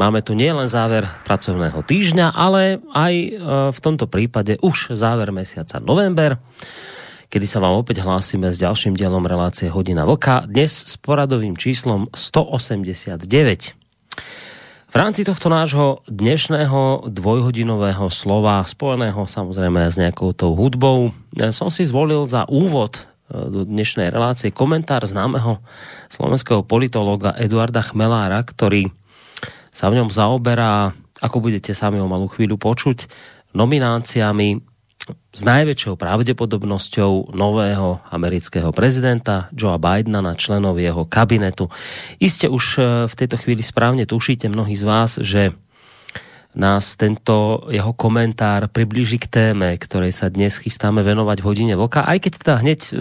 [0.00, 3.28] Máme tu nielen záver pracovného týždňa, ale aj e,
[3.68, 6.40] v tomto prípade už záver mesiaca november,
[7.28, 12.08] kedy sa vám opäť hlásime s ďalším dielom relácie Hodina Vlka, dnes s poradovým číslom
[12.16, 13.28] 189.
[14.88, 21.68] V rámci tohto nášho dnešného dvojhodinového slova, spojeného samozrejme s nejakou tou hudbou, e, som
[21.68, 25.60] si zvolil za úvod e, do dnešnej relácie komentár známeho
[26.08, 28.88] slovenského politologa Eduarda Chmelára, ktorý
[29.70, 33.06] sa v ňom zaoberá, ako budete sami o malú chvíľu počuť,
[33.54, 34.70] nomináciami
[35.30, 41.70] s najväčšou pravdepodobnosťou nového amerického prezidenta Joea Bidena na členov jeho kabinetu.
[42.22, 45.54] Iste už e, v tejto chvíli správne tušíte mnohí z vás, že
[46.50, 52.02] nás tento jeho komentár priblíži k téme, ktorej sa dnes chystáme venovať v hodine vlka,
[52.06, 52.92] aj keď teda hneď e,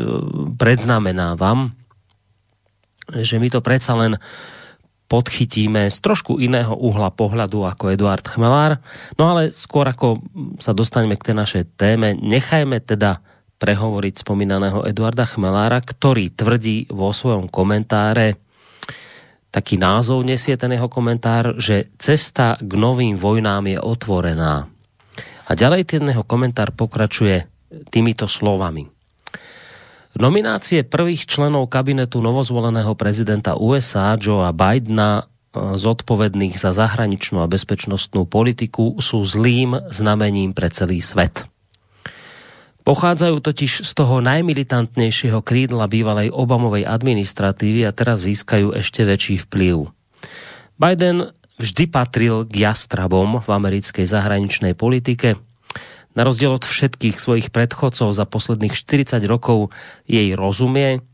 [0.57, 1.73] predznamenávam,
[3.09, 4.21] že mi to predsa len uh,
[5.09, 8.77] podchytíme z trošku iného uhla pohľadu ako Eduard Chmelár.
[9.17, 10.21] No ale skôr ako
[10.61, 13.25] sa dostaneme k tej našej téme, nechajme teda
[13.59, 18.39] prehovoriť spomínaného Eduarda Chmelára, ktorý tvrdí vo svojom komentáre,
[19.49, 24.69] taký názov nesie ten jeho komentár, že cesta k novým vojnám je otvorená.
[25.49, 27.49] A ďalej ten jeho komentár pokračuje
[27.89, 28.98] týmito slovami.
[30.19, 38.27] Nominácie prvých členov kabinetu novozvoleného prezidenta USA Joea Bidena e, zodpovedných za zahraničnú a bezpečnostnú
[38.27, 41.47] politiku sú zlým znamením pre celý svet.
[42.83, 49.87] Pochádzajú totiž z toho najmilitantnejšieho krídla bývalej Obamovej administratívy a teraz získajú ešte väčší vplyv.
[50.75, 51.31] Biden
[51.63, 55.39] vždy patril k jastrabom v americkej zahraničnej politike–
[56.17, 59.69] na rozdiel od všetkých svojich predchodcov za posledných 40 rokov
[60.09, 61.05] jej rozumie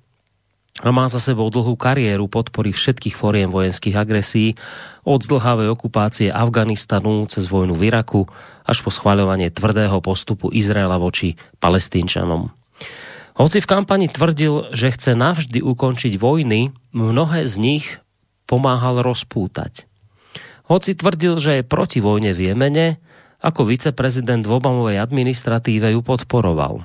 [0.83, 4.59] a má za sebou dlhú kariéru podpory všetkých foriem vojenských agresí,
[5.07, 8.27] od zdlhavej okupácie Afganistanu cez vojnu v Iraku
[8.67, 12.51] až po schváľovanie tvrdého postupu Izraela voči palestínčanom.
[13.35, 17.85] Hoci v kampani tvrdil, že chce navždy ukončiť vojny, mnohé z nich
[18.47, 19.87] pomáhal rozpútať.
[20.67, 22.99] Hoci tvrdil, že je proti vojne v Jemene,
[23.45, 26.81] ako viceprezident v Obamovej administratíve ju podporoval.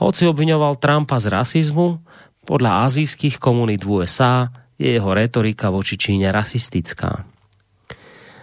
[0.00, 2.00] Hoci obviňoval Trumpa z rasizmu,
[2.48, 7.28] podľa azijských komunít v USA je jeho retorika voči Číne rasistická.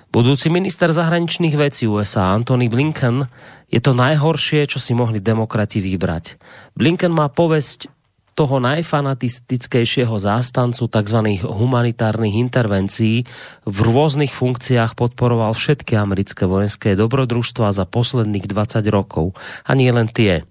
[0.09, 3.29] Budúci minister zahraničných vecí USA Antony Blinken
[3.69, 6.41] je to najhoršie, čo si mohli demokrati vybrať.
[6.73, 7.91] Blinken má povesť
[8.39, 11.19] toho najfanatistickejšieho zástancu tzv.
[11.43, 13.27] humanitárnych intervencií
[13.67, 19.35] v rôznych funkciách podporoval všetky americké vojenské dobrodružstva za posledných 20 rokov.
[19.67, 20.47] A nie len tie.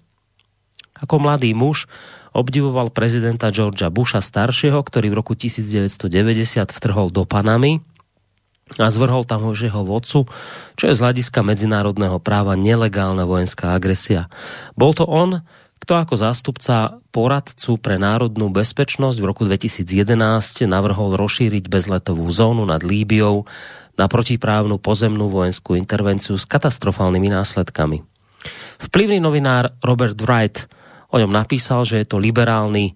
[1.01, 1.89] Ako mladý muž
[2.29, 6.13] obdivoval prezidenta Georgia Busha staršieho, ktorý v roku 1990
[6.69, 7.81] vtrhol do Panamy
[8.77, 10.29] a zvrhol tam jeho vodcu,
[10.77, 14.29] čo je z hľadiska medzinárodného práva nelegálna vojenská agresia.
[14.77, 15.41] Bol to on,
[15.79, 22.83] kto ako zástupca poradcu pre národnú bezpečnosť v roku 2011 navrhol rozšíriť bezletovú zónu nad
[22.83, 23.47] Líbiou
[23.95, 28.03] na protiprávnu pozemnú vojenskú intervenciu s katastrofálnymi následkami.
[28.79, 30.67] Vplyvný novinár Robert Wright
[31.11, 32.95] o ňom napísal, že je to liberálny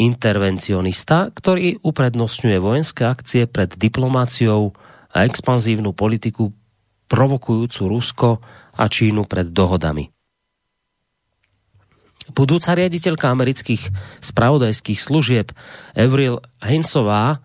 [0.00, 4.72] intervencionista, ktorý uprednostňuje vojenské akcie pred diplomáciou
[5.12, 6.50] a expanzívnu politiku
[7.10, 8.30] provokujúcu Rusko
[8.78, 10.08] a Čínu pred dohodami.
[12.30, 13.90] Budúca riaditeľka amerických
[14.22, 15.52] spravodajských služieb
[15.94, 17.42] Avril Hainsová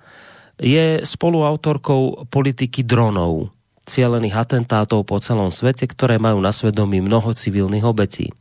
[0.62, 3.52] je spoluautorkou politiky dronov,
[3.84, 8.32] cielených atentátov po celom svete, ktoré majú na svedomí mnoho civilných obetí.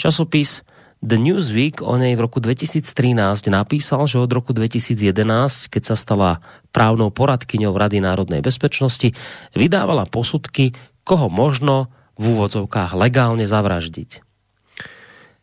[0.00, 0.64] Časopis
[0.98, 2.82] The Newsweek o nej v roku 2013
[3.54, 6.42] napísal, že od roku 2011, keď sa stala
[6.74, 9.14] právnou poradkyňou Rady národnej bezpečnosti,
[9.54, 10.74] vydávala posudky,
[11.06, 11.86] koho možno
[12.18, 14.27] v úvodzovkách legálne zavraždiť.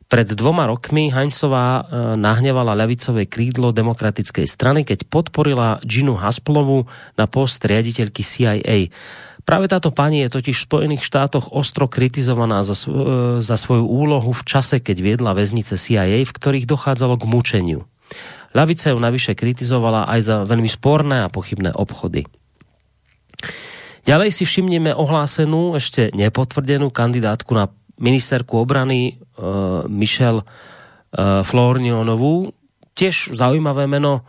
[0.06, 6.86] Pred dvoma rokmi Heinzová e, nahnevala ľavicové krídlo demokratickej strany, keď podporila Ginu Hasplovu
[7.18, 8.94] na post riaditeľky CIA.
[9.46, 14.30] Práve táto pani je totiž v Spojených štátoch ostro kritizovaná za, e, za svoju úlohu
[14.30, 17.82] v čase, keď viedla väznice CIA, v ktorých dochádzalo k mučeniu.
[18.54, 22.30] Ľavica ju navyše kritizovala aj za veľmi sporné a pochybné obchody.
[24.06, 32.52] Ďalej si všimneme ohlásenú, ešte nepotvrdenú kandidátku na ministerku obrany uh, Michelle uh, Flornionovú.
[32.96, 34.24] Tiež zaujímavé meno,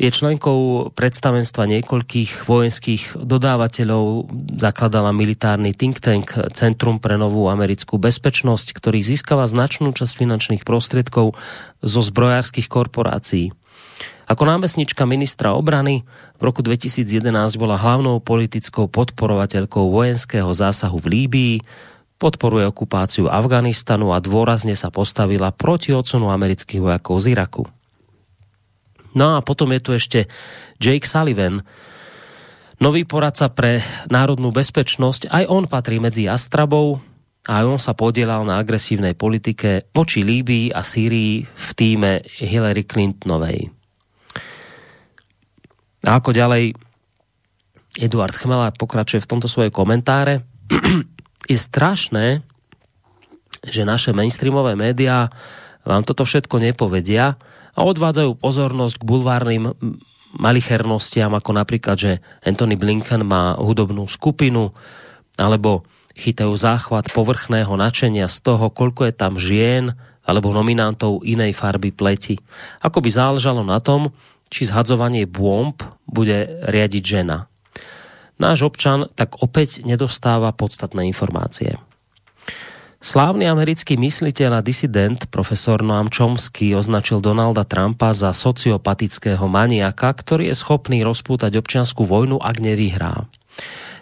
[0.00, 8.72] je členkou predstavenstva niekoľkých vojenských dodávateľov, zakladala militárny think tank Centrum pre novú americkú bezpečnosť,
[8.72, 11.36] ktorý získava značnú časť finančných prostriedkov
[11.84, 13.52] zo zbrojárských korporácií.
[14.24, 16.08] Ako námestnička ministra obrany
[16.40, 21.56] v roku 2011 bola hlavnou politickou podporovateľkou vojenského zásahu v Líbii,
[22.20, 27.64] podporuje okupáciu Afganistanu a dôrazne sa postavila proti odsunu amerických vojakov z Iraku.
[29.16, 30.28] No a potom je tu ešte
[30.76, 31.64] Jake Sullivan,
[32.78, 33.80] nový poradca pre
[34.12, 35.32] národnú bezpečnosť.
[35.32, 37.00] Aj on patrí medzi Astrabou
[37.48, 42.84] a aj on sa podielal na agresívnej politike voči Líbii a Sýrii v týme Hillary
[42.84, 43.72] Clintonovej.
[46.04, 46.76] A ako ďalej
[48.00, 50.46] Eduard Chmela pokračuje v tomto svoje komentáre.
[51.50, 52.46] Je strašné,
[53.66, 55.34] že naše mainstreamové médiá
[55.82, 57.34] vám toto všetko nepovedia,
[57.74, 59.64] a odvádzajú pozornosť k bulvárnym
[60.36, 62.12] malichernostiam, ako napríklad, že
[62.44, 64.70] Anthony Blinken má hudobnú skupinu,
[65.40, 71.90] alebo chytajú záchvat povrchného načenia z toho, koľko je tam žien alebo nominantov inej farby
[71.90, 72.38] pleti.
[72.84, 74.12] Ako by záležalo na tom,
[74.52, 77.49] či zhadzovanie bomb bude riadiť žena.
[78.40, 81.76] Náš občan tak opäť nedostáva podstatné informácie.
[83.00, 90.52] Slávny americký mysliteľ a disident profesor Noam Chomsky označil Donalda Trumpa za sociopatického maniaka, ktorý
[90.52, 93.24] je schopný rozpútať občianskú vojnu, ak nevyhrá.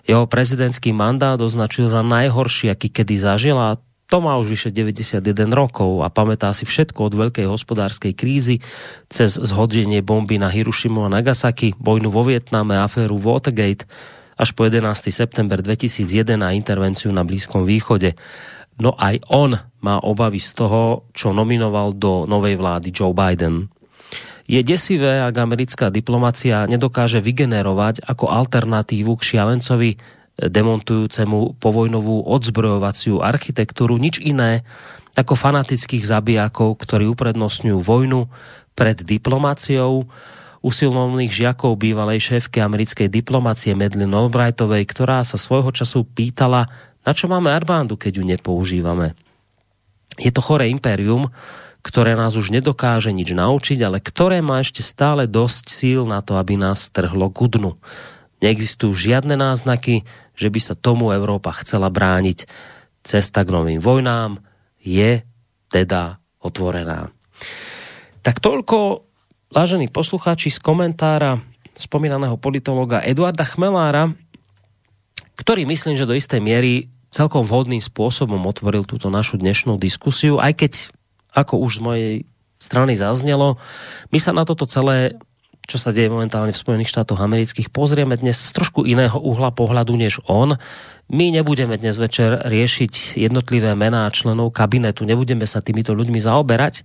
[0.06, 5.20] Jeho prezidentský mandát označil za najhorší, aký kedy zažil a to má už vyše 91
[5.52, 8.64] rokov a pamätá si všetko od veľkej hospodárskej krízy
[9.12, 13.84] cez zhodenie bomby na Hirošimu a Nagasaki, vojnu vo Vietname, aféru Watergate
[14.38, 15.10] až po 11.
[15.10, 18.14] september 2001 a intervenciu na Blízkom východe.
[18.78, 23.66] No aj on má obavy z toho, čo nominoval do novej vlády Joe Biden.
[24.48, 29.90] Je desivé, ak americká diplomacia nedokáže vygenerovať ako alternatívu k šialencovi
[30.38, 34.62] demontujúcemu povojnovú odzbrojovaciu architektúru nič iné
[35.18, 38.30] ako fanatických zabijakov, ktorí uprednostňujú vojnu
[38.78, 40.06] pred diplomáciou,
[40.64, 46.66] usilovných žiakov bývalej šéfky americkej diplomácie Medlin Albrightovej, ktorá sa svojho času pýtala,
[47.06, 49.14] na čo máme armándu, keď ju nepoužívame?
[50.18, 51.30] Je to choré impérium,
[51.80, 56.36] ktoré nás už nedokáže nič naučiť, ale ktoré má ešte stále dosť síl na to,
[56.36, 57.78] aby nás strhlo k dnu.
[58.42, 60.02] Neexistujú žiadne náznaky,
[60.34, 62.50] že by sa tomu Európa chcela brániť.
[63.06, 64.42] Cesta k novým vojnám
[64.82, 65.22] je
[65.70, 67.10] teda otvorená.
[68.20, 69.07] Tak toľko,
[69.48, 71.40] vážení poslucháči, z komentára
[71.72, 74.12] spomínaného politologa Eduarda Chmelára,
[75.40, 80.52] ktorý myslím, že do istej miery celkom vhodným spôsobom otvoril túto našu dnešnú diskusiu, aj
[80.58, 80.72] keď,
[81.32, 82.12] ako už z mojej
[82.58, 83.56] strany zaznelo,
[84.12, 85.16] my sa na toto celé,
[85.64, 89.94] čo sa deje momentálne v Spojených štátoch amerických, pozrieme dnes z trošku iného uhla pohľadu
[89.96, 90.58] než on.
[91.08, 96.84] My nebudeme dnes večer riešiť jednotlivé mená členov kabinetu, nebudeme sa týmito ľuďmi zaoberať,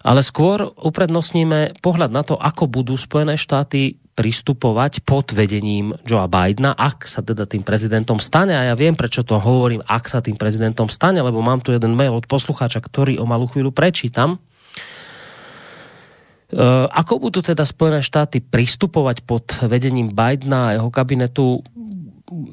[0.00, 6.76] ale skôr uprednostníme pohľad na to, ako budú Spojené štáty pristupovať pod vedením Joea Bidena,
[6.76, 8.52] ak sa teda tým prezidentom stane.
[8.52, 11.96] A ja viem, prečo to hovorím, ak sa tým prezidentom stane, lebo mám tu jeden
[11.96, 14.36] mail od poslucháča, ktorý o malú chvíľu prečítam.
[14.36, 14.38] E,
[16.84, 21.64] ako budú teda Spojené štáty pristupovať pod vedením Bidena a jeho kabinetu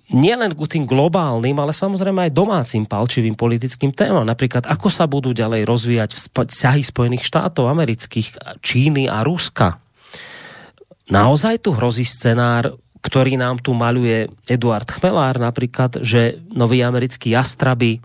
[0.10, 4.26] nielen k tým globálnym, ale samozrejme aj domácim palčivým politickým témam.
[4.26, 9.88] Napríklad, ako sa budú ďalej rozvíjať vzťahy Spojených štátov amerických, Číny a Ruska
[11.08, 18.04] Naozaj tu hrozí scenár, ktorý nám tu maluje Eduard Chmelár napríklad, že noví americkí jastraby,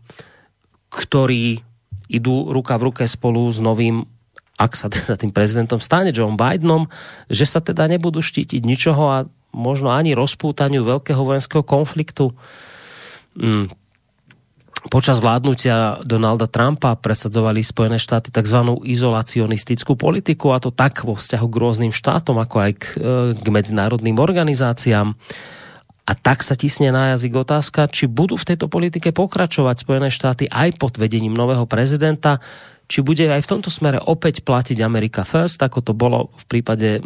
[0.86, 1.58] ktorí
[2.06, 4.06] idú ruka v ruke spolu s novým
[4.52, 6.86] ak sa teda tým prezidentom stane John Bidenom,
[7.26, 12.32] že sa teda nebudú štítiť ničoho a možno ani rozpútaniu veľkého vojenského konfliktu.
[13.36, 13.68] Mm,
[14.88, 18.58] počas vládnutia Donalda Trumpa presadzovali Spojené štáty tzv.
[18.82, 23.46] izolacionistickú politiku a to tak vo vzťahu k rôznym štátom, ako aj k, e, k
[23.46, 25.14] medzinárodným organizáciám.
[26.02, 30.50] A tak sa tisne na jazyk otázka, či budú v tejto politike pokračovať Spojené štáty
[30.50, 32.42] aj pod vedením nového prezidenta,
[32.92, 37.00] či bude aj v tomto smere opäť platiť America First, ako to bolo v prípade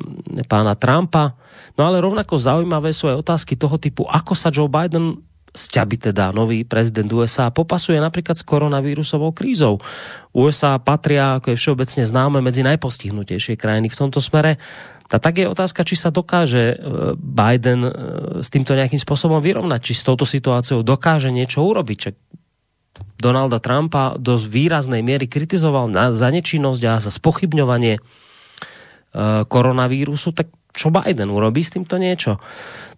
[0.50, 1.38] pána Trumpa.
[1.78, 5.22] No ale rovnako zaujímavé sú aj otázky toho typu, ako sa Joe Biden
[5.56, 9.80] sťaby teda nový prezident USA popasuje napríklad s koronavírusovou krízou.
[10.36, 14.60] USA patria, ako je všeobecne známe, medzi najpostihnutejšie krajiny v tomto smere.
[15.06, 16.76] A tak je otázka, či sa dokáže e,
[17.16, 17.92] Biden e,
[18.42, 21.96] s týmto nejakým spôsobom vyrovnať, či s touto situáciou dokáže niečo urobiť.
[21.96, 22.14] Čak
[23.16, 28.00] Donalda Trumpa do výraznej miery kritizoval na, za nečinnosť a za spochybňovanie e,
[29.48, 32.36] koronavírusu, tak čo Biden urobí s týmto niečo?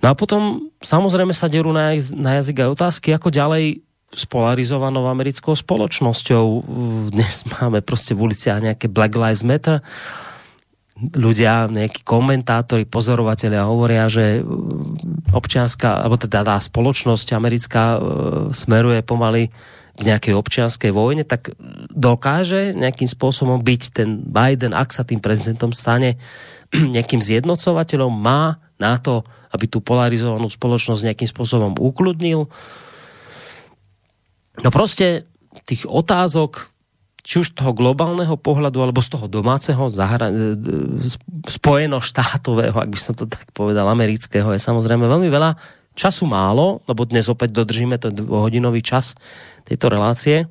[0.02, 5.04] No a potom samozrejme sa derú na, na jazyk aj otázky, ako ďalej s polarizovanou
[5.06, 6.44] americkou spoločnosťou.
[7.12, 9.84] Dnes máme prostě v uliciach nejaké Black Lives Matter
[10.98, 14.42] ľudia, nejakí komentátori, pozorovatelia hovoria, že
[15.30, 17.98] občianská, alebo teda tá spoločnosť americká e,
[18.50, 19.54] smeruje pomaly
[19.98, 21.52] k nejakej občianskej vojne, tak
[21.90, 26.16] dokáže nejakým spôsobom byť ten Biden, ak sa tým prezidentom stane,
[26.96, 32.46] nejakým zjednocovateľom, má na to, aby tú polarizovanú spoločnosť nejakým spôsobom ukludnil.
[34.64, 35.22] No prostě
[35.66, 36.70] tých otázok
[37.28, 40.56] či už z toho globálneho pohľadu, alebo z toho domáceho, zahra- e,
[41.44, 45.52] spojeno-štátového, ak by som to tak povedal, amerického, je samozrejme veľmi veľa.
[45.92, 49.12] Času málo, lebo dnes opäť dodržíme ten dvojhodinový čas
[49.68, 50.48] tejto relácie.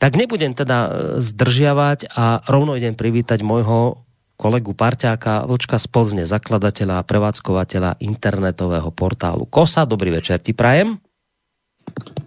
[0.00, 4.02] Tak nebudem teda e, zdržiavať a rovno idem privítať môjho
[4.40, 9.86] kolegu Parťáka Vlčka z Plzne, zakladateľa a prevádzkovateľa internetového portálu KOSA.
[9.86, 10.98] Dobrý večer ti prajem.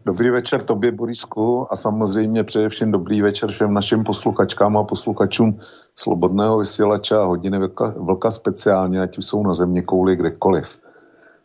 [0.05, 5.59] Dobrý večer tobě, Borisku, a samozřejmě především dobrý večer všem našim posluchačkám a posluchačům
[5.95, 10.79] Slobodného vysílača a hodiny vlka, vlka speciálně, ať už jsou na země kouli kdekoliv.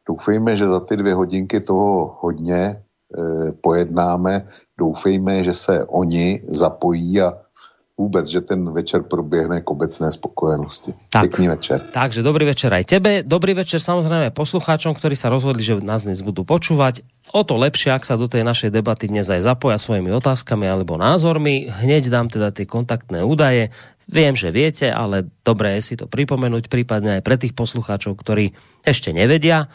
[0.08, 2.82] Doufejme, že za ty dvě hodinky toho hodně
[3.60, 4.44] pojednáme.
[4.78, 7.34] Doufejme, že se oni zapojí a
[8.00, 10.96] vůbec, že ten večer proběhne k obecné spokojenosti.
[11.12, 11.84] Tak, Pekný večer.
[11.92, 13.20] Takže dobrý večer aj tebe.
[13.20, 17.04] Dobrý večer samozrejme poslucháčom, ktorí sa rozhodli, že nás dnes budú počúvať.
[17.36, 20.96] O to lepšie, ak sa do tej našej debaty dnes aj zapoja svojimi otázkami alebo
[20.96, 21.68] názormi.
[21.68, 23.68] Hneď dám teda tie kontaktné údaje.
[24.08, 28.56] Viem, že viete, ale dobré je si to pripomenúť, prípadne aj pre tých poslucháčov, ktorí
[28.82, 29.68] ešte nevedia.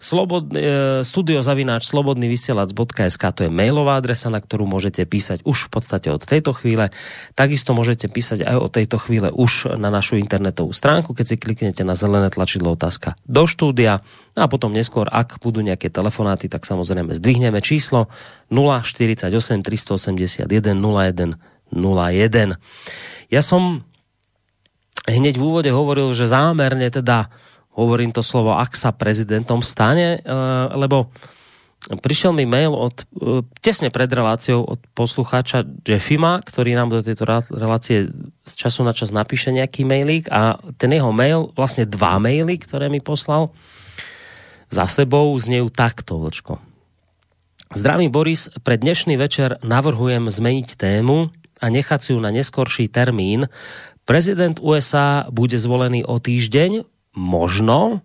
[0.00, 6.08] Slobodný, e, studiozavináč slobodnyvysielac.sk to je mailová adresa, na ktorú môžete písať už v podstate
[6.08, 6.88] od tejto chvíle.
[7.36, 11.84] Takisto môžete písať aj od tejto chvíle už na našu internetovú stránku, keď si kliknete
[11.84, 14.00] na zelené tlačidlo otázka do štúdia
[14.40, 18.08] a potom neskôr, ak budú nejaké telefonáty, tak samozrejme zdvihneme číslo
[18.48, 21.36] 048 381 01
[21.76, 22.56] 01.
[23.28, 23.84] Ja som
[25.04, 27.28] hneď v úvode hovoril, že zámerne teda
[27.80, 30.32] hovorím to slovo, ak sa prezidentom stane, eh,
[30.76, 31.08] lebo
[31.88, 37.24] prišiel mi mail od, eh, tesne pred reláciou od poslucháča Jeffima, ktorý nám do tejto
[37.48, 38.12] relácie
[38.44, 42.92] z času na čas napíše nejaký mailík a ten jeho mail, vlastne dva maily, ktoré
[42.92, 43.48] mi poslal
[44.70, 46.62] za sebou, znejú takto, Vlčko.
[47.70, 51.30] Zdravý Boris, pre dnešný večer navrhujem zmeniť tému
[51.62, 53.46] a nechať si ju na neskorší termín.
[54.02, 56.82] Prezident USA bude zvolený o týždeň,
[57.14, 58.04] možno.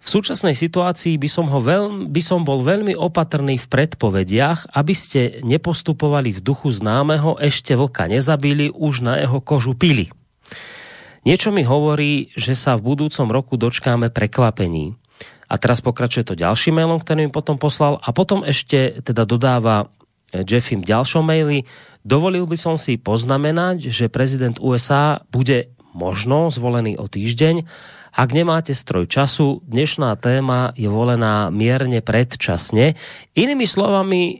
[0.00, 4.94] V súčasnej situácii by som, ho veľ, by som bol veľmi opatrný v predpovediach, aby
[4.96, 10.08] ste nepostupovali v duchu známeho ešte vlka nezabili, už na jeho kožu pili.
[11.28, 14.96] Niečo mi hovorí, že sa v budúcom roku dočkáme prekvapení.
[15.52, 19.92] A teraz pokračuje to ďalším mailom, ktorý mi potom poslal a potom ešte teda dodáva
[20.32, 21.68] Jeffim v ďalšom maili.
[22.06, 27.66] Dovolil by som si poznamenať, že prezident USA bude možno zvolený o týždeň.
[28.10, 32.98] Ak nemáte stroj času, dnešná téma je volená mierne predčasne.
[33.38, 34.36] Inými slovami, e,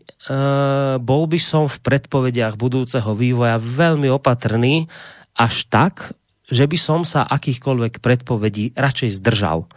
[0.99, 4.90] bol by som v predpovediach budúceho vývoja veľmi opatrný,
[5.38, 6.19] až tak,
[6.50, 9.71] že by som sa akýchkoľvek predpovedí radšej zdržal.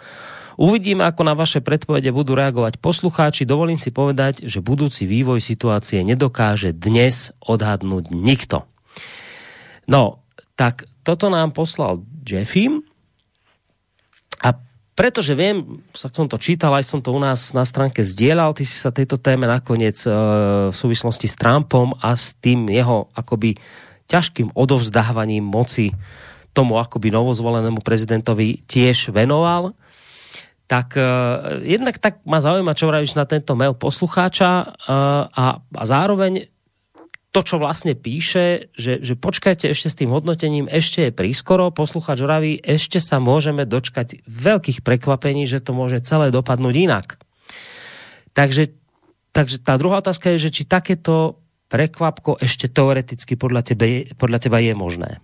[0.57, 3.45] Uvidíme, ako na vaše predpovede budú reagovať poslucháči.
[3.45, 8.65] Dovolím si povedať, že budúci vývoj situácie nedokáže dnes odhadnúť nikto.
[9.89, 10.21] No,
[10.53, 12.81] tak toto nám poslal Jeffim
[14.39, 14.55] a
[14.93, 18.77] pretože viem, som to čítal, aj som to u nás na stránke zdieľal, ty si
[18.77, 20.09] sa tejto téme nakoniec e,
[20.69, 23.57] v súvislosti s Trumpom a s tým jeho akoby
[24.05, 25.89] ťažkým odovzdávaním moci
[26.53, 29.73] tomu akoby novozvolenému prezidentovi tiež venoval.
[30.63, 34.69] Tak uh, jednak tak ma zaujíma, čo vravíš na tento mail poslucháča uh,
[35.27, 36.52] a, a zároveň
[37.33, 42.21] to, čo vlastne píše, že, že počkajte ešte s tým hodnotením, ešte je prískoro, posluchač
[42.21, 47.17] vraví, ešte sa môžeme dočkať veľkých prekvapení, že to môže celé dopadnúť inak.
[48.37, 48.77] Takže,
[49.33, 51.41] takže tá druhá otázka je, že či takéto
[51.73, 55.17] prekvapko ešte teoreticky podľa tebe, podľa teba je možné.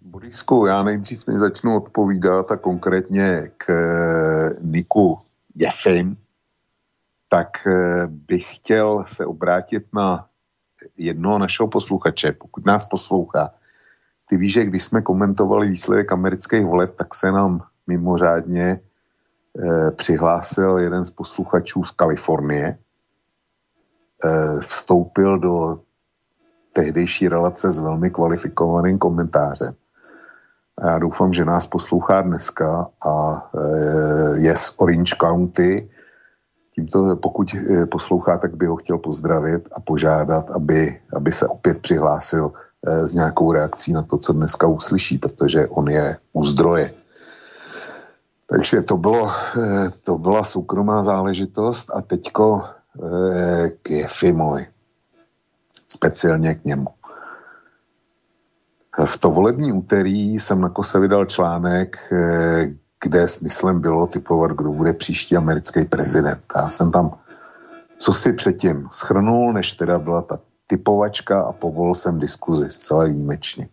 [0.00, 5.18] Borisku, já nejdřív než začnu odpovídat a konkrétně k eh, Niku
[5.54, 6.16] Jefim,
[7.28, 10.29] tak eh, bych chtěl se obrátit na
[10.96, 13.50] jednoho našeho posluchače, pokud nás poslouchá,
[14.28, 18.80] ty víš, že když jsme komentovali výsledek amerických voleb, tak se nám mimořádně e,
[19.90, 22.78] přihlásil jeden z posluchačů z Kalifornie, e,
[24.60, 25.80] vstoupil do
[26.72, 29.74] tehdejší relace s velmi kvalifikovaným komentářem.
[30.78, 35.90] A já doufám, že nás poslouchá dneska a e, je z Orange County.
[36.74, 41.78] Tímto, pokud e, poslouchá, tak by ho chtěl pozdravit a požádat, aby, aby se opět
[41.78, 42.52] přihlásil
[42.86, 46.94] e, s nějakou reakcí na to, co dneska uslyší, protože on je u zdroje.
[48.46, 49.30] Takže to, bylo,
[50.04, 52.62] to byla soukromá záležitost a teďko
[53.82, 54.66] k Jefi můj.
[55.88, 56.88] Speciálně k němu.
[59.04, 64.72] V to volební úterý jsem na kose vydal článek, eh, kde smyslem bylo typovat, kdo
[64.72, 66.42] bude příští americký prezident.
[66.56, 67.18] Já jsem tam
[68.00, 73.68] co si předtím schrnul, než teda byla ta typovačka a povolil jsem diskuzi zcela výjimečně.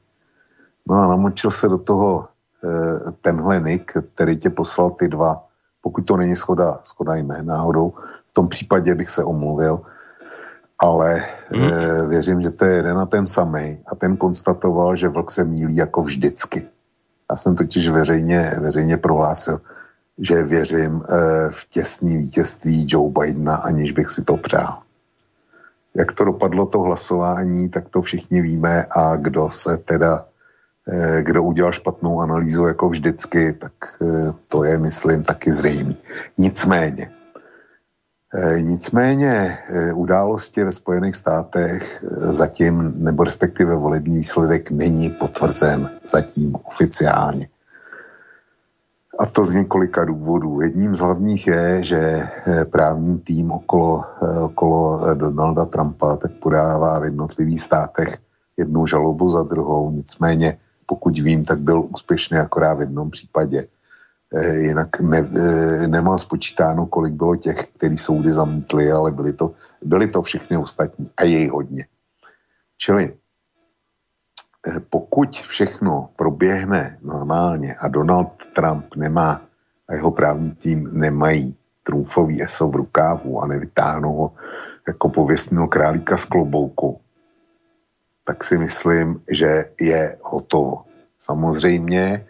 [0.90, 5.48] No a namočil se do toho e, tenhle Nick, který tě poslal ty dva,
[5.82, 7.94] pokud to není schoda, schoda jmé náhodou,
[8.30, 9.82] v tom případě bych se omluvil,
[10.80, 11.72] ale hmm.
[11.72, 13.80] e, věřím, že to je jeden a ten samý.
[13.88, 16.68] A ten konstatoval, že vlk se mílí jako vždycky.
[17.32, 19.62] Já jsem totiž veřejně, veřejně prohlásil,
[20.18, 21.16] že věřím e,
[21.52, 24.82] v těsný vítězství Joe Bidena, aniž bych si to přál.
[25.96, 30.26] Jak to dopadlo to hlasování, tak to všichni víme a kdo se teda,
[30.88, 34.06] e, kdo udělal špatnou analýzu jako vždycky, tak e,
[34.48, 35.98] to je, myslím, taky zřejmý.
[36.38, 37.12] Nicméně,
[38.62, 46.56] nicméně e, události ve Spojených státech e, zatím, nebo respektive volební výsledek není potvrzen zatím
[46.64, 47.48] oficiálně.
[49.20, 50.62] A to z několika důvodů.
[50.62, 52.28] Jedním z hlavních je, že
[52.72, 54.06] právní tým okolo,
[54.44, 58.18] okolo Donalda Trumpa tak podává v jednotlivých státech
[58.58, 59.92] jednu žalobu za druhou.
[59.92, 63.68] Nicméně, pokud vím, tak byl úspěšný akorát v jednom případě.
[64.36, 69.52] Eh, jinak ne, eh, nemám spočítáno, kolik bylo těch, který soudy zamítli, ale byly to,
[69.82, 71.86] byly to všechny ostatní a jej hodně.
[72.78, 73.14] Čili
[74.68, 79.42] eh, pokud všechno proběhne normálně a Donald Trump nemá
[79.88, 84.32] a jeho právní tým nemají trumfový ESO v rukávu a nevytáhnou ho
[84.88, 87.00] jako pověstného králíka z klobouku,
[88.24, 90.84] tak si myslím, že je hotovo.
[91.20, 92.28] Samozřejmě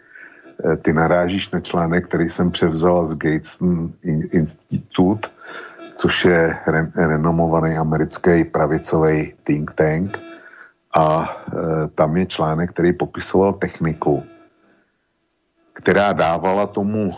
[0.82, 3.92] ty narážíš na článek, který jsem převzal z Gateson
[4.30, 5.28] Institute,
[5.96, 10.18] což je re, renomovaný americký pravicový think tank.
[10.94, 14.22] A e, tam je článek, který popisoval techniku,
[15.72, 17.16] která dávala tomu, e,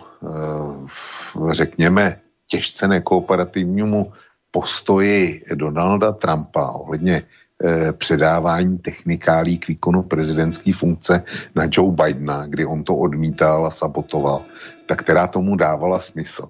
[1.54, 4.12] řekněme, těžce nekooperativnímu
[4.50, 7.39] postoji Donalda Trumpa ohledně Eh,
[7.92, 11.22] předávání technikálí k výkonu prezidentské funkce
[11.54, 14.44] na Joe Bidena, kdy on to odmítal a sabotoval,
[14.86, 16.48] tak která tomu dávala smysl.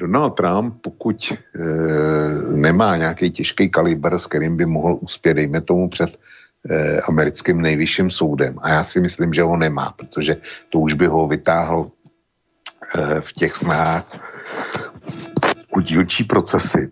[0.00, 1.36] Donald Trump, pokud e,
[2.56, 6.18] nemá nějaký těžký kalibr, s kterým by mohl uspět, dejme tomu před
[6.70, 8.58] e, americkým nejvyšším soudem.
[8.62, 10.36] A já si myslím, že ho nemá, protože
[10.68, 11.90] to už by ho vytáhl
[12.94, 14.04] e, v těch snách
[15.82, 16.90] dílčí procesy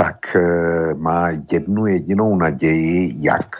[0.00, 3.56] tak eh, má jednu jedinou naději, jak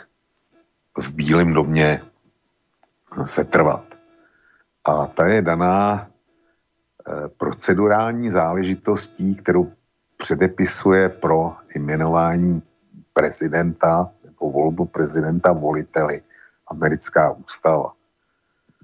[0.98, 2.00] v Bílém domě
[3.24, 3.85] se trvat.
[4.85, 9.72] A ta je daná eh, procedurální záležitostí, kterou
[10.16, 12.62] předepisuje pro jmenování
[13.12, 16.22] prezidenta nebo volbu prezidenta voliteli
[16.66, 17.92] americká ústava.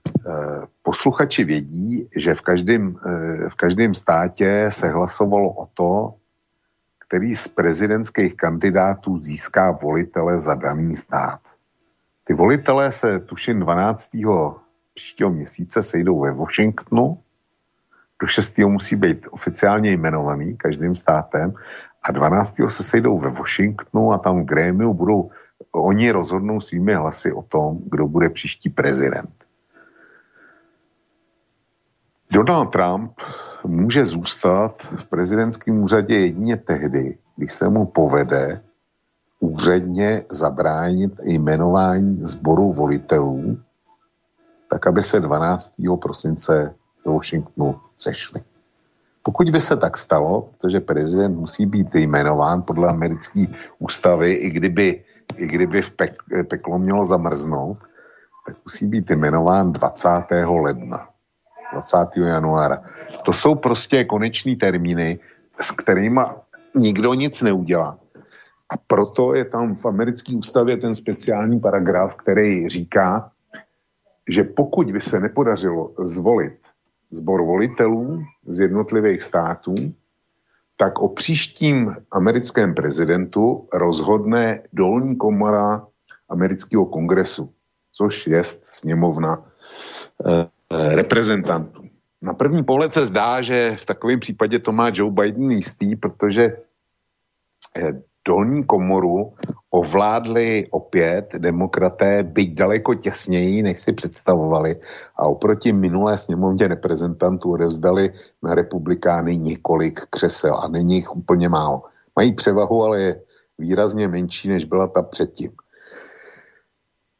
[0.08, 2.94] Eh, posluchači vědí, že v každém,
[3.48, 6.14] v každém státě se hlasovalo o to,
[7.08, 11.40] který z prezidentských kandidátů získá volitele za daný stát.
[12.24, 14.10] Ty volitelé se tuším 12.
[14.94, 17.18] příštího měsíce sejdou ve Washingtonu,
[18.20, 18.58] do 6.
[18.58, 21.54] musí být oficiálně jmenovaný každým státem
[22.02, 22.54] a 12.
[22.66, 25.30] se sejdou ve Washingtonu a tam v grémiu budou,
[25.72, 29.30] oni rozhodnou svými hlasy o tom, kdo bude příští prezident.
[32.30, 33.12] Donald Trump
[33.66, 38.60] může zůstat v prezidentském úřadě jedině tehdy, když se mu povede
[39.40, 43.58] úředně zabránit jmenování sboru volitelů,
[44.70, 45.72] tak aby se 12.
[46.02, 46.74] prosince
[47.04, 48.40] do Washingtonu sešli.
[49.22, 53.46] Pokud by se tak stalo, protože prezident musí být jmenován podle americké
[53.78, 55.04] ústavy, i kdyby,
[55.36, 56.14] i kdyby v pek,
[56.48, 57.78] peklo mělo zamrznout,
[58.46, 60.08] tak musí být jmenován 20.
[60.62, 61.08] ledna.
[61.72, 61.96] 20.
[62.16, 62.82] januára.
[63.24, 65.18] To jsou prostě koneční termíny,
[65.60, 66.20] s kterými
[66.74, 67.98] nikdo nic neudělá.
[68.70, 73.30] A proto je tam v americké ústavě ten speciální paragraf, který říká,
[74.28, 76.58] že pokud by se nepodařilo zvolit
[77.10, 79.74] zbor volitelů z jednotlivých států,
[80.76, 85.86] tak o příštím americkém prezidentu rozhodne dolní komora
[86.28, 87.52] amerického kongresu,
[87.92, 89.44] což je sněmovna
[90.26, 91.82] eh, reprezentantů.
[92.22, 96.56] Na první pohled se zdá, že v takovém případě to má Joe Biden jistý, protože
[97.76, 99.32] eh, dolní komoru
[99.70, 104.76] ovládli opět demokraté, byť daleko těsněji, než si představovali
[105.16, 111.82] a oproti minulé sněmovně reprezentantů odevzdali na republikány několik křesel a není jich úplně málo.
[112.16, 113.22] Mají převahu, ale je
[113.58, 115.50] výrazně menší, než byla ta předtím.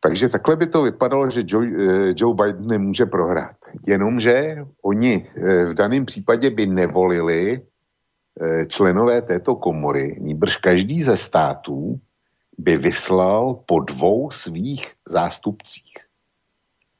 [0.06, 3.56] Takže takhle by to vypadalo, že Joe, eh, Joe Biden nemůže prohrát.
[3.86, 7.60] Jenomže oni eh, v daném případě by nevolili
[8.40, 12.00] Eh, členové této komory, níbrž každý ze států
[12.58, 15.94] by vyslal po dvou svých zástupcích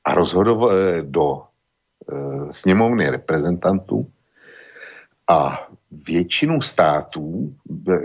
[0.05, 1.43] a rozhodoval do
[2.51, 4.11] sněmovny reprezentantů
[5.29, 7.55] a většinu států,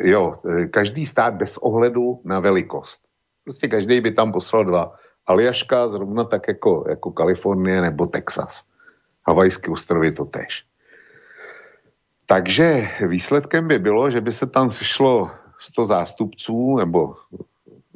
[0.01, 0.39] jo,
[0.71, 3.10] každý stát bez ohledu na velikost.
[3.43, 4.95] Prostě každý by tam poslal dva.
[5.27, 8.63] Aljaška zrovna tak jako, jako Kalifornie nebo Texas.
[9.27, 10.65] Havajské ostrovy to tež.
[12.25, 17.15] Takže výsledkem by bylo, že by se tam sešlo 100 zástupců, nebo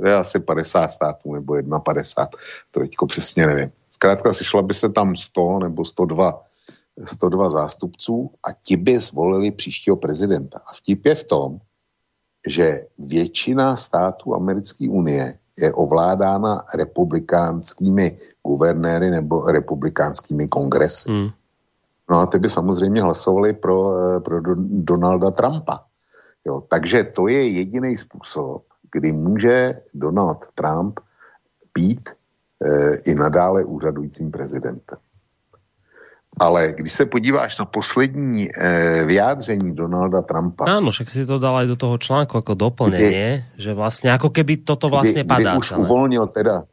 [0.03, 2.39] je asi 50 států, nebo 51,
[2.71, 3.71] to teďko přesně nevím.
[3.89, 6.41] Zkrátka sešla by se tam 100 nebo 102,
[7.05, 10.59] 102 zástupců a ti by zvolili příštího prezidenta.
[10.65, 11.59] A vtip je v tom,
[12.47, 21.11] že většina států americké unie je ovládána republikánskými guvernéry nebo republikánskými kongresy.
[21.11, 21.29] Mm.
[22.09, 25.85] No a ty by samozřejmě hlasovali pro, eh, pro Donalda Trumpa.
[26.45, 30.99] Jo, takže to je jediný způsob, kdy může Donald Trump
[31.73, 34.97] být e, i nadále úřadujícím prezidentem.
[36.39, 40.67] Ale když se podíváš na poslední e, vyjádření Donalda Trumpa...
[40.67, 44.57] Áno, však si to dal aj do toho článku jako doplnění, že vlastně jako keby
[44.57, 45.51] toto vlastně kdy, padá.
[45.51, 45.79] Kdy už celé.
[45.79, 46.63] uvolnil teda,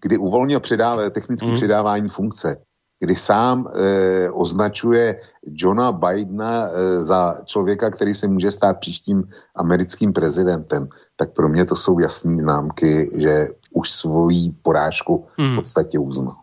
[0.00, 1.54] kdy uvolnil předáv, technické mm.
[1.54, 2.56] předávání funkce,
[3.00, 9.24] kdy sám e, označuje Johna Bidena e, za člověka, který se může stát příštím
[9.56, 15.56] americkým prezidentem, tak pro mě to jsou jasné známky, že už svoji porážku v hmm.
[15.56, 16.36] podstatě uznal.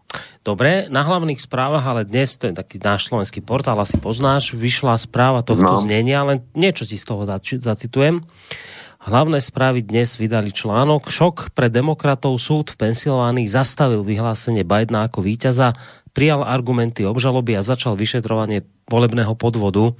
[0.47, 4.95] Dobre, na hlavných správach, ale dnes, to je taký náš slovenský portál, asi poznáš, vyšla
[4.95, 7.27] správa tohto znenia, ale niečo si z toho
[7.59, 8.23] zacitujem.
[9.03, 15.19] Hlavné správy dnes vydali článok Šok pre demokratov súd v Pensylvánii zastavil vyhlásenie Bidena ako
[15.19, 15.75] víťaza
[16.17, 19.93] prijal argumenty obžaloby a začal vyšetrovanie volebného podvodu.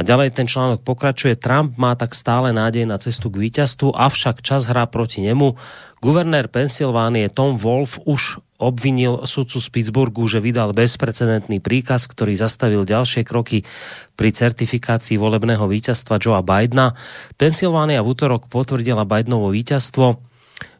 [0.00, 1.36] A ďalej ten článok pokračuje.
[1.36, 5.60] Trump má tak stále nádej na cestu k víťazstvu, avšak čas hrá proti nemu.
[6.00, 12.88] Guvernér Pensylvánie Tom Wolf už obvinil sudcu z Pittsburghu, že vydal bezprecedentný príkaz, ktorý zastavil
[12.88, 13.68] ďalšie kroky
[14.16, 16.96] pri certifikácii volebného víťazstva Joea Bidena.
[17.36, 20.29] Pensylvánia v útorok potvrdila Bidenovo víťazstvo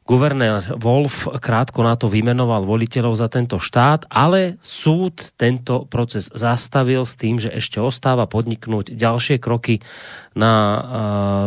[0.08, 7.06] Guvernér Wolf krátko na to vymenoval voliteľov za tento štát, ale súd tento proces zastavil
[7.06, 9.78] s tým, že ešte ostáva podniknúť ďalšie kroky
[10.34, 10.82] na uh,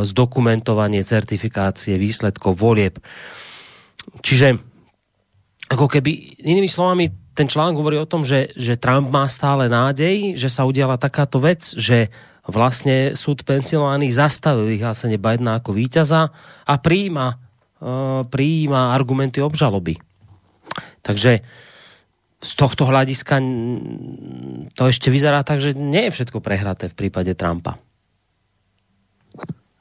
[0.08, 3.04] zdokumentovanie certifikácie výsledkov volieb.
[4.24, 4.56] Čiže
[5.68, 10.38] ako keby, inými slovami, ten článok hovorí o tom, že, že Trump má stále nádej,
[10.38, 12.14] že sa udiala takáto vec, že
[12.48, 16.32] vlastne súd Pensylvánii zastavil vyhlásenie Bidena ako víťaza
[16.64, 17.43] a príjima Eh,
[18.30, 20.00] prijíma argumenty obžaloby.
[21.04, 21.44] Takže
[22.44, 23.40] z tohto hľadiska
[24.76, 27.80] to ešte vyzerá tak, že nie je všetko prehraté v prípade Trumpa.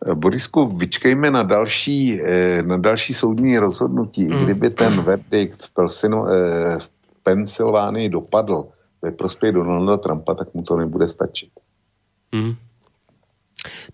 [0.03, 4.27] Borisku, vyčkejme na další, eh, na další soudní rozhodnutí.
[4.27, 4.45] Mm.
[4.45, 6.87] Kdyby ten verdikt v, Pelsino, eh, v
[7.23, 8.67] Pensylvánii dopadl
[9.03, 11.51] ve prospěch Donalda Trumpa, tak mu to nebude stačit.
[12.35, 12.55] Mm.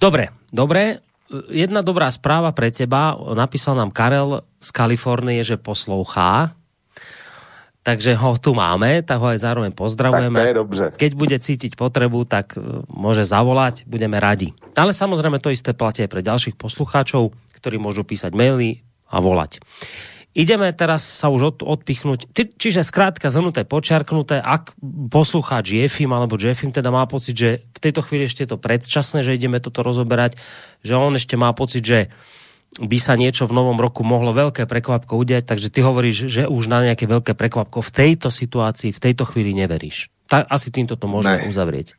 [0.00, 1.04] Dobre, dobre
[1.48, 3.16] jedna dobrá správa pre teba.
[3.36, 6.56] Napísal nám Karel z Kalifornie, že poslouchá.
[7.86, 10.36] Takže ho tu máme, tak ho aj zároveň pozdravujeme.
[10.36, 10.84] Tak to je dobře.
[11.00, 14.52] Keď bude cítiť potrebu, tak e, môže zavolať, budeme radi.
[14.76, 19.64] Ale samozrejme to isté platí aj pre ďalších poslucháčov, ktorí môžu písať maily a volať.
[20.36, 24.76] Ideme teraz sa už od, odpichnúť, čiže skrátka zhrnuté, počiarknuté, ak
[25.08, 29.24] poslucháč Jefim alebo Jeffim teda má pocit, že v tejto chvíli ešte je to predčasné,
[29.24, 30.36] že ideme toto rozoberať,
[30.84, 32.12] že on ešte má pocit, že
[32.76, 36.68] by sa niečo v novom roku mohlo veľké prekvapko udiať, takže ty hovoríš, že už
[36.68, 40.12] na nejaké veľké prekvapko v tejto situácii, v tejto chvíli neveríš.
[40.28, 41.50] Tak asi týmto to môžeme ne.
[41.50, 41.96] uzavrieť.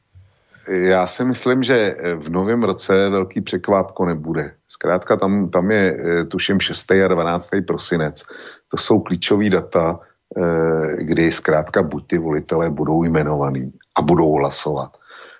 [0.69, 4.53] Já si myslím, že v novém roce velký překvápko nebude.
[4.67, 7.05] Zkrátka tam, tam je, eh, tuším, 6.
[7.05, 7.61] a 12.
[7.61, 8.23] prosinec.
[8.67, 9.99] To jsou klíčové data,
[10.37, 14.97] eh, kdy zkrátka buď ty volitelé budou jmenovaný a budou hlasovat.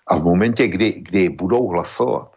[0.08, 2.32] A v momentě, kdy, kdy budou hlasovat,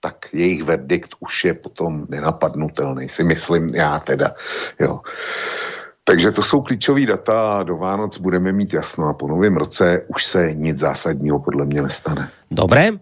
[0.00, 4.34] tak jejich verdikt už je potom nenapadnutelný, si myslím já teda.
[4.80, 5.00] Jo.
[6.10, 10.02] Takže to jsou klíčové data a do Vánoc budeme mít jasno a po novém roce
[10.10, 12.26] už se nic zásadního podle mě nestane.
[12.50, 12.98] Dobré.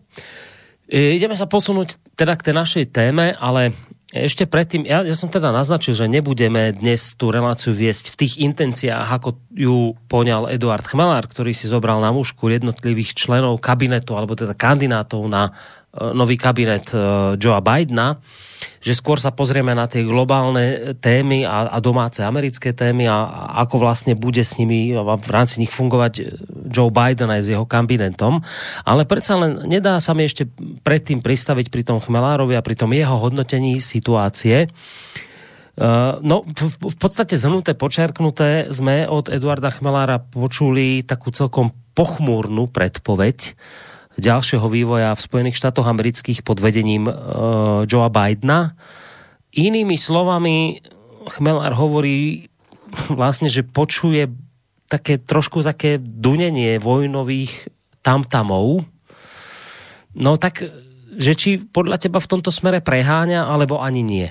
[0.88, 3.72] Ideme sa posunúť teda k tej našej téme, ale
[4.08, 8.34] ešte predtým, ja, ja som teda naznačil, že nebudeme dnes tú reláciu viesť v tých
[8.40, 14.32] intenciách, ako ju poňal Eduard Chmelár, ktorý si zobral na mužku jednotlivých členov kabinetu, alebo
[14.32, 15.52] teda kandidátov na
[15.92, 18.20] nový kabinet uh, Joea Bidena
[18.78, 23.42] že skôr sa pozrieme na tie globálne témy a, a domáce americké témy a, a
[23.66, 26.12] ako vlastne bude s nimi a v rámci nich fungovať
[26.70, 28.42] Joe Biden aj s jeho kabinetom.
[28.86, 30.46] Ale predsa len nedá sa mi ešte
[30.86, 34.70] predtým pristaviť pri tom Chmelárovi a pri tom jeho hodnotení situácie.
[36.22, 43.54] No, v, v podstate zhrnuté, počerknuté sme od Eduarda Chmelára počuli takú celkom pochmúrnu predpoveď,
[44.18, 48.74] ďalšieho vývoja v Spojených štátoch amerických pod vedením uh, Joea Bidena.
[49.54, 50.82] Inými slovami,
[51.28, 52.50] Chmelár hovorí
[53.08, 54.28] vlastne, že počuje
[54.88, 57.68] také trošku také dunenie vojnových
[58.02, 58.84] tamtamov.
[60.16, 60.64] No tak,
[61.18, 64.28] že či podľa teba v tomto smere preháňa, alebo ani nie?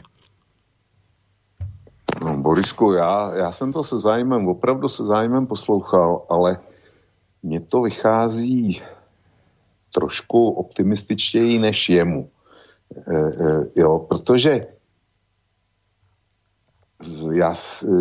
[2.26, 6.58] No, Borisku, já, já jsem to se zájmem, opravdu se zájmem poslouchal, ale
[7.44, 8.82] mně to vychází
[9.98, 12.30] trošku optimističtěji než jemu.
[12.94, 14.68] E, e, jo, protože
[17.32, 17.54] já,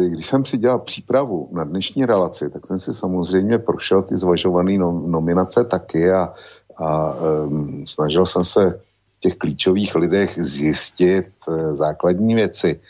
[0.09, 4.79] když jsem si dělal přípravu na dnešní relaci, tak jsem si samozřejmě prošel ty zvažované
[5.09, 6.33] nominace taky a,
[6.77, 8.81] a um, snažil jsem se
[9.17, 12.81] v těch klíčových lidech zjistit uh, základní věci.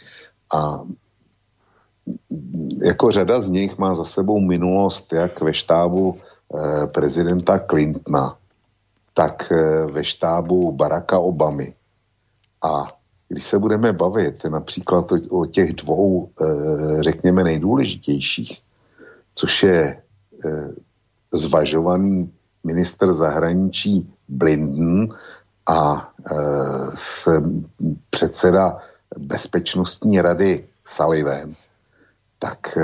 [0.55, 0.83] A
[2.83, 6.11] jako řada z nich má za sebou minulost jak ve štábu
[6.49, 8.37] uh, prezidenta Clintona,
[9.17, 11.75] tak eh, ve štábu Baracka Obamy.
[12.63, 12.85] A
[13.29, 18.61] když se budeme bavit například o těch dvou, eh, řekněme, nejdůležitějších,
[19.35, 20.03] což je
[20.45, 20.69] eh,
[21.33, 22.33] zvažovaný
[22.65, 25.09] minister zahraničí Blinden
[25.67, 26.11] a
[28.11, 28.79] předseda
[29.19, 31.55] bezpečnostní rady Sullivan,
[32.39, 32.79] tak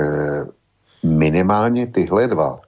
[1.03, 2.59] minimálně tyhle dva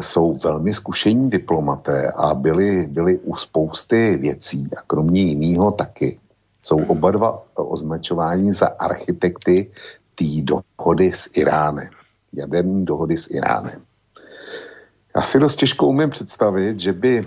[0.00, 6.20] jsou velmi zkušení diplomaté a byli, byli u spousty věcí a kromě jiného taky
[6.62, 9.70] jsou oba dva označováni za architekty
[10.14, 11.90] té dohody s Iránem,
[12.32, 13.82] jaderní dohody s Iránem.
[15.16, 17.26] Já si dost těžko umím představit, že by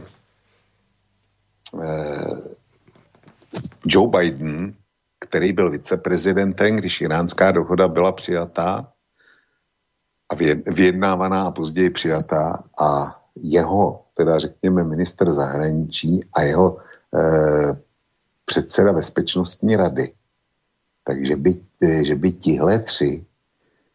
[1.81, 2.37] eh,
[3.85, 4.73] Joe Biden,
[5.19, 8.90] který byl viceprezidentem, když iránská dohoda byla přijatá,
[10.31, 10.35] a
[10.71, 16.77] vyjednávaná a později přijatá a jeho, teda řekněme, minister zahraničí a jeho
[17.15, 17.77] eh,
[18.45, 20.11] předseda bezpečnostní rady.
[21.03, 21.61] Takže by,
[22.01, 23.25] že by tihle tři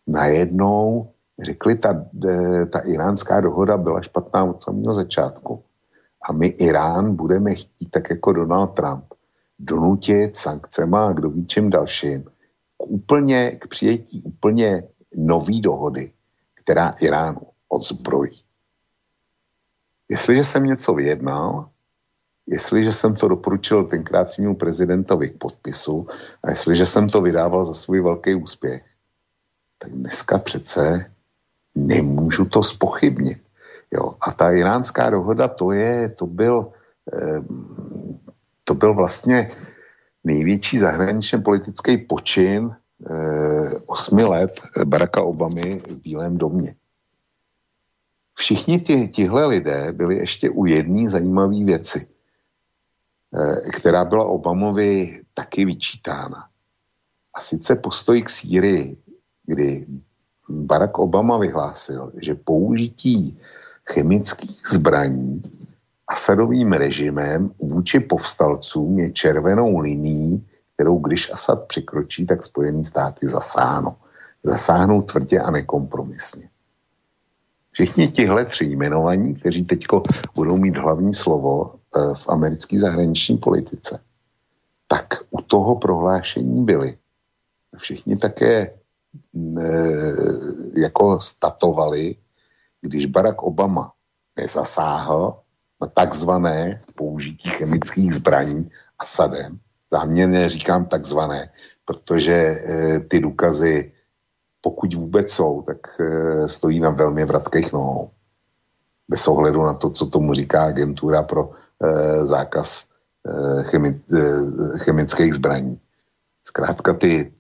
[0.07, 5.63] najednou řekli, ta, eh, ta iránská dohoda byla špatná od samého začátku.
[6.29, 9.05] A my Irán budeme chtít, tak jako Donald Trump,
[9.59, 12.23] donutit sankcema a kdo ví čím dalším
[12.77, 14.83] k úplně, k přijetí úplně
[15.17, 16.13] nový dohody,
[16.67, 18.43] která Iránu odzbrojí.
[20.09, 21.71] Jestliže jsem něco vyjednal,
[22.47, 26.07] jestliže jsem to doporučil tenkrát svýmu prezidentovi k podpisu
[26.43, 28.83] a jestliže jsem to vydával za svůj velký úspěch,
[29.79, 31.11] tak dneska přece
[31.75, 33.39] nemůžu to spochybnit.
[33.95, 34.15] Jo.
[34.21, 36.73] A ta iránská dohoda, to je, to byl,
[37.15, 37.41] eh,
[38.65, 39.51] to byl vlastně
[40.25, 42.75] největší zahraničně politický počin
[43.87, 44.51] osmi let
[44.85, 46.75] Baracka Obamy v Bílém domě.
[48.37, 55.65] Všichni ti, tihle lidé byli ještě u jedné zajímavé věci, eh, která byla Obamovi taky
[55.65, 56.49] vyčítána.
[57.35, 58.97] A sice postoj k Sýrii,
[59.47, 59.87] kdy
[60.49, 63.39] Barack Obama vyhlásil, že použití
[63.85, 65.43] chemických zbraní
[66.09, 73.95] Asadovým režimem vůči povstalcům je červenou linií kterou když Asad překročí, tak Spojený státy zasáhnou.
[74.45, 76.49] Zasáhnou tvrdě a nekompromisně.
[77.71, 79.81] Všichni tihle tři jmenovaní, kteří teď
[80.35, 84.01] budou mít hlavní slovo eh, v americké zahraniční politice,
[84.89, 86.97] tak u toho prohlášení byli.
[87.77, 88.75] Všichni také
[89.33, 92.17] mm, eh, jako statovali,
[92.81, 93.93] když Barack Obama
[94.37, 95.41] nezasáhl,
[95.81, 99.59] na takzvané použití chemických zbraní Asadem.
[99.91, 101.51] Záměrně říkám takzvané,
[101.85, 103.93] protože e, ty důkazy,
[104.61, 108.11] pokud vůbec jsou, tak e, stojí na velmi vratkých nohou.
[109.09, 112.89] Bez ohledu na to, co tomu říká agentura pro e, zákaz
[113.27, 115.81] e, chemi, e, chemických zbraní.
[116.45, 117.33] Zkrátka ty,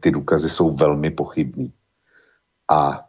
[0.00, 1.72] ty důkazy jsou velmi pochybný.
[2.70, 3.08] A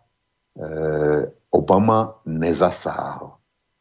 [0.59, 3.31] e, Obama nezasáhl.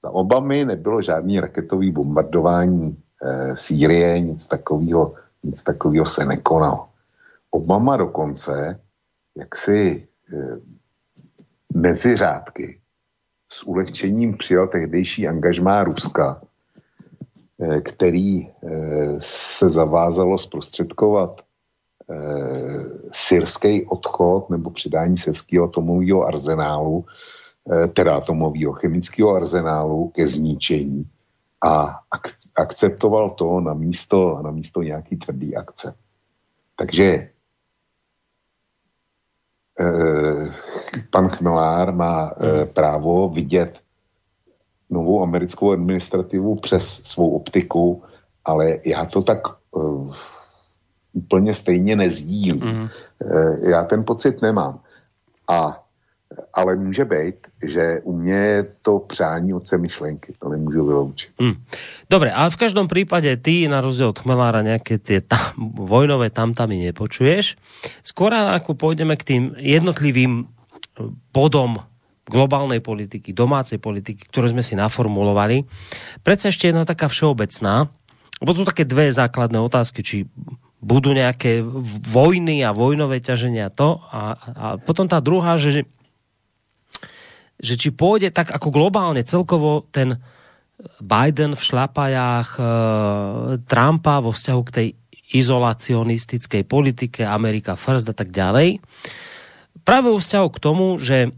[0.03, 6.89] Za Obamy nebylo žádný raketový bombardování e, Sýrie, nic takového nic takového se nekonalo.
[7.51, 8.81] Obama dokonce,
[9.37, 10.07] jak si e,
[11.75, 12.81] mezi řádky
[13.53, 16.41] s ulehčením přijal tehdejší angažmá Ruska,
[17.61, 18.51] e, který e,
[19.21, 22.15] se zavázalo zprostředkovat e,
[23.13, 27.05] syrský odchod nebo přidání syrského atomového arzenálu
[27.67, 31.05] Eh, teda atomového chemického arzenálu ke zničení
[31.63, 35.95] a ak- akceptoval to na místo, na místo nějaký tvrdý akce.
[36.77, 37.31] Takže
[39.81, 40.53] eh,
[41.11, 43.81] pan Chmelár má eh, právo vidět
[44.91, 48.03] novou americkou administrativu přes svou optiku,
[48.45, 50.15] ale já to tak eh,
[51.13, 52.65] úplně stejně nezdílím.
[52.65, 52.89] Mm.
[53.23, 54.81] Eh, já ten pocit nemám.
[55.49, 55.86] A
[56.55, 61.31] ale může být, že u mě je to přání otce myšlenky, to nemůžu vyloučit.
[61.39, 61.55] Hmm.
[62.11, 66.83] Dobre, ale v každom prípade ty na rozdiel od Chmelára nejaké tie tam, vojnové tamtamy
[66.91, 67.55] nepočuješ.
[68.03, 70.51] Skôr ako pôjdeme k tým jednotlivým
[71.31, 71.79] bodom
[72.27, 75.63] globálnej politiky, domácej politiky, ktoré sme si naformulovali.
[76.27, 77.87] Predsa ešte jedna taká všeobecná,
[78.43, 80.17] lebo sú také dve základné otázky, či
[80.83, 81.63] budú nejaké
[82.11, 85.87] vojny a vojnové ťaženia to a, a potom tá druhá, že
[87.57, 90.21] že či pôjde tak ako globálne celkovo ten
[91.01, 92.63] Biden v šlapajách e,
[93.65, 94.89] Trumpa vo vzťahu k tej
[95.33, 98.79] izolacionistickej politike Amerika First a tak ďalej.
[99.83, 101.29] Práve vo vzťahu k tomu, že e,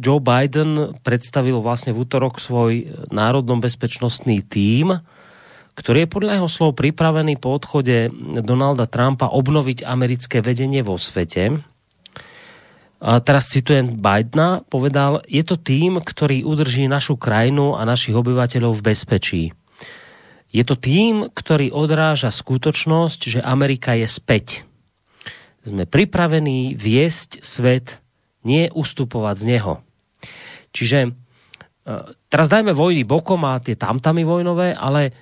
[0.00, 5.04] Joe Biden predstavil vlastne v útorok svoj národnom bezpečnostný tím,
[5.74, 8.08] ktorý je podľa jeho slov pripravený po odchode
[8.40, 11.73] Donalda Trumpa obnoviť americké vedenie vo svete
[13.04, 18.80] a teraz citujem Bidena, povedal, je to tým, ktorý udrží našu krajinu a našich obyvateľov
[18.80, 19.42] v bezpečí.
[20.48, 24.64] Je to tým, ktorý odráža skutočnosť, že Amerika je späť.
[25.60, 28.00] Sme pripravení viesť svet,
[28.40, 29.84] nie ustupovať z neho.
[30.72, 31.10] Čiže e,
[32.32, 35.12] teraz dajme vojny bokom a tie tamtamy vojnové, ale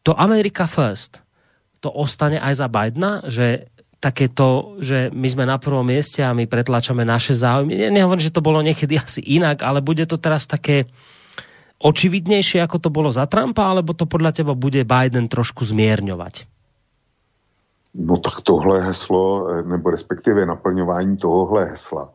[0.00, 1.20] to America First,
[1.84, 3.68] to ostane aj za Bidena, že
[4.00, 7.76] takéto, že my sme na prvom mieste a my pretlačame naše záujmy.
[7.76, 10.88] Ne, nehovorím, že to bolo niekedy asi inak, ale bude to teraz také
[11.80, 16.48] očividnejšie, ako to bolo za Trumpa, alebo to podľa teba bude Biden trošku zmierňovať?
[17.90, 22.14] No tak tohle heslo, nebo respektive naplňování tohohle hesla,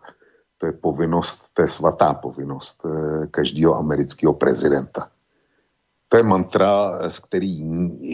[0.58, 5.12] to je povinnost, to je svatá povinnost eh, každého amerického prezidenta.
[6.16, 7.64] To je mantra, z který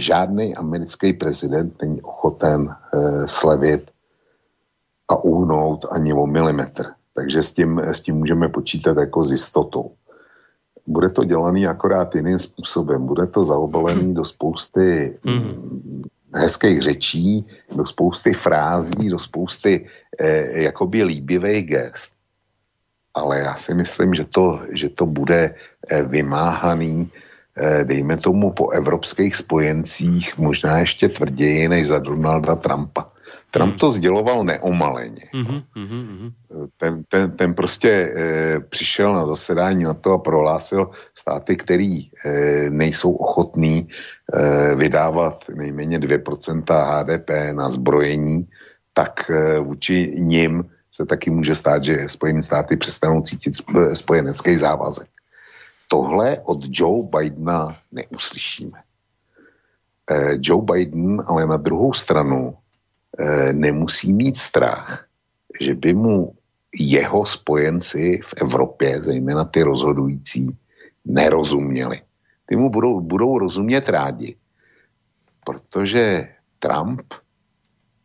[0.02, 3.92] žádný americký prezident není ochoten uh, slevit
[5.08, 6.86] a uhnout ani o milimetr.
[7.14, 9.92] Takže s tím, s tím můžeme počítat jako s jistotou.
[10.88, 13.06] Bude to dělaný akorát jiným způsobem.
[13.06, 16.02] Bude to zaobalený do spousty mm.
[16.34, 19.88] hezkých řečí, do spousty frází, do spousty
[20.20, 22.14] eh, jakoby líbivých gest.
[23.14, 25.56] Ale já si myslím, že to, že to bude
[25.90, 27.31] eh, vymáhaný Eh,
[27.84, 33.12] dejme tomu po evropských spojencích možná ještě tvrději než za Donalda Trumpa.
[33.52, 35.24] Trump to sděloval neomaleně.
[35.34, 35.64] Mm-hmm,
[36.78, 42.10] Ten, ten, ten prostě e, přišel na zasedání na to a prohlásil státy, který e,
[42.70, 43.88] nejsou ochotní
[44.34, 48.48] e, vydávat nejméně 2% HDP na zbrojení,
[48.94, 53.54] tak e, vůči ním se taky může stát, že Spojené státy přestanou cítit
[53.94, 55.08] spojenecký závazek
[55.92, 58.80] tohle od Joe Bidena neuslyšíme.
[60.12, 62.56] Eh, Joe Biden ale na druhou stranu
[63.20, 65.06] eh, nemusí mít strach,
[65.60, 66.36] že by mu
[66.80, 70.58] jeho spojenci v Evropě, zejména ty rozhodující,
[71.06, 72.02] nerozuměli.
[72.46, 74.36] Ty mu budou, budou rozumět rádi,
[75.44, 76.28] protože
[76.60, 77.14] Trump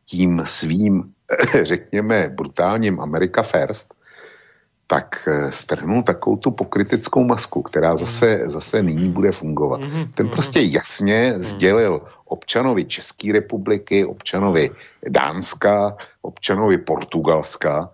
[0.05, 1.13] tím svým,
[1.63, 3.95] řekněme, brutálním America First
[4.87, 9.81] tak eh, strhnul takovou tu pokritickou masku, která zase, zase nyní bude fungovat.
[9.81, 10.33] Mhm, Ten mhm.
[10.35, 11.43] prostě jasně mhm.
[11.43, 14.71] sdělil občanovi České republiky, občanovi
[15.09, 17.91] Dánska, občanovi Portugalska,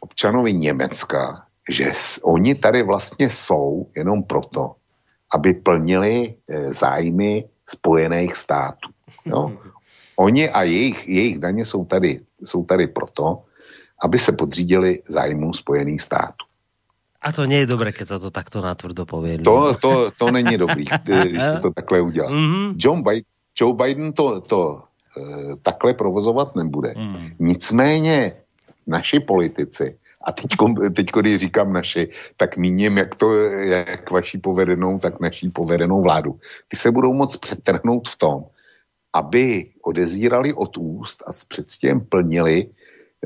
[0.00, 4.74] občanovi Německa, že oni tady vlastně jsou jenom proto,
[5.32, 8.90] aby plnili eh, zájmy Spojených států.
[9.24, 9.58] Jo?
[10.16, 13.42] Oni a jejich, jejich daně jsou tady, jsou tady proto,
[14.02, 16.44] aby se podřídili zájmu Spojených států.
[17.22, 19.42] A to nie je dobré, keď sa to takto natvrdo povie.
[19.42, 22.30] To, to, to není dobrý, když se to takhle udělá.
[22.30, 22.74] Mm-hmm.
[22.78, 23.26] John Biden,
[23.56, 24.82] Joe Biden to, to
[25.16, 26.94] e, takhle provozovat nebude.
[26.96, 27.30] Mm.
[27.38, 28.32] Nicméně
[28.86, 30.46] naši politici, a teď,
[30.96, 36.38] teď když říkám naši, tak míním jak to, jak vaší povedenou, tak naší povedenou vládu.
[36.68, 38.44] Ty se budou moc přetrhnout v tom,
[39.12, 42.66] aby odezírali od úst a s předstěm plnili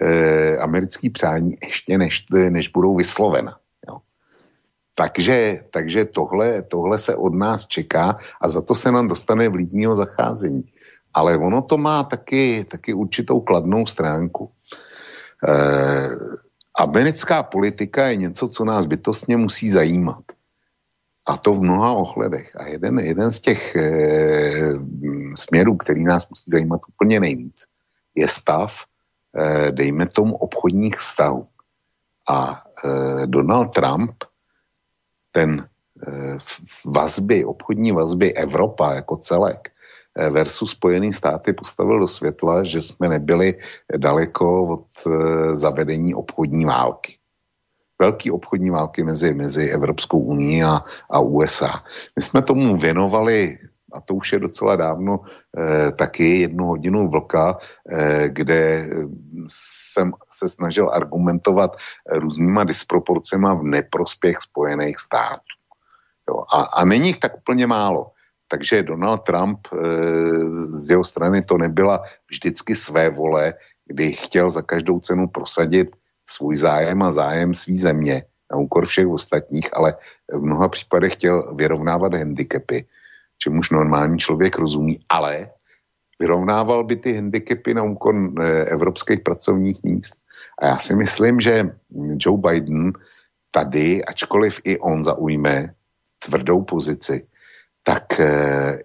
[0.00, 3.60] e, americký přání ještě než, než budou vyslovena.
[5.00, 9.96] Takže, takže tohle, tohle se od nás čeká a za to se nám dostane vlídního
[9.96, 10.64] zacházení.
[11.14, 14.52] Ale ono to má taky, taky určitou kladnou stránku.
[15.48, 15.54] E,
[16.78, 20.24] americká politika je něco, co nás bytostně musí zajímat.
[21.26, 22.56] A to v mnoha ohledech.
[22.56, 23.90] A jeden, jeden z těch e,
[25.34, 27.64] směrů, který nás musí zajímat úplně nejvíc,
[28.14, 28.84] je stav,
[29.70, 31.46] dejme tomu, obchodních vztahů.
[32.28, 34.24] A e, Donald Trump
[35.32, 35.68] ten
[36.06, 36.38] eh,
[36.84, 39.68] vazby, obchodní vazby Evropa jako celek
[40.16, 43.54] eh, versus Spojený státy postavil do světla, že jsme nebyli
[43.96, 47.16] daleko od eh, zavedení obchodní války.
[47.98, 51.84] Velký obchodní války mezi, mezi Evropskou unii a, a USA.
[52.16, 53.58] My jsme tomu věnovali
[53.92, 55.20] a to už je docela dávno,
[55.58, 57.58] eh, taky jednu hodinu vlka,
[57.90, 58.88] eh, kde
[59.48, 61.76] jsem se snažil argumentovat
[62.10, 65.54] různýma disproporcema v neprospěch Spojených států.
[66.28, 68.12] Jo, a, a není jich tak úplně málo.
[68.50, 69.76] Takže Donald Trump e,
[70.74, 73.54] z jeho strany to nebyla vždycky své vole,
[73.86, 78.22] kdy chtěl za každou cenu prosadit svůj zájem a zájem svý země
[78.52, 79.94] na úkor všech ostatních, ale
[80.32, 82.86] v mnoha případech chtěl vyrovnávat handicapy,
[83.42, 85.50] čemuž normální člověk rozumí, ale
[86.20, 90.14] vyrovnával by ty handicapy na úkor e, evropských pracovních míst.
[90.58, 91.76] A já si myslím, že
[92.20, 92.92] Joe Biden
[93.50, 95.74] tady, ačkoliv i on zaujme
[96.18, 97.26] tvrdou pozici,
[97.82, 98.82] tak eh,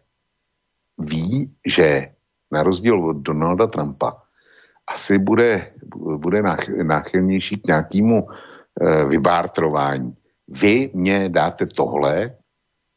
[0.97, 2.09] ví, že
[2.51, 4.21] na rozdíl od Donalda Trumpa
[4.87, 5.71] asi bude,
[6.17, 6.41] bude
[6.83, 10.15] náchylnější k nějakému eh, vybártrování.
[10.47, 12.35] Vy mě dáte tohle,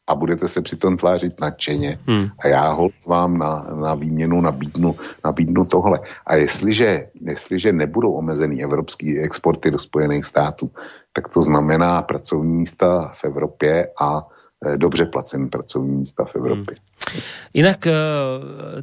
[0.09, 1.99] a budete se přitom tvářit nadšeně.
[2.07, 2.27] Hmm.
[2.39, 4.95] A já ho vám na, na výměnu nabídnu,
[5.25, 5.99] nabídnu tohle.
[6.25, 10.71] A jestliže, jestliže nebudou omezený evropský exporty do Spojených států,
[11.13, 14.27] tak to znamená pracovní místa v Evropě a
[14.65, 16.75] e, dobře placené pracovní místa v Evropě.
[16.75, 17.21] Hmm.
[17.53, 17.93] Inak e,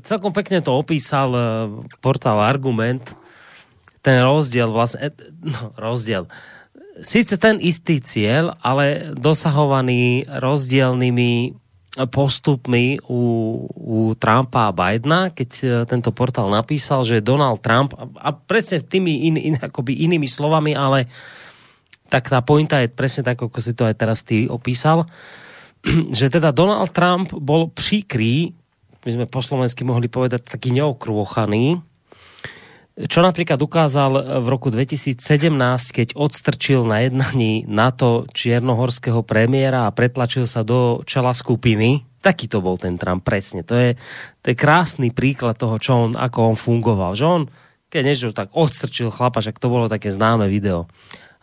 [0.01, 1.41] celkom pekne to opísal e,
[2.01, 3.03] portál Argument,
[4.03, 5.11] ten rozdiel vlastne,
[5.43, 6.31] no, rozdiel,
[7.03, 11.57] síce ten istý cieľ, ale dosahovaný rozdielnými
[12.05, 13.23] postupmi u,
[13.73, 19.25] u Trumpa a Bidena, keď e, tento portál napísal, že Donald Trump, a presne tými
[19.33, 21.09] in, in, akoby inými slovami, ale
[22.13, 25.09] tak tá pointa je presne tak, ako si to aj teraz ty opísal,
[26.19, 28.53] že teda Donald Trump bol příkrý,
[29.09, 31.81] my sme po slovensky mohli povedať taký neokrôchaný,
[32.97, 35.21] čo napríklad ukázal v roku 2017,
[35.93, 42.09] keď odstrčil na jednaní NATO čiernohorského premiéra a pretlačil sa do čela skupiny.
[42.25, 43.61] Taký to bol ten Trump, presne.
[43.69, 44.01] To je,
[44.41, 47.13] to je krásny príklad toho, čo on, ako on fungoval.
[47.13, 47.43] Že on,
[47.93, 50.89] keď niečo tak odstrčil chlapa, že to bolo také známe video.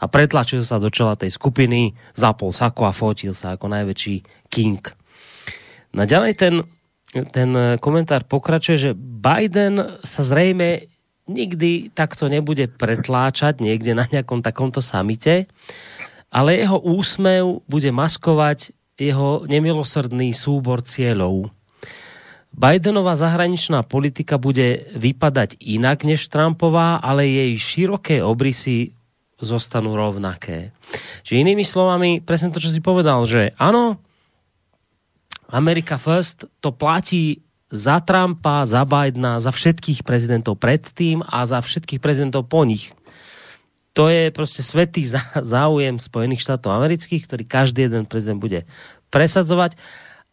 [0.01, 4.81] A pretlačil sa do čela tej skupiny, zapol sako a fotil sa ako najväčší king.
[5.93, 6.65] No ďalej ten,
[7.29, 10.92] ten komentár pokračuje, že Biden sa zrejme
[11.29, 15.47] nikdy takto nebude pretláčať niekde na nejakom takomto samite,
[16.33, 21.49] ale jeho úsmev bude maskovať jeho nemilosrdný súbor cieľov.
[22.53, 28.93] Bidenová zahraničná politika bude vypadať inak než Trumpová, ale jej široké obrysy
[29.41, 30.69] zostanú rovnaké.
[31.25, 33.97] Čiže inými slovami, presne to, čo si povedal, že áno,
[35.49, 37.41] America First to platí
[37.73, 42.93] za Trumpa, za Bidena, za všetkých prezidentov predtým a za všetkých prezidentov po nich.
[43.97, 45.01] To je prostě svetý
[45.41, 48.69] záujem Spojených štátov amerických, ktorý každý jeden prezident bude
[49.09, 49.73] presadzovať,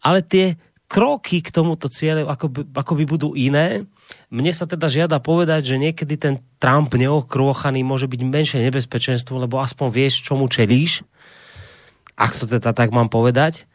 [0.05, 2.29] ale tie kroky k tomuto cieľu
[2.75, 3.89] ako by budú iné.
[4.33, 9.63] Mne sa teda žiada povedať, že niekedy ten Trump neokrôchaný môže byť menšie nebezpečenstvo, lebo
[9.63, 11.07] aspoň vieš, čomu čelíš.
[12.19, 13.70] Ak to teda tak mám povedať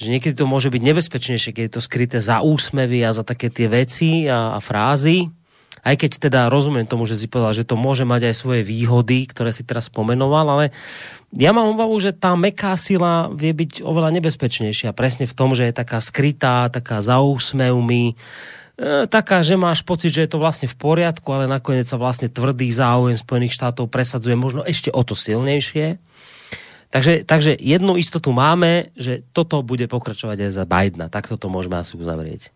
[0.00, 3.52] že niekedy to môže byť nebezpečnejšie, keď je to skryté za úsmevy a za také
[3.52, 5.28] tie veci a, a frázy
[5.80, 9.24] aj keď teda rozumiem tomu, že si povedal, že to môže mať aj svoje výhody,
[9.24, 10.66] ktoré si teraz pomenoval, ale
[11.32, 14.92] ja mám obavu, že tá meká sila vie byť oveľa nebezpečnejšia.
[14.92, 18.14] Presne v tom, že je taká skrytá, taká za úsmevmi, e,
[19.08, 22.68] taká, že máš pocit, že je to vlastne v poriadku, ale nakoniec sa vlastne tvrdý
[22.74, 25.96] záujem Spojených štátov presadzuje možno ešte o to silnejšie.
[26.90, 31.06] Takže, takže jednu istotu máme, že toto bude pokračovať aj za Bidena.
[31.06, 32.50] Tak to môžeme asi uzavrieť.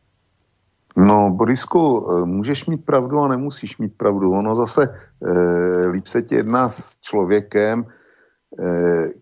[0.96, 4.32] No, Borisku, eh, můžeš mít pravdu a nemusíš mít pravdu.
[4.32, 4.82] Ono zase
[5.22, 7.86] e, líp se ti jedná s člověkem, e,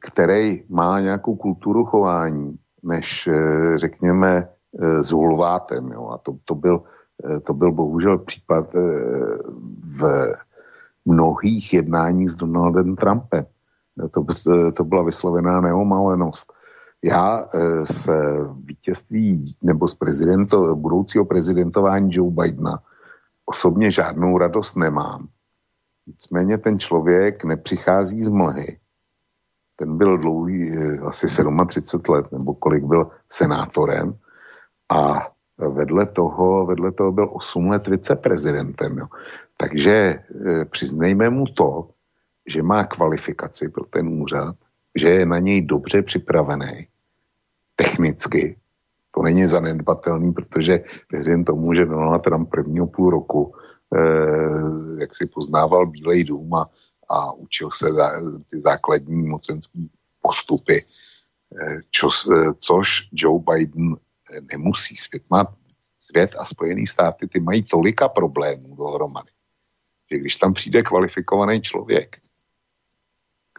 [0.01, 3.33] který má nějakou kulturu chování, než e,
[3.77, 4.49] řekněme
[4.79, 5.93] e, s hulvátem.
[5.93, 6.09] Jo?
[6.09, 6.83] A to, to, byl,
[7.25, 8.79] e, to byl bohužel případ e,
[10.01, 10.33] v
[11.05, 13.45] mnohých jednáních s Donaldem Trumpem.
[14.13, 14.25] To,
[14.77, 16.53] to byla vyslovená neomalenost.
[17.05, 17.47] Já
[17.85, 18.09] z
[18.65, 22.79] vítězství nebo z prezidento, budoucího prezidentování Joe Bidena
[23.47, 25.29] osobně žádnou radost nemám.
[26.07, 28.79] Nicméně ten člověk nepřichází z mlhy.
[29.77, 30.71] Ten byl dlouhý,
[31.07, 31.27] asi
[31.67, 34.15] 37 let, nebo kolik byl senátorem
[34.89, 35.29] a
[35.59, 38.99] vedle toho, vedle toho byl 8 let viceprezidentem.
[38.99, 39.07] Jo.
[39.57, 40.25] Takže
[40.71, 41.89] přiznejme mu to,
[42.47, 44.57] že má kvalifikaci pro ten úřad,
[44.95, 46.87] že je na něj dobře připravený
[47.77, 48.57] technicky.
[49.11, 53.55] To není zanedbatelný, protože věřím tomu, že Donald Trump prvního půl roku
[53.97, 56.71] eh, jak si poznával Bílej dům a,
[57.09, 58.11] a učil se za,
[58.51, 59.79] ty základní mocenské
[60.21, 64.97] postupy, eh, čo, eh, což Joe Biden eh, nemusí.
[64.97, 65.55] Svět má
[65.99, 69.31] svět a Spojené státy, ty mají tolika problémů dohromady,
[70.11, 72.17] že když tam přijde kvalifikovaný člověk,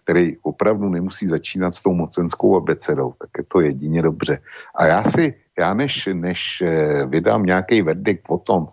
[0.03, 4.39] který opravdu nemusí začínat s tou mocenskou abecedou, tak je to jedině dobře.
[4.75, 8.67] A já si, já než, než eh, vydám nějaký verdikt o tom,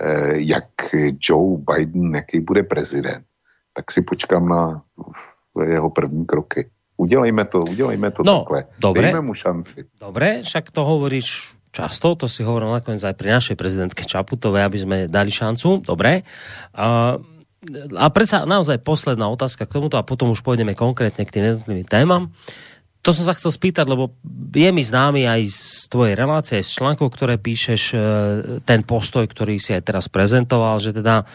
[0.00, 0.68] eh, jak
[1.20, 3.24] Joe Biden, jaký bude prezident,
[3.74, 4.82] tak si počkám na
[5.66, 6.70] jeho první kroky.
[6.96, 8.64] Udělejme to, udělejme to no, takhle.
[8.78, 9.84] Dobre, Dejme mu šanci.
[10.00, 14.78] Dobre, však to hovoríš často, to si hovoril nakoniec aj pri našej prezidentke Čaputovej, aby
[14.78, 15.82] sme dali šancu.
[15.82, 16.22] Dobre.
[16.70, 17.18] Uh,
[17.96, 21.88] a predsa naozaj posledná otázka k tomuto a potom už pôjdeme konkrétne k tým jednotlivým
[21.88, 22.22] témam.
[23.04, 24.16] To som sa chcel spýtať, lebo
[24.56, 27.96] je mi známy aj z tvojej relácie, aj z článkov, ktoré píšeš, e,
[28.64, 31.28] ten postoj, ktorý si aj teraz prezentoval, že teda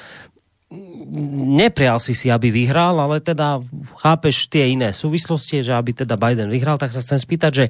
[1.45, 3.61] neprial si si, aby vyhral, ale teda
[4.01, 7.65] chápeš tie iné súvislosti, že aby teda Biden vyhral, tak sa chcem spýtať, že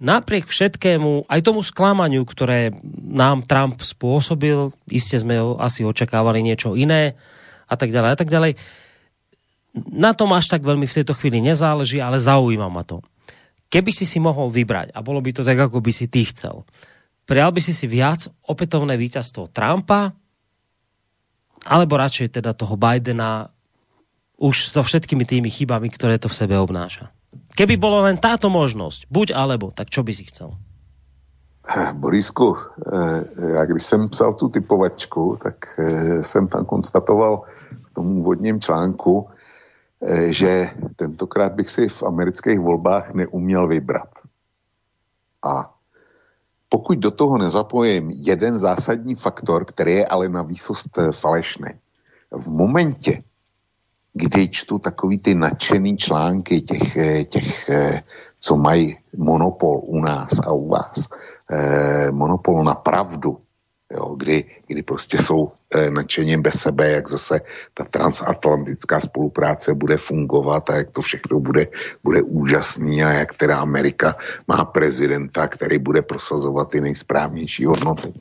[0.00, 7.16] napriek všetkému, aj tomu sklamaniu, ktoré nám Trump spôsobil, iste sme asi očakávali niečo iné,
[7.68, 8.52] a tak ďalej a tak ďalej.
[9.90, 13.02] Na tom až tak veľmi v tejto chvíli nezáleží, ale zaujíma ma to.
[13.72, 16.62] Keby si si mohol vybrať a bolo by to tak, ako by si ty chcel,
[17.26, 20.14] prijal by si si viac opätovné víťazstvo Trumpa
[21.64, 23.50] alebo radšej teda toho Bidena
[24.38, 27.10] už so všetkými tými chybami, ktoré to v sebe obnáša.
[27.54, 30.54] Keby bolo len táto možnosť, buď alebo, tak čo by si chcel?
[31.92, 32.56] Borisku,
[32.92, 37.42] eh, já když jsem psal tu typovačku, tak eh, jsem tam konstatoval
[37.90, 39.28] v tom úvodním článku,
[40.02, 44.08] eh, že tentokrát bych si v amerických volbách neuměl vybrat.
[45.44, 45.74] A
[46.68, 51.70] pokud do toho nezapojím jeden zásadní faktor, který je ale na výsost falešný,
[52.30, 53.22] v momentě,
[54.14, 56.96] kdy čtu takový ty nadšený články těch,
[57.26, 57.70] těch
[58.44, 61.08] co mají monopol u nás a u vás,
[61.50, 63.40] eh, monopol na pravdu,
[63.92, 67.40] jo, kdy, kdy prostě jsou eh, nadšením bez sebe, jak zase
[67.74, 71.66] ta transatlantická spolupráce bude fungovat a jak to všechno bude,
[72.04, 74.16] bude úžasný a jak teda Amerika
[74.48, 78.12] má prezidenta, který bude prosazovat ty nejsprávnější hodnoty.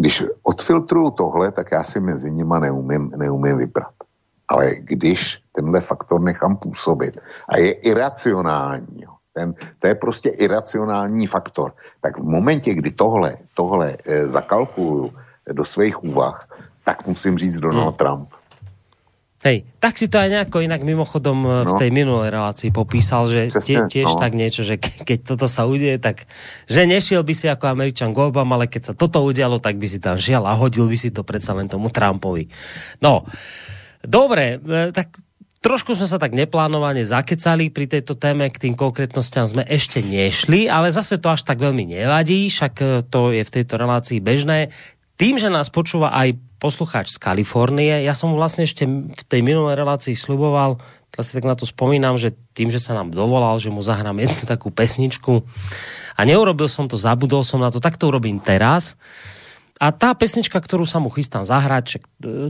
[0.00, 4.03] Když odfiltruju tohle, tak já si mezi nima neumím, neumím vybrat.
[4.48, 7.18] Ale když tenhle faktor nechám působit
[7.48, 11.72] a je iracionální, jo, ten, to je prostě iracionální faktor.
[12.00, 15.12] Tak v momentě, kdy tohle, tohle e, zakalkuluju
[15.52, 16.48] do svých úvah,
[16.84, 18.00] tak musím říct Donald hmm.
[18.00, 18.28] Trump.
[19.44, 21.76] Hej, tak si to aj nejako inak mimochodom eh, no.
[21.76, 24.20] v tej minulej relácii popísal, že tie, tiež no.
[24.20, 26.24] tak niečo, že ke, keď toto sa udeje, tak
[26.64, 30.00] že nešiel by si ako Američan k ale keď sa toto udialo, tak by si
[30.00, 32.48] tam žial a hodil by si to predsa len tomu Trumpovi.
[33.04, 33.28] No,
[34.06, 35.18] dobre, eh, tak
[35.64, 40.68] Trošku sme sa tak neplánovane zakecali pri tejto téme, k tým konkrétnostiam sme ešte nešli,
[40.68, 44.76] ale zase to až tak veľmi nevadí, však e, to je v tejto relácii bežné.
[45.16, 49.40] Tým, že nás počúva aj poslucháč z Kalifornie, ja som mu vlastne ešte v tej
[49.40, 53.56] minulej relácii sluboval, teraz si tak na to spomínam, že tým, že sa nám dovolal,
[53.56, 55.48] že mu zahrám jednu takú pesničku
[56.12, 59.00] a neurobil som to, zabudol som na to, tak to urobím teraz.
[59.82, 61.98] A tá pesnička, ktorú sa mu chystám zahrať,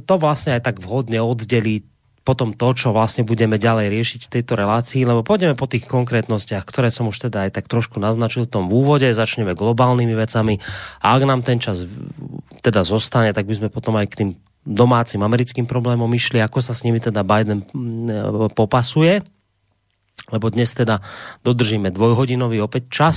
[0.05, 1.89] to vlastne aj tak vhodne oddelí
[2.25, 6.65] potom to, čo vlastne budeme ďalej riešiť v tejto relácii, lebo pôjdeme po tých konkrétnostiach,
[6.65, 10.57] ktoré som už teda aj tak trošku naznačil v tom úvode, začneme globálnymi vecami.
[11.05, 11.85] A ak nám ten čas
[12.65, 14.31] teda zostane, tak by sme potom aj k tým
[14.65, 19.21] domácim americkým problémom išli, ako sa s nimi teda Biden mm, popasuje,
[20.33, 21.05] lebo dnes teda
[21.45, 23.17] dodržíme dvojhodinový opäť čas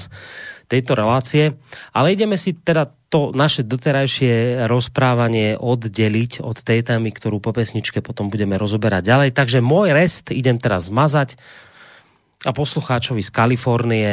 [0.68, 1.56] tejto relácie,
[1.96, 8.04] ale ideme si teda to naše doterajšie rozprávanie oddeliť od tej témy, ktorú po pesničke
[8.04, 9.30] potom budeme rozoberať ďalej.
[9.32, 11.40] Takže môj rest idem teraz zmazať
[12.44, 14.10] a poslucháčovi z Kalifornie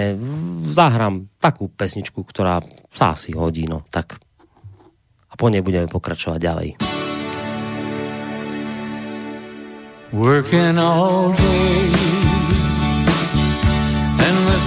[0.70, 2.62] zahrám takú pesničku, ktorá
[2.94, 4.22] sa asi hodí, no tak
[5.28, 6.68] a po nej budeme pokračovať ďalej.
[10.14, 12.13] Working all day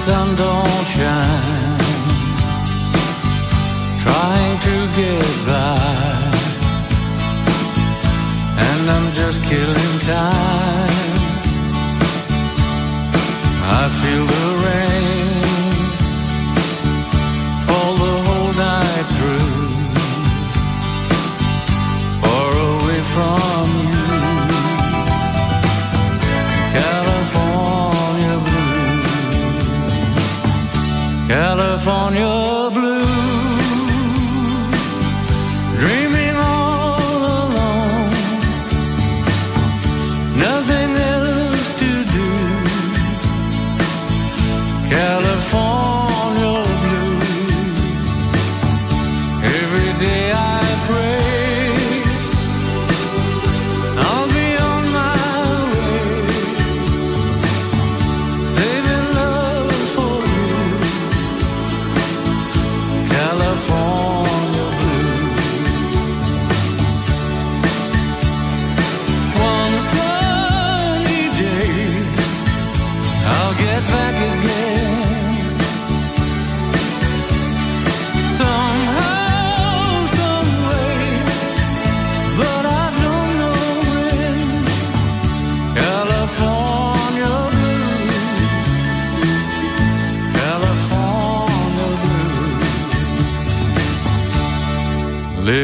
[0.08, 1.78] sun don't shine
[4.04, 6.18] trying to get by.
[8.68, 11.16] And I'm just killing time.
[13.80, 14.87] I feel the rain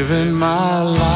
[0.06, 1.13] living my life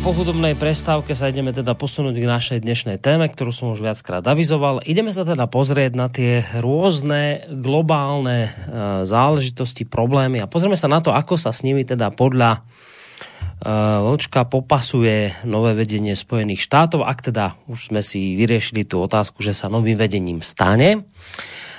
[0.00, 4.24] po hudobnej prestávke sa ideme teda posunúť k našej dnešnej téme, ktorú som už viackrát
[4.24, 4.80] avizoval.
[4.88, 8.50] Ideme sa teda pozrieť na tie rôzne globálne e,
[9.04, 12.60] záležitosti, problémy a pozrieme sa na to, ako sa s nimi teda podľa e,
[14.00, 19.52] Vlčka popasuje nové vedenie Spojených štátov, ak teda už sme si vyriešili tú otázku, že
[19.52, 21.04] sa novým vedením stane.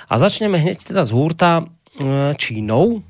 [0.06, 1.66] A začneme hneď teda z hůrta
[2.38, 3.02] Čínou.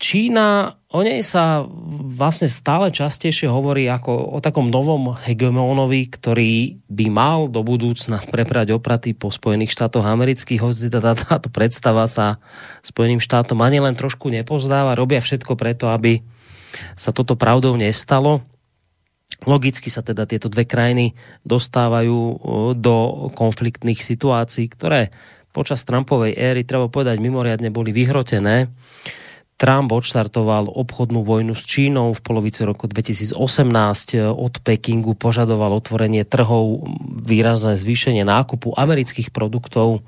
[0.00, 1.62] Čína, o nej sa
[2.18, 8.74] vlastne stále častejšie hovorí ako o takom novom hegemónovi, ktorý by mal do budúcna preprať
[8.74, 12.42] opraty po Spojených štátoch amerických, hoci táto predstava sa
[12.82, 16.26] Spojeným štátom ani len trošku nepozdáva, robia všetko preto, aby
[16.98, 18.42] sa toto pravdou nestalo.
[19.46, 21.14] Logicky sa teda tieto dve krajiny
[21.46, 22.18] dostávajú
[22.76, 22.96] do
[23.32, 25.14] konfliktných situácií, ktoré
[25.54, 28.68] počas Trumpovej éry, treba povedať, mimoriadne boli vyhrotené
[29.60, 33.36] Trump odštartoval obchodnú vojnu s Čínou v polovici roku 2018.
[34.32, 36.88] Od Pekingu požadoval otvorenie trhov,
[37.20, 40.00] výrazné zvýšenie nákupu amerických produktov.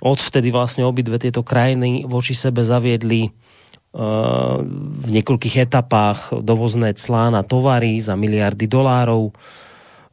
[0.00, 4.64] Odvtedy vlastne obidve tieto krajiny voči sebe zaviedli uh,
[5.04, 9.36] v niekoľkých etapách dovozné clá na tovary za miliardy dolárov.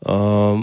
[0.03, 0.59] Uh,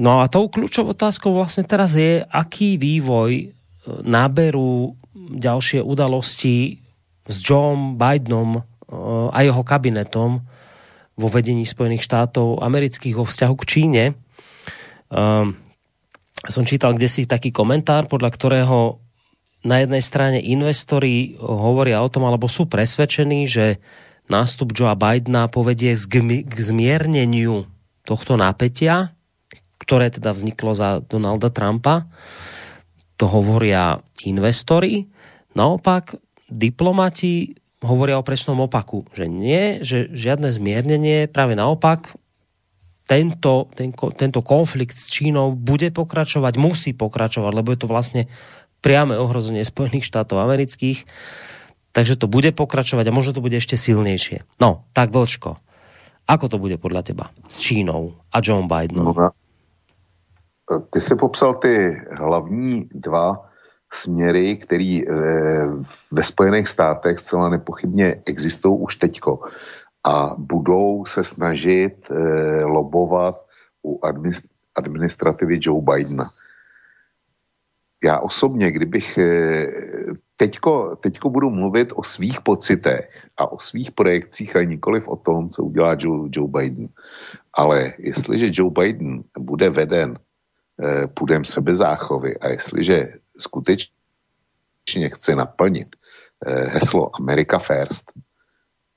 [0.00, 3.52] no a tou kľúčovou otázkou vlastne teraz je, aký vývoj
[4.00, 4.96] náberú
[5.36, 6.87] ďalšie udalosti
[7.28, 8.62] s Joe Bidenom eh,
[9.30, 10.40] a jeho kabinetom
[11.18, 14.04] vo vedení Spojených štátov amerických vo vzťahu k Číne.
[15.10, 15.58] Um,
[16.46, 19.02] som čítal kde si taký komentár, podľa ktorého
[19.66, 23.82] na jednej strane investori hovoria o tom, alebo sú presvedčení, že
[24.30, 27.66] nástup Joea Bidena povedie k zmierneniu
[28.06, 29.18] tohto napätia,
[29.82, 32.06] ktoré teda vzniklo za Donalda Trumpa.
[33.18, 35.10] To hovoria investori.
[35.58, 36.14] Naopak
[36.48, 42.10] diplomati hovoria o presnom opaku, že nie, že žiadne zmiernenie, práve naopak,
[43.08, 48.28] tento, ten, tento konflikt s Čínou bude pokračovať, musí pokračovať, lebo je to vlastne
[48.84, 51.08] priame ohrozenie Spojených štátov amerických.
[51.96, 54.44] Takže to bude pokračovať a možno to bude ešte silnejšie.
[54.60, 55.56] No, tak Vlčko,
[56.28, 59.16] ako to bude podľa teba s Čínou a John Bidenom?
[59.16, 59.32] No,
[60.92, 63.47] ty si popsal ty hlavní dva
[63.92, 65.12] směry, které eh,
[66.10, 69.40] ve Spojených státech zcela nepochybně existují už teďko
[70.04, 73.46] a budou se snažit eh, lobovat
[73.84, 74.00] u
[74.74, 76.28] administrativy Joe Bidena.
[78.04, 79.66] Já osobně, kdybych eh,
[80.36, 85.48] teďko, teďko budu mluvit o svých pocitech a o svých projekcích a nikoliv o tom,
[85.48, 86.88] co udělá Joe, Joe Biden.
[87.52, 90.18] Ale jestliže Joe Biden bude veden
[91.14, 95.96] půdem sebezáchovy a jestliže skutečně chce naplnit
[96.46, 98.12] eh, heslo America First,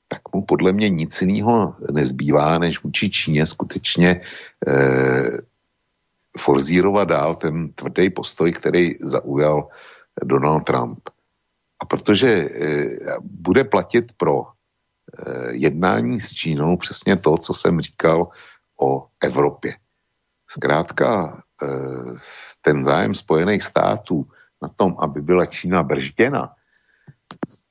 [0.08, 4.22] tak mu podle mě nic jiného nezbývá, než vůči Číně skutečně
[4.68, 5.38] eh,
[6.38, 9.70] forzírovat dál ten tvrdý postoj, který zaujal
[10.24, 11.00] Donald Trump.
[11.80, 12.90] A protože eh,
[13.22, 18.28] bude platit pro eh, jednání s Čínou přesně to, co jsem říkal
[18.82, 19.76] o Evropě.
[20.48, 21.40] Zkrátka
[22.62, 24.26] ten zájem Spojených států
[24.62, 26.56] na tom, aby byla Čína bržděna,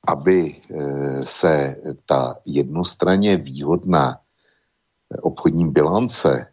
[0.07, 1.75] aby eh, se
[2.07, 6.47] ta jednostranně výhodná eh, obchodní bilance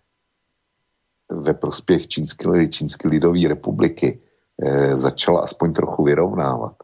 [1.30, 4.20] ve prospěch Čínské, Čínské lidové republiky
[4.62, 6.76] eh, začala aspoň trochu vyrovnávat,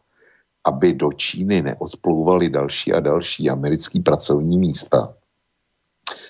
[0.63, 5.13] aby do Číny neodplouvaly další a další americký pracovní místa,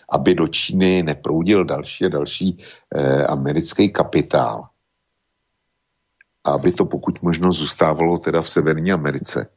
[0.10, 2.58] aby do Číny neproudil další a další
[3.28, 4.68] americký kapitál,
[6.44, 9.48] aby to pokud možno zůstávalo teda v Severní Americe,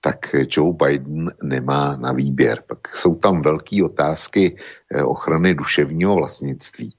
[0.00, 2.62] tak Joe Biden nemá na výběr.
[2.66, 4.56] Pak jsou tam velké otázky
[4.90, 6.94] eh, ochrany duševního vlastnictví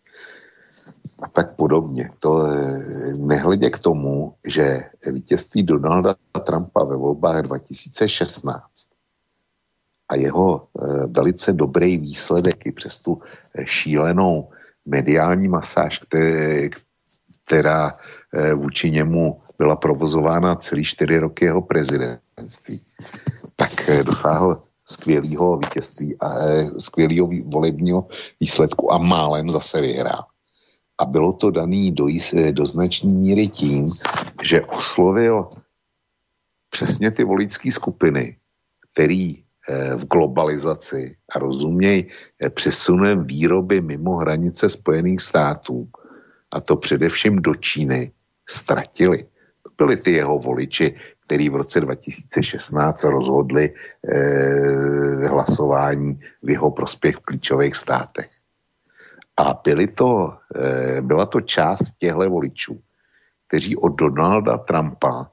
[1.22, 2.10] a tak podobně.
[2.20, 6.16] To eh, nehledě k tomu, že vítězství Donalda
[6.46, 8.97] Trumpa ve volbách 2016
[10.10, 13.22] a jeho eh, velice dobrý výsledek i přes tu
[13.66, 14.50] šílenou
[14.86, 16.00] mediální masáž,
[17.46, 17.94] která
[18.34, 22.82] Eh, vůči němu byla provozována celý čtyři roky jeho prezidentství,
[23.56, 28.08] tak eh, dosáhl skvělého vítězství a eh, skvělého volebního
[28.40, 30.26] výsledku a málem zase vyhrál.
[30.98, 32.06] A bylo to daný do,
[32.52, 33.92] do značné míry tím,
[34.44, 35.50] že oslovil
[36.70, 38.38] přesně ty voličské skupiny,
[38.92, 39.44] který
[39.98, 42.08] v globalizaci a rozuměj
[42.50, 45.88] přesunem výroby mimo hranice Spojených států,
[46.52, 48.12] a to především do Číny,
[48.50, 49.26] ztratili.
[49.64, 50.96] To byli ty jeho voliči,
[51.26, 58.30] který v roce 2016 rozhodli eh, hlasování v jeho prospěch v klíčových státech.
[59.38, 62.80] A byly to, eh, byla to část těchto voličů,
[63.48, 65.32] kteří od Donalda Trumpa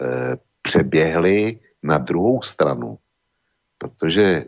[0.00, 2.98] eh, přeběhli na druhou stranu,
[3.80, 4.44] protože eh,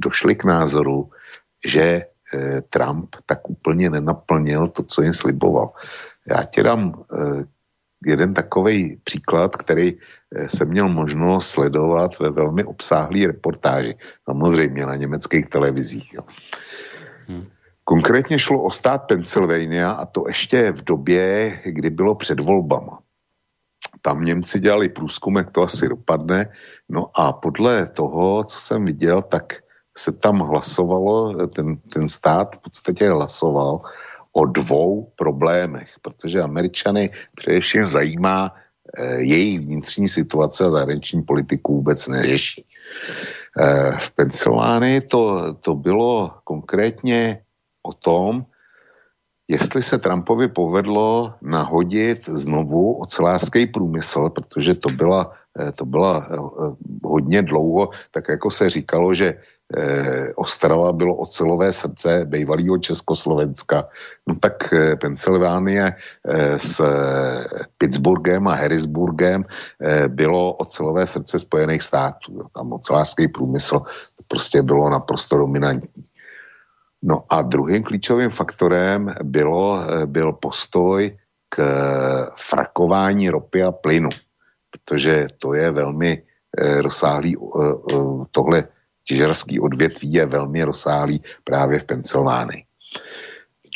[0.00, 1.10] došli k názoru,
[1.66, 5.72] že eh, Trump tak úplně nenaplnil to, co jim sliboval.
[6.26, 7.04] Já ti dám
[8.06, 9.94] jeden takový příklad, který
[10.46, 13.94] jsem měl možnost sledovat ve velmi obsáhlý reportáži,
[14.24, 16.14] samozřejmě na německých televizích.
[16.14, 16.22] Jo.
[17.28, 17.46] Hmm.
[17.84, 22.98] Konkrétně šlo o stát Pennsylvania a to ještě v době, kdy bylo před volbama.
[24.06, 26.54] Tam Němci dělali průzkum, jak to asi dopadne.
[26.88, 29.52] No a podle toho, co jsem viděl, tak
[29.98, 33.78] se tam hlasovalo, ten, ten stát v podstatě hlasoval
[34.32, 38.54] o dvou problémech, protože Američany především zajímá
[38.94, 42.62] e, její vnitřní situace a zahraniční politiku vůbec neřeší.
[42.62, 47.42] E, v Pensylvánii to, to bylo konkrétně
[47.82, 48.46] o tom,
[49.48, 56.36] jestli se Trumpovi povedlo nahodit znovu ocelářský průmysl, protože to byla, eh, to byla eh,
[57.04, 59.34] hodně dlouho, tak jako se říkalo, že
[59.76, 63.88] eh, Ostrava bylo ocelové srdce bývalého Československa,
[64.26, 65.96] no tak Pensylvánie
[66.56, 66.82] s
[67.78, 69.44] Pittsburghem a Harrisburgem
[70.08, 72.46] bylo ocelové srdce Spojených států.
[72.54, 73.82] Tam ocelářský průmysl
[74.28, 76.05] prostě bylo naprosto dominantní.
[77.02, 81.18] No a druhým klíčovým faktorem bylo, eh, byl postoj
[81.48, 81.56] k
[82.36, 84.08] frakování ropy a plynu,
[84.70, 86.22] protože to je velmi
[86.58, 87.96] eh, rozsáhlý, eh,
[88.30, 88.68] tohle
[89.04, 92.64] těžarský odvětví je velmi rozsáhlý právě v Pensylvánii.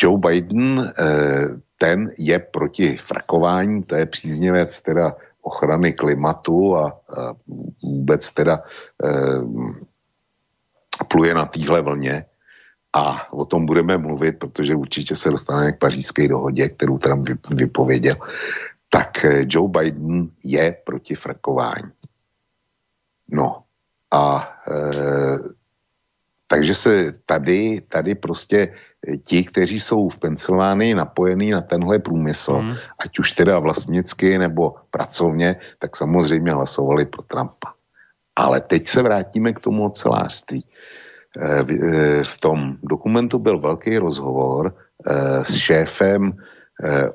[0.03, 0.93] Joe Biden,
[1.79, 7.01] ten je proti frakování, to je příznivec teda ochrany klimatu a
[7.83, 8.63] vůbec teda
[11.09, 12.25] pluje na téhle vlně
[12.93, 18.17] a o tom budeme mluvit, protože určitě se dostaneme k pařížské dohodě, kterou Trump vypověděl,
[18.91, 21.91] tak eh, Joe Biden je proti frakování.
[23.33, 23.63] No
[24.11, 25.39] a e,
[26.47, 28.75] takže se tady, tady prostě
[29.07, 32.75] eh, ti, kteří jsou v Pensylvánii napojení na tenhle průmysl, mm.
[32.99, 37.75] ať už teda vlastnicky nebo pracovně, tak samozřejmě hlasovali pro Trumpa.
[38.37, 40.65] Ale teď se vrátíme k tomu ocelářství.
[40.67, 41.00] Eh,
[42.25, 44.75] v tom dokumentu byl velký rozhovor
[45.07, 46.33] eh, s šéfem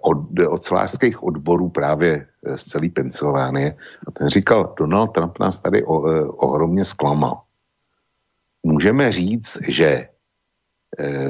[0.02, 3.78] od, ocelářských odborů právě z celé Pensylvánie.
[4.08, 5.96] A ten říkal, Donald Trump nás tady o,
[6.38, 7.42] ohromně zklamal.
[8.64, 10.10] Můžeme říct, že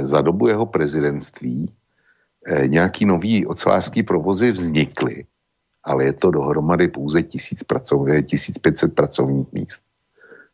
[0.01, 1.73] za dobu jeho prezidentství
[2.67, 5.25] nějaký nový ocelářský provozy vznikly,
[5.83, 9.81] ale je to dohromady pouze 1500 pracovních míst.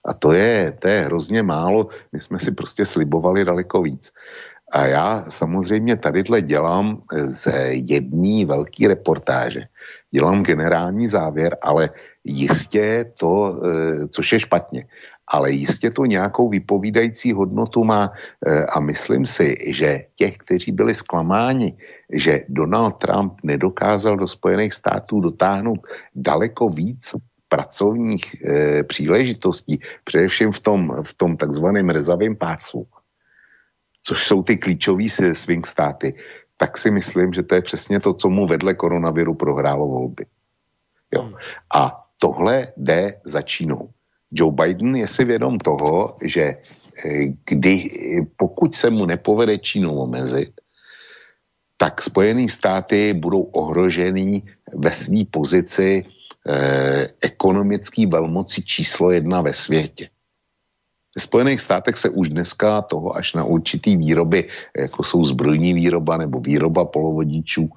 [0.06, 1.88] A to je, to je hrozně málo.
[2.12, 4.12] My jsme si prostě slibovali daleko víc.
[4.72, 9.68] A já samozřejmě tadyhle dělám z jedné velké reportáže.
[10.12, 11.90] Dělám generální závěr, ale
[12.24, 14.88] jistě to, eh, což je špatně,
[15.28, 20.96] ale jistě to nějakou vypovídající hodnotu má eh, a myslím si, že těch, kteří byli
[20.96, 21.78] zklamáni,
[22.14, 25.80] že Donald Trump nedokázal do Spojených států dotáhnout
[26.16, 27.16] daleko víc
[27.52, 32.88] pracovních e, příležitostí, především v tom, v tom takzvaném rezavém pásu,
[34.04, 36.16] což jsou ty klíčové swing státy,
[36.58, 40.26] tak si myslím, že to je přesně to, co mu vedle koronaviru prohrálo volby.
[41.12, 41.34] Jo.
[41.76, 43.90] A tohle jde za Čínou.
[44.32, 47.90] Joe Biden je si vědom toho, že eh, kdy,
[48.38, 50.56] pokud se mu nepovede Čínu omezit,
[51.78, 54.44] tak Spojené státy budou ohrožený
[54.74, 56.06] ve své pozici
[56.48, 60.10] eh, ekonomický velmoci číslo jedna ve světě.
[61.16, 66.18] Ve Spojených státech se už dneska toho až na určitý výroby, jako jsou zbrojní výroba
[66.18, 67.70] nebo výroba polovodičů,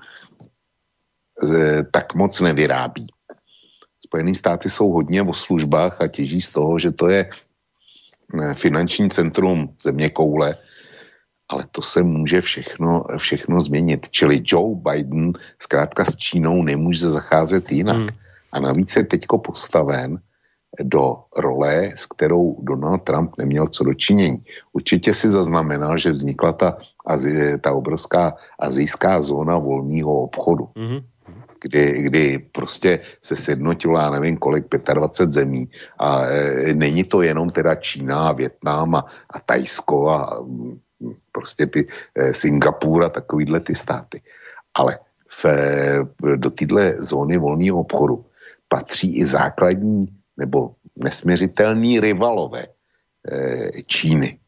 [1.42, 3.06] eh, tak moc nevyrábí.
[4.04, 9.10] Spojené státy jsou hodně o službách a těží z toho, že to je eh, finanční
[9.10, 10.56] centrum země koule,
[11.48, 14.08] ale to se může všechno, všechno změnit.
[14.10, 17.96] Čili Joe Biden zkrátka s Čínou nemůže zacházet jinak.
[17.96, 18.23] Hmm.
[18.54, 20.18] A navíc je teďko postaven
[20.82, 24.42] do role, s kterou Donald Trump neměl co dočinění.
[24.72, 26.76] Určitě si zaznamenal, že vznikla ta,
[27.60, 30.68] ta obrovská azijská zóna volného obchodu.
[30.74, 31.02] Mm-hmm
[31.64, 37.50] kdy, kdy prostě se sjednotilo, já nevím kolik, 25 zemí a e, není to jenom
[37.50, 40.78] teda Čína, Větnam a, a Tajsko a m,
[41.32, 44.20] prostě ty e, Singapur a takovýhle ty státy.
[44.74, 44.98] Ale
[45.28, 48.24] v, e, do téhle zóny volného obchodu
[48.74, 54.38] patří i základní nebo nesměřitelní rivalové e, Číny,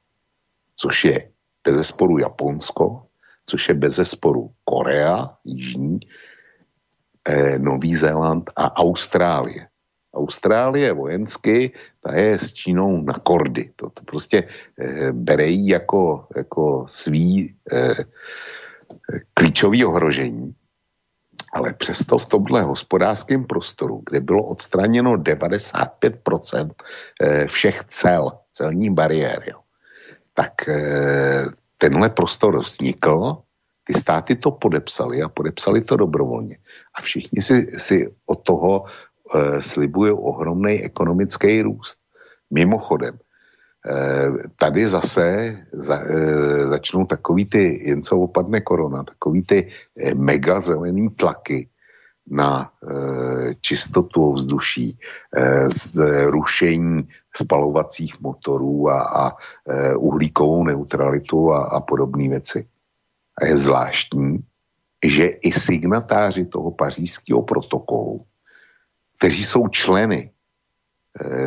[0.76, 1.30] což je
[1.62, 3.06] bez sporu Japonsko,
[3.46, 6.00] což je bez sporu Korea, Jižní,
[7.24, 9.68] e, Nový Zéland a Austrálie.
[10.14, 11.70] Austrálie vojensky,
[12.00, 13.70] ta je s Čínou na kordy.
[13.76, 14.48] To, to prostě
[14.78, 17.94] e, bere jí jako, jako svý e,
[19.34, 20.54] klíčový ohrožení.
[21.52, 26.70] Ale přesto v tomhle hospodářském prostoru, kde bylo odstraněno 95%
[27.22, 29.60] eh, všech cel, celní bariér, jo,
[30.34, 31.44] tak eh,
[31.78, 33.36] tenhle prostor vznikl,
[33.86, 36.58] ty státy to podepsali a podepsali to dobrovolně.
[36.94, 41.98] A všichni si, si od toho e, slibují ohromný ekonomický růst.
[42.50, 43.18] Mimochodem,
[44.58, 50.60] tady zase za, e, začnou takový ty, jen co opadne korona, takový ty e, mega
[50.60, 51.68] zelený tlaky
[52.30, 52.70] na
[53.60, 54.98] čistotu ovzduší,
[55.66, 59.36] zrušení spalovacích motorů a, a
[59.96, 62.66] uhlíkovou neutralitu a, a podobné věci.
[63.38, 64.38] A je zvláštní,
[65.04, 68.26] že i signatáři toho pařížského protokolu,
[69.18, 70.30] kteří jsou členy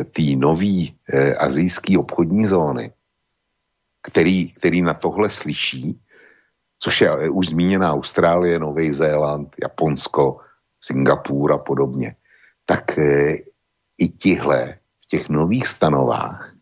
[0.04, 2.92] té nové e, azijské obchodní zóny,
[4.02, 6.00] který, který na tohle slyší,
[6.78, 10.40] což je už zmíněná Austrálie, Nový Zéland, Japonsko,
[10.80, 12.16] Singapur a podobně,
[12.66, 13.36] tak e,
[13.98, 16.54] i tihle v těch nových stanovách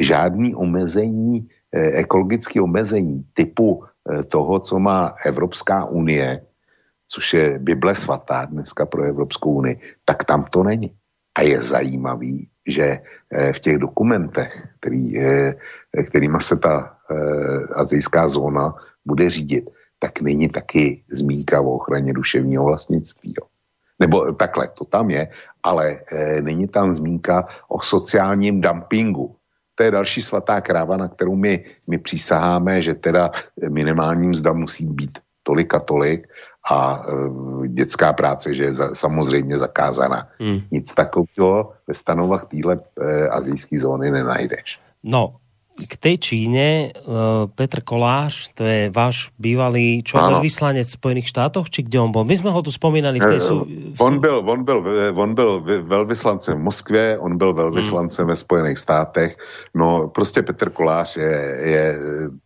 [0.00, 6.46] žádný omezení, ekologické omezení typu Eh, toho, co má Evropská unie,
[7.08, 10.90] což je Bible svatá dneska pro Evropskou unii, tak tam to není.
[11.34, 12.98] A je zajímavý, že
[13.30, 15.54] eh, v těch dokumentech, který, eh,
[16.06, 16.96] kterýma se ta
[17.74, 18.74] azijská zóna
[19.04, 19.68] bude řídit,
[19.98, 23.34] tak není taky zmínka o ochraně duševního vlastnictví.
[23.40, 23.46] Jo.
[24.00, 25.28] Nebo takhle, to tam je,
[25.62, 26.00] ale
[26.40, 29.36] není tam zmínka o sociálním dumpingu
[29.74, 33.30] to je další svatá kráva, na kterou my, my přísaháme, že teda
[33.68, 36.28] minimální mzda musí být tolik a tolik
[36.70, 40.28] a e, dětská práce, že je za, samozřejmě zakázaná.
[40.38, 40.60] Hmm.
[40.70, 44.78] Nic takového ve stanovách téhle e, azijské zóny nenajdeš.
[45.02, 45.42] No,
[45.72, 51.72] k tej Číne, uh, Petr Koláš, to je váš bývalý čo vyslanec v Spojených štátoch,
[51.72, 52.28] či kde on bol?
[52.28, 53.64] My jsme ho tu spomínali v tej sú...
[53.96, 54.78] On byl, on byl,
[55.16, 58.32] on byl velvyslancem v Moskvě, on byl velvyslancem hmm.
[58.32, 59.36] ve Spojených státech.
[59.74, 61.84] No, prostě Petr Koláš je, je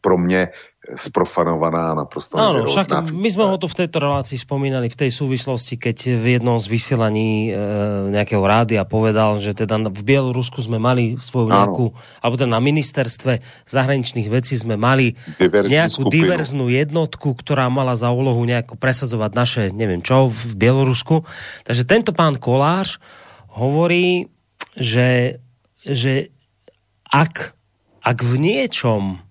[0.00, 0.48] pro mě
[0.94, 5.74] sprofanovaná naprosto Áno, však my sme ho tu v tejto relácii spomínali v tej súvislosti,
[5.74, 7.58] keď v jednom z vysielaní e,
[8.14, 11.90] nejakého rádia povedal, že teda v Bielorusku sme mali svoju nejakú,
[12.22, 16.14] alebo teda na ministerstve zahraničných vecí sme mali Diverzní nejakú skupinu.
[16.22, 21.26] diverznú jednotku, ktorá mala za úlohu nejako presadzovať naše, neviem čo, v Bielorusku.
[21.66, 23.02] Takže tento pán Koláš
[23.58, 24.30] hovorí,
[24.78, 25.42] že,
[25.82, 26.30] že
[27.10, 27.58] ak,
[28.06, 29.25] ak v niečom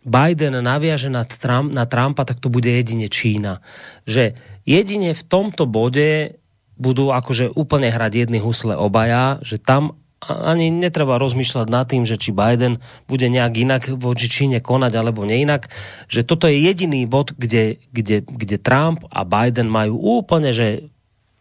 [0.00, 3.60] Biden naviaže na, Trump, na Trumpa, tak to bude jedine Čína.
[4.08, 4.32] Že
[4.64, 6.40] jedine v tomto bode
[6.80, 12.20] budú akože úplne hrať jedny husle obaja, že tam ani netreba rozmýšľať nad tým, že
[12.20, 15.72] či Biden bude nejak inak voči Číne konať alebo neinak,
[16.12, 20.92] že toto je jediný bod, kde, kde, kde Trump a Biden majú úplne že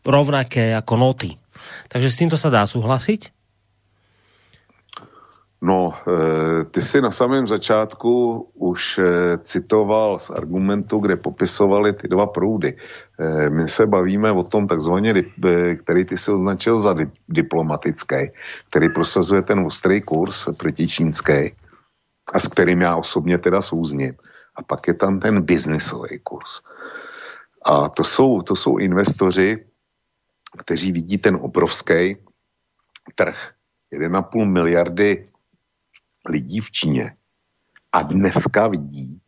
[0.07, 1.35] rovnaké ako noty.
[1.91, 3.38] Takže s týmto sa dá súhlasiť?
[5.61, 12.07] No, eh, ty si na samém začátku už eh, citoval z argumentu, kde popisovali ty
[12.07, 12.77] dva proudy.
[13.19, 15.13] Eh, my se bavíme o tom takzvaně,
[15.83, 16.95] který ty si označil za
[17.29, 18.31] diplomatický,
[18.69, 21.55] který prosazuje ten ostrý kurz proti čínský
[22.33, 24.15] a s kterým já osobně teda souzním.
[24.55, 26.61] A pak je tam ten biznisový kurz.
[27.65, 29.65] A to jsou, to jsou investoři,
[30.57, 32.17] kteří vidí ten obrovský
[33.15, 33.51] trh.
[33.93, 35.27] 1,5 miliardy
[36.29, 37.15] lidí v Číně
[37.91, 39.21] a dneska vidí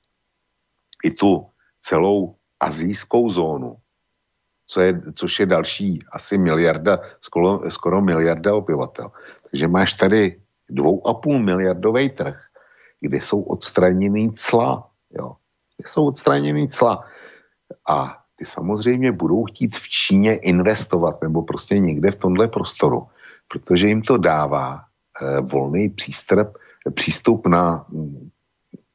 [1.04, 1.46] i tu
[1.82, 3.76] celou azijskou zónu,
[4.68, 9.12] co je, což je další asi miliarda, skoro, skoro miliarda obyvatel.
[9.52, 12.38] Takže máš tady dvou a půl miliardový trh,
[13.00, 14.88] kde jsou odstraněný cla.
[15.12, 15.36] Jo.
[15.78, 17.04] Kde jsou odstraněný cla.
[17.90, 23.08] A ty samozřejmě budou chtít v Číně investovat nebo prostě někde v tomhle prostoru,
[23.48, 26.58] protože jim to dává eh, volný přístrp
[26.90, 27.86] přístup na,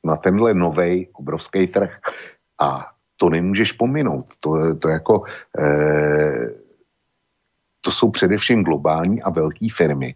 [0.04, 1.98] na tenhle nový obrovský trh.
[2.60, 4.26] A to nemůžeš pominout.
[4.40, 5.22] To, to jako,
[5.58, 6.50] eh,
[7.80, 10.14] to jsou především globální a velké firmy,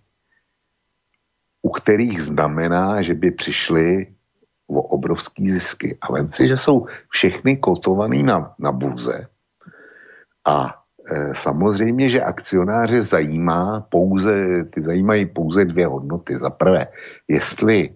[1.63, 4.15] u kterých znamená, že by přišly
[4.67, 5.99] o obrovský zisky.
[6.01, 9.27] A vem si, že jsou všechny kotovaný na, na burze
[10.45, 10.80] a
[11.33, 16.39] samozřejmě, že akcionáře zajímá pouze, ty zajímají pouze dvě hodnoty.
[16.39, 16.87] Za prvé,
[17.29, 17.91] jestli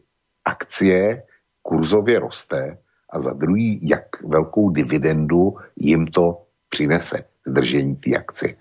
[0.45, 1.23] akcie
[1.63, 2.79] kurzově roste
[3.11, 8.55] a za druhý, jak velkou dividendu jim to přinese, zdržení té akcie.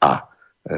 [0.00, 0.28] A
[0.70, 0.76] e,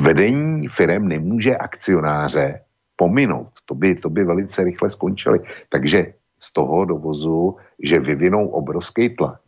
[0.00, 2.60] vedení firm nemůže akcionáře
[2.96, 3.48] pominout.
[3.64, 5.40] To by, to by velice rychle skončili.
[5.68, 9.40] Takže z toho dovozu, že vyvinou obrovský tlak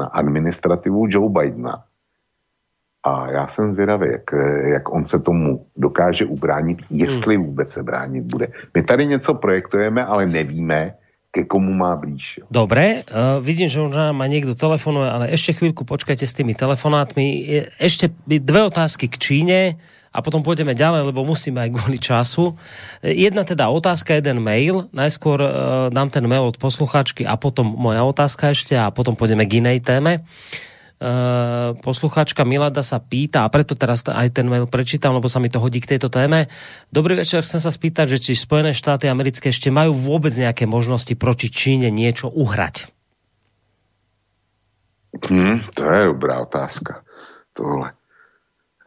[0.00, 1.84] na administrativu Joe Bidena.
[3.04, 4.28] A já jsem zvědavý, jak,
[4.76, 7.44] jak on se tomu dokáže ubránit, jestli hmm.
[7.44, 8.48] vůbec se bránit bude.
[8.74, 10.94] My tady něco projektujeme, ale nevíme,
[11.30, 12.40] ke komu má blíž.
[12.50, 17.46] Dobre, uh, vidím, že už má někdo telefonuje, ale ještě chvíľku počkajte s tými telefonátmi.
[17.78, 19.78] Ešte dve otázky k Číne
[20.10, 22.58] a potom pôjdeme ďalej, lebo musíme aj kvôli času.
[22.98, 24.90] Jedna teda otázka, jeden mail.
[24.90, 25.50] Najskôr uh,
[25.94, 29.86] dám ten mail od posluchačky a potom moja otázka ešte a potom pôjdeme k inej
[29.86, 30.26] téme.
[31.00, 35.48] Uh, posluchačka Milada sa pýta, a preto teraz aj ten mail prečítam, lebo sa mi
[35.48, 36.50] to hodí k tejto téme.
[36.92, 41.14] Dobrý večer, chcem sa spýtať, že či Spojené štáty americké ešte majú vôbec nejaké možnosti
[41.16, 42.92] proti Číne niečo uhrať?
[45.24, 47.00] Hmm, to je dobrá otázka.
[47.56, 47.99] Tohle.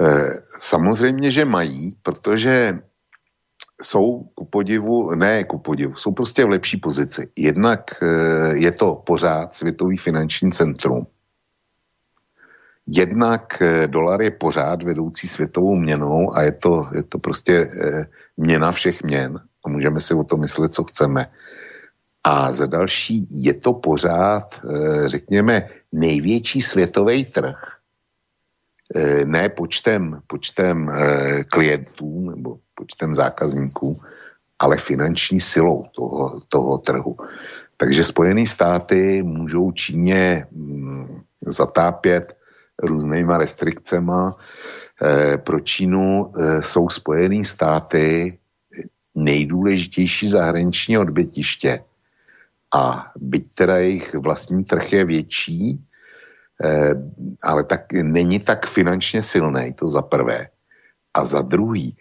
[0.03, 2.79] Eh, samozřejmě, že mají, protože
[3.81, 7.31] jsou ku podivu, ne ku podivu, jsou prostě v lepší pozici.
[7.35, 11.07] Jednak eh, je to pořád světový finanční centrum.
[12.87, 17.71] Jednak eh, dolar je pořád vedoucí světovou měnou a je to, je to prostě
[18.37, 21.27] měna všech měn a můžeme si o to myslet, co chceme.
[22.23, 24.61] A za další je to pořád,
[25.05, 27.72] řekněme, největší světový trh
[29.25, 33.97] ne počtem, počtem eh, klientů nebo počtem zákazníků,
[34.59, 37.17] ale finanční silou toho, toho trhu.
[37.77, 42.37] Takže Spojené státy můžou Číně mm, zatápět
[42.83, 44.35] různýma restrikcema.
[45.01, 48.37] Eh, pro Čínu jsou Spojené státy
[49.15, 51.83] nejdůležitější zahraniční odbytiště.
[52.75, 55.92] A byť teda jejich vlastní trh je větší, Eh,
[57.41, 60.47] ale tak není tak finančně silný, to za prvé.
[61.13, 61.97] A za druhý,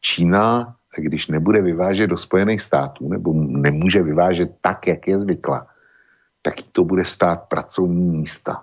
[0.00, 5.66] Čína, když nebude vyvážet do Spojených států, nebo nemůže vyvážet tak, jak je zvykla,
[6.42, 8.62] tak to bude stát pracovní místa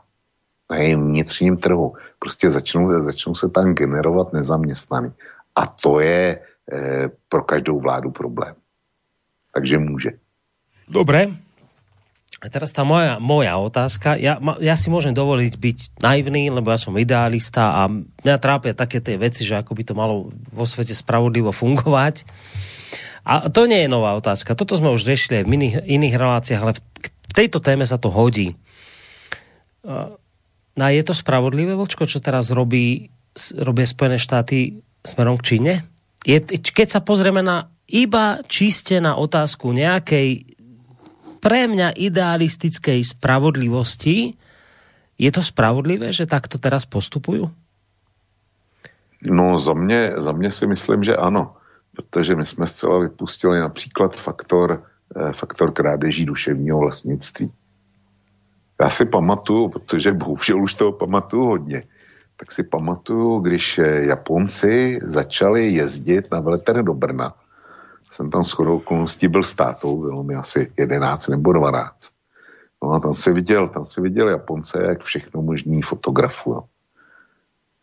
[0.70, 1.94] na jejím vnitřním trhu.
[2.20, 5.12] Prostě začnou, začnou se tam generovat nezaměstnaný.
[5.56, 6.40] A to je
[6.72, 8.56] e, pro každou vládu problém.
[9.54, 10.12] Takže může.
[10.88, 11.28] Dobré,
[12.40, 16.80] a teraz tá moja, moja otázka, ja, ja si môžem dovoliť byť naivný, lebo ja
[16.80, 20.96] som idealista a mňa trápia také tie veci, že ako by to malo vo svete
[20.96, 22.24] spravodlivo fungovať.
[23.28, 24.56] A to nie je nová otázka.
[24.56, 28.08] Toto sme už riešili aj v iných, iných reláciách, ale v tejto téme sa to
[28.08, 28.56] hodí.
[29.84, 33.12] No je to spravodlivé, Vlčko, čo teraz robí,
[33.60, 35.74] robí Spojené štáty smerom k Číne?
[36.24, 40.59] Je, keď sa pozrieme na iba čiste na otázku nejakej
[41.40, 44.36] pre mňa idealistickej spravodlivosti,
[45.20, 47.48] je to spravodlivé, že takto teraz postupují?
[49.24, 51.56] No za mě, za mě si myslím, že ano,
[51.96, 54.84] protože my jsme zcela vypustili například faktor,
[55.16, 57.52] eh, faktor krádeží duševního vlastnictví.
[58.82, 61.84] Já si pamatuju, protože bohužel už toho pamatuju hodně,
[62.38, 67.34] tak si pamatuju, když eh, Japonci začali jezdit na veletrh do Brna,
[68.10, 72.12] jsem tam shodou okolností byl s tátou, bylo mi asi 11 nebo 12.
[72.84, 76.64] No a tam se viděl, tam se viděl Japonce, jak všechno možný fotografu.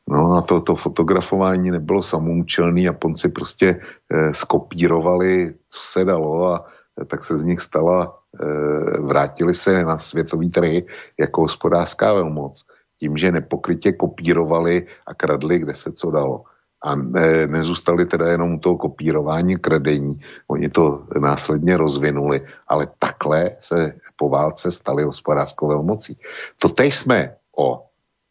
[0.08, 3.80] No a to, to fotografování nebylo samoučelný, Japonci prostě
[4.10, 6.66] eh, skopírovali, co se dalo a
[7.02, 10.86] eh, tak se z nich stala, eh, vrátili se na světový trhy
[11.18, 12.64] jako hospodářská velmoc,
[12.98, 16.44] tím, že nepokrytě kopírovali a kradli, kde se co dalo
[16.82, 23.56] a ne, nezůstali teda jenom u toho kopírování kredení, oni to následně rozvinuli, ale takhle
[23.60, 26.18] se po válce stali hospodářskou velmocí.
[26.58, 27.86] To teď jsme o,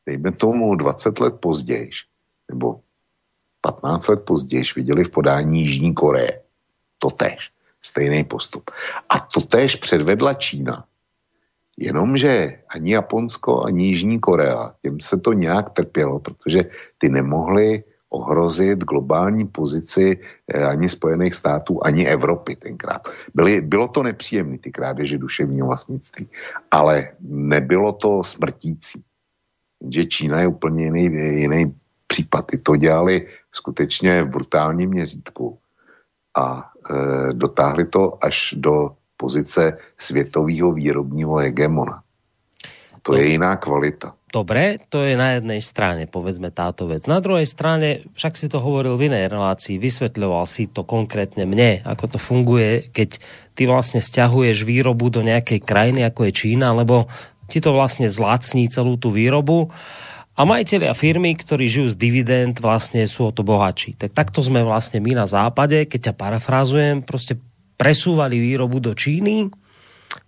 [0.06, 1.90] dejme tomu 20 let později,
[2.50, 2.80] nebo
[3.62, 6.42] 15 let později viděli v podání Jižní Koreje.
[7.00, 7.52] To tež,
[7.82, 8.72] stejný postup.
[9.10, 10.86] A to tež předvedla Čína.
[11.78, 16.64] Jenomže ani Japonsko, ani Jižní Korea, těm se to nějak trpělo, protože
[16.98, 23.02] ty nemohli ohrozit globální pozici eh, ani Spojených států, ani Evropy tenkrát.
[23.34, 26.28] Byly, bylo to nepříjemné, ty krádeže duševního vlastnictví,
[26.72, 29.04] ale nebylo to smrtící.
[29.90, 31.04] Že Čína je úplně jiný,
[31.42, 31.76] jiný
[32.08, 32.46] případ.
[32.46, 35.60] Ty to dělali skutečně v brutálním měřítku
[36.38, 42.05] a e, dotáhli to až do pozice světového výrobního hegemona.
[43.06, 44.18] To je jiná kvalita.
[44.34, 47.08] Dobre, to je na jednej strane, povedzme táto vec.
[47.08, 51.86] Na druhej strane, však si to hovoril v inej relácii, vysvetľoval si to konkrétne mne,
[51.88, 53.22] ako to funguje, keď
[53.56, 57.08] ty vlastne stiahuješ výrobu do nejakej krajiny, ako je Čína, lebo
[57.48, 59.72] ti to vlastne zlacní celú tú výrobu
[60.36, 63.96] a majiteľia firmy, ktorí žijú z dividend, vlastne sú o to bohatší.
[63.96, 67.40] Tak takto sme vlastne my na západe, keď ťa parafrázujem, prostě
[67.78, 69.48] presúvali výrobu do Číny,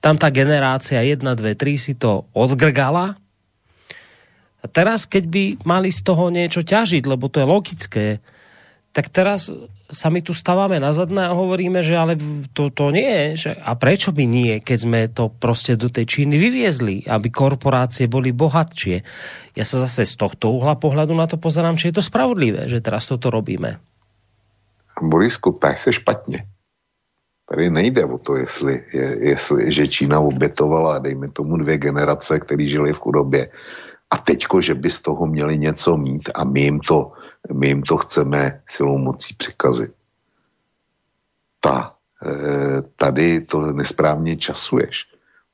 [0.02, 3.18] tam tá generácia 1, 2, 3 si to odgrgala,
[4.58, 8.06] A teraz, keď by mali z toho niečo ťažiť, lebo to je logické,
[8.91, 9.54] tak teraz
[9.88, 12.18] sa my tu stávame na a hovoríme, že ale
[12.52, 13.38] to, to nie.
[13.38, 18.10] Že, a prečo by nie, keď sme to prostě do tej Číny vyviezli, aby korporácie
[18.10, 19.06] boli bohatšie.
[19.56, 22.84] Ja sa zase z tohto uhla pohľadu na to pozerám, či je to spravodlivé, že
[22.84, 23.80] teraz toto robíme.
[24.99, 26.56] Borisku, tak se špatně.
[27.49, 32.68] Tady nejde o to, jestli, je, jestli že Čína obětovala, dejme tomu, dvě generace, které
[32.68, 33.49] žili v chudobě.
[34.10, 37.11] A teďko, že by z toho měli něco mít a my jim to,
[37.53, 39.91] my jim to chceme silou mocí přikazit.
[41.60, 41.95] Ta,
[42.26, 42.32] e,
[42.95, 45.06] tady to nesprávně časuješ.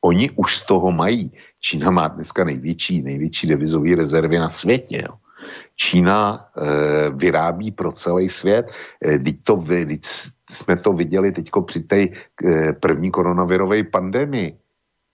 [0.02, 1.32] Oni už z toho mají.
[1.60, 5.02] Čína má dneska největší, největší devizové rezervy na světě.
[5.10, 5.16] Jo.
[5.76, 8.66] Čína e, vyrábí pro celý svět.
[9.06, 10.02] E, teď to, teď
[10.54, 12.10] jsme to viděli teď při té e,
[12.80, 14.58] první koronavirové pandemii.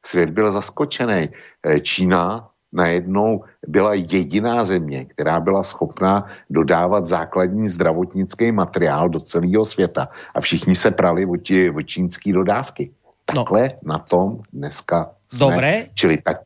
[0.06, 1.30] Svět byl zaskočený.
[1.66, 9.66] E, Čína najednou byla jediná země, která byla schopná dodávat základní zdravotnický materiál do celého
[9.66, 10.08] světa.
[10.36, 12.92] A všichni se prali o, tí, o čínský dodávky.
[13.36, 13.36] No.
[13.36, 13.94] Takhle no.
[13.94, 15.40] na tom dneska jsme.
[15.40, 15.86] Dobré.
[15.94, 16.38] Čili tak,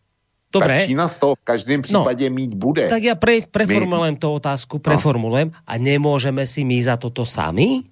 [0.54, 0.80] Dobre.
[0.80, 1.84] Tak Čína z toho v každém no.
[1.84, 2.86] případě no, mít bude.
[2.86, 4.86] Tak ja pre, preformulujem tú otázku, no.
[4.86, 5.50] preformulujem.
[5.66, 7.90] A nemôžeme si my za toto sami?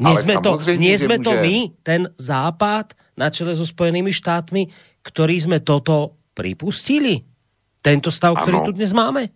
[0.00, 0.50] Nie Ale sme, to,
[0.80, 4.72] nie sme to my, ten západ na čele so Spojenými štátmi,
[5.04, 7.20] ktorí sme toto pripustili?
[7.84, 8.42] Tento stav, ano.
[8.44, 9.28] který tu dnes máme?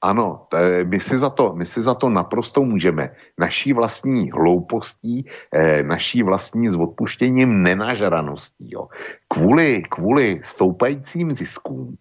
[0.00, 0.48] Ano,
[0.84, 3.12] my si, za to, my si za to naprosto můžeme.
[3.36, 8.64] Naší vlastní hloupostí, eh, naší vlastní s odpuštěním nenažraností.
[8.72, 8.88] Jo.
[9.28, 11.96] Kvůli, kvůli stoupajícím ziskům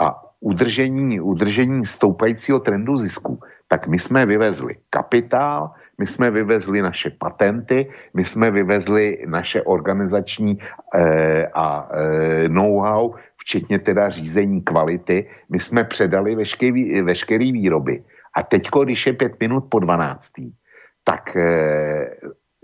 [0.00, 7.10] a udržení, udržení stoupajícího trendu zisku, tak my jsme vyvezli kapitál, my jsme vyvezli naše
[7.10, 10.58] patenty, my jsme vyvezli naše organizační
[10.94, 18.04] eh, a eh, know-how, včetně teda řízení kvality, my jsme předali veškerý, veškerý výroby.
[18.34, 20.32] A teďko, když je pět minut po 12.
[21.04, 22.10] tak eh,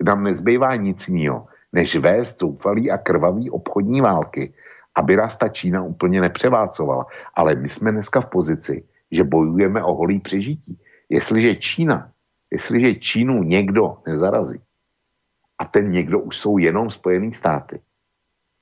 [0.03, 4.53] nám nezbývá nic jiného, než vést zoufalý a krvavý obchodní války,
[4.95, 7.07] aby nás ta Čína úplně nepřeválcovala.
[7.35, 10.79] Ale my jsme dneska v pozici, že bojujeme o holý přežití.
[11.11, 12.14] Jestliže Čína,
[12.55, 14.61] jestliže Čínu někdo nezarazí,
[15.59, 17.81] a ten někdo už jsou jenom Spojený státy,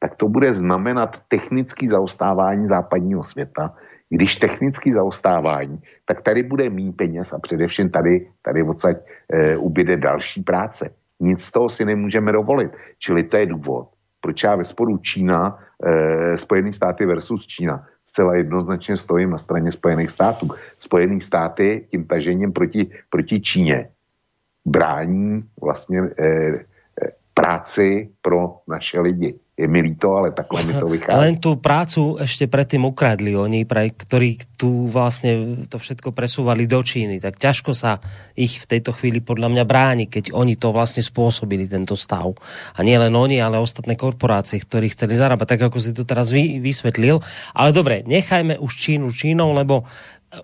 [0.00, 3.76] tak to bude znamenat technický zaostávání západního světa.
[4.10, 8.96] Když technický zaostávání, tak tady bude mít peněz a především tady, tady odsaď
[9.32, 10.90] e, ubyde další práce.
[11.20, 12.72] Nic z toho si nemůžeme dovolit.
[12.98, 13.88] Čili to je důvod,
[14.20, 19.72] proč já ve sporu Čína, e, Spojené státy versus Čína, zcela jednoznačně stojím na straně
[19.72, 20.48] Spojených států.
[20.80, 23.88] Spojené státy tím tažením proti, proti Číně
[24.64, 26.56] brání vlastně e, e,
[27.34, 31.20] práci pro naše lidi je mi líto, ale takhle mi to vychází.
[31.20, 36.80] Len tú prácu ešte predtým ukradli oni, pre, ktorí tu vlastne to všetko presúvali do
[36.80, 38.00] Číny, tak ťažko sa
[38.32, 42.32] ich v tejto chvíli podľa mňa bráni, keď oni to vlastne spôsobili, tento stav.
[42.72, 46.32] A nie len oni, ale ostatné korporácie, ktorí chceli zarábať, tak ako si to teraz
[46.32, 47.20] vy, vysvetlil.
[47.52, 49.84] Ale dobre, nechajme už Čínu Čínou, lebo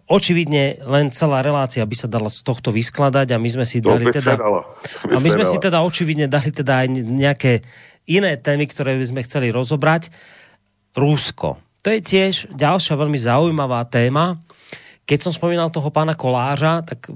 [0.04, 3.96] očividne len celá relácia by sa dala z tohto vyskladať a my sme si to
[3.96, 4.36] dali teda...
[5.08, 7.64] A my sme si teda očividne dali teda aj nejaké
[8.08, 10.08] iné témy, ktoré by sme chceli rozobrať.
[10.96, 11.60] Rusko.
[11.84, 14.42] To je tiež ďalšia veľmi zaujímavá téma.
[15.08, 17.08] Keď som spomínal toho pána Kolářa, tak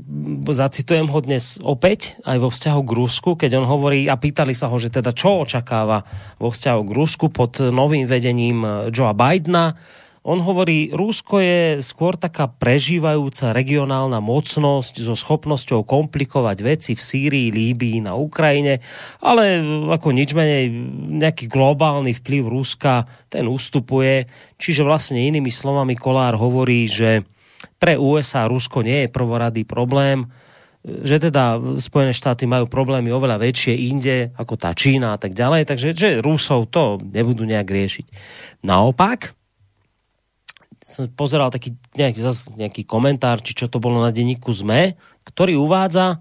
[0.48, 4.72] zacitujem ho dnes opäť aj vo vzťahu k Rusku, keď on hovorí a pýtali sa
[4.72, 6.00] ho, že teda čo očakáva
[6.40, 9.76] vo vzťahu k Rusku pod novým vedením Joea Bidena
[10.22, 17.48] on hovorí, Rusko je skôr taká prežívajúca regionálna mocnosť so schopnosťou komplikovať veci v Sýrii,
[17.50, 18.78] Líbii, na Ukrajine,
[19.18, 19.58] ale
[19.90, 20.70] ako nič menej
[21.18, 24.30] nejaký globálny vplyv Ruska, ten ustupuje.
[24.62, 27.26] Čiže vlastne inými slovami Kolár hovorí, že
[27.82, 30.30] pre USA Rusko nie je prvoradý problém,
[30.82, 35.66] že teda Spojené štáty majú problémy oveľa väčšie inde, ako tá Čína a tak ďalej,
[35.66, 38.06] takže že Rusov to nebudú nejak riešiť.
[38.66, 39.34] Naopak,
[40.92, 42.20] som pozeral taký nejaký,
[42.60, 46.20] nejaký komentár, či čo to bolo na denníku ZME, ktorý uvádza,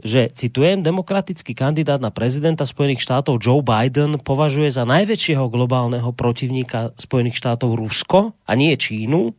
[0.00, 6.96] že, citujem, demokratický kandidát na prezidenta Spojených štátov Joe Biden považuje za najväčšieho globálneho protivníka
[6.96, 9.36] Spojených štátov Rusko a nie Čínu,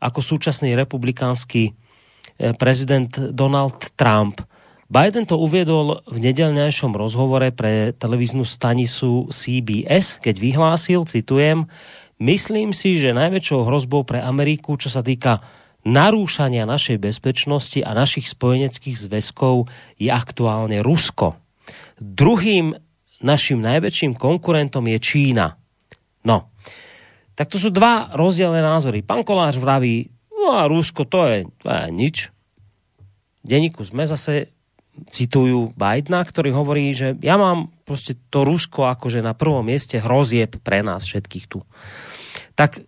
[0.00, 4.44] ako súčasný republikánsky eh, prezident Donald Trump.
[4.88, 11.68] Biden to uviedol v nedelňajšom rozhovore pre televíznu stanicu CBS, keď vyhlásil, citujem,
[12.18, 15.38] Myslím si, že najväčšou hrozbou pre Ameriku, čo sa týka
[15.86, 21.38] narúšania našej bezpečnosti a našich spojeneckých zväzkov je aktuálne Rusko.
[22.02, 22.74] Druhým
[23.22, 25.54] naším najväčším konkurentom je Čína.
[26.26, 26.50] No,
[27.38, 29.06] Tak to sú dva rozdielne názory.
[29.06, 32.16] Pán Kolář vraví, no a Rusko to je, to je nič.
[33.46, 34.50] Deníku sme zase
[35.08, 40.58] citujú Bidena, ktorý hovorí, že ja mám proste to Rusko akože na prvom mieste hrozieb
[40.60, 41.62] pre nás všetkých tu.
[42.58, 42.82] Tak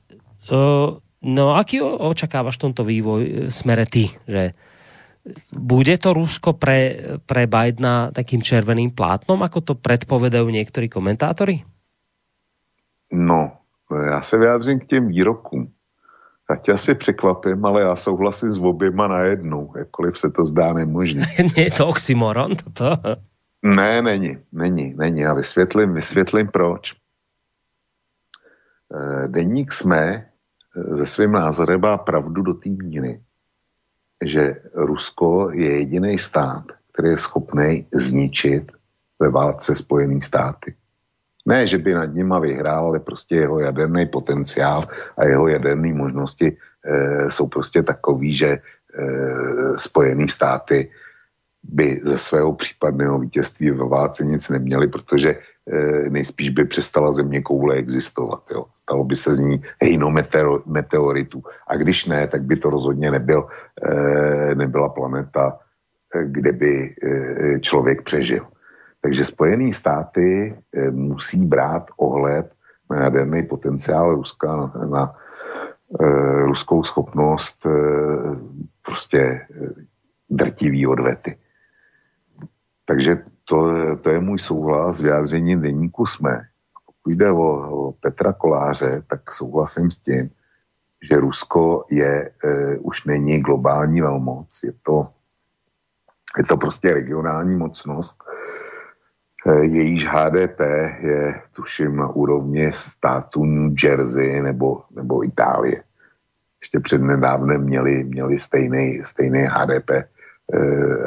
[0.50, 4.56] uh, no aký očakávaš tomto vývoj e, smere ty, že
[5.52, 6.96] bude to Rusko pre,
[7.28, 11.60] pre Bidena takým červeným plátnom, ako to predpovedajú niektorí komentátori?
[13.12, 13.52] No,
[13.90, 15.72] já se vyjádřím k těm výrokům.
[16.50, 21.26] Já tě asi překvapím, ale já souhlasím s oběma najednou, jakkoliv se to zdá nemožné.
[21.56, 22.98] je to oxymoron toto?
[23.62, 25.26] Ne, není, není, není.
[25.26, 26.94] A vysvětlím, vysvětlím proč.
[28.94, 30.26] Eh, deník jsme
[30.96, 33.20] se eh, svým názorem má pravdu do té míry,
[34.24, 38.72] že Rusko je jediný stát, který je schopný zničit
[39.18, 40.74] ve válce Spojený státy.
[41.50, 44.86] Ne, že by nad nima vyhrál, ale prostě jeho jaderný potenciál
[45.18, 48.60] a jeho jaderné možnosti e, jsou prostě takový, že e,
[49.76, 50.90] Spojené státy
[51.62, 55.38] by ze svého případného vítězství ve válce nic neměli, protože e,
[56.10, 58.42] nejspíš by přestala země koule existovat.
[58.50, 58.64] Jo.
[58.82, 61.42] Stalo by se z ní hejno meteor, meteoritu.
[61.66, 63.48] A když ne, tak by to rozhodně nebyl,
[63.82, 65.58] e, nebyla planeta,
[66.24, 68.46] kde by e, člověk přežil.
[69.00, 72.52] Takže Spojené státy eh, musí brát ohled
[72.90, 75.14] na jaderný potenciál Ruska, na, na
[75.88, 77.72] uh, ruskou schopnost uh,
[78.82, 79.46] prostě
[80.30, 81.38] drtivý odvety.
[82.84, 86.42] Takže to, to je můj souhlas s vyjádřením deníku SME.
[86.86, 87.46] Pokud jde o,
[87.86, 90.30] o Petra Koláře, tak souhlasím s tím,
[91.10, 95.02] že Rusko je, uh, už není globální velmoc, je to,
[96.38, 98.16] je to prostě regionální mocnost,
[99.62, 100.60] jejíž HDP
[101.00, 105.82] je, tuším, na úrovni státu New Jersey nebo, nebo Itálie.
[106.60, 110.06] Ještě před nedávnem měli, měli stejný, stejný HDP, eh,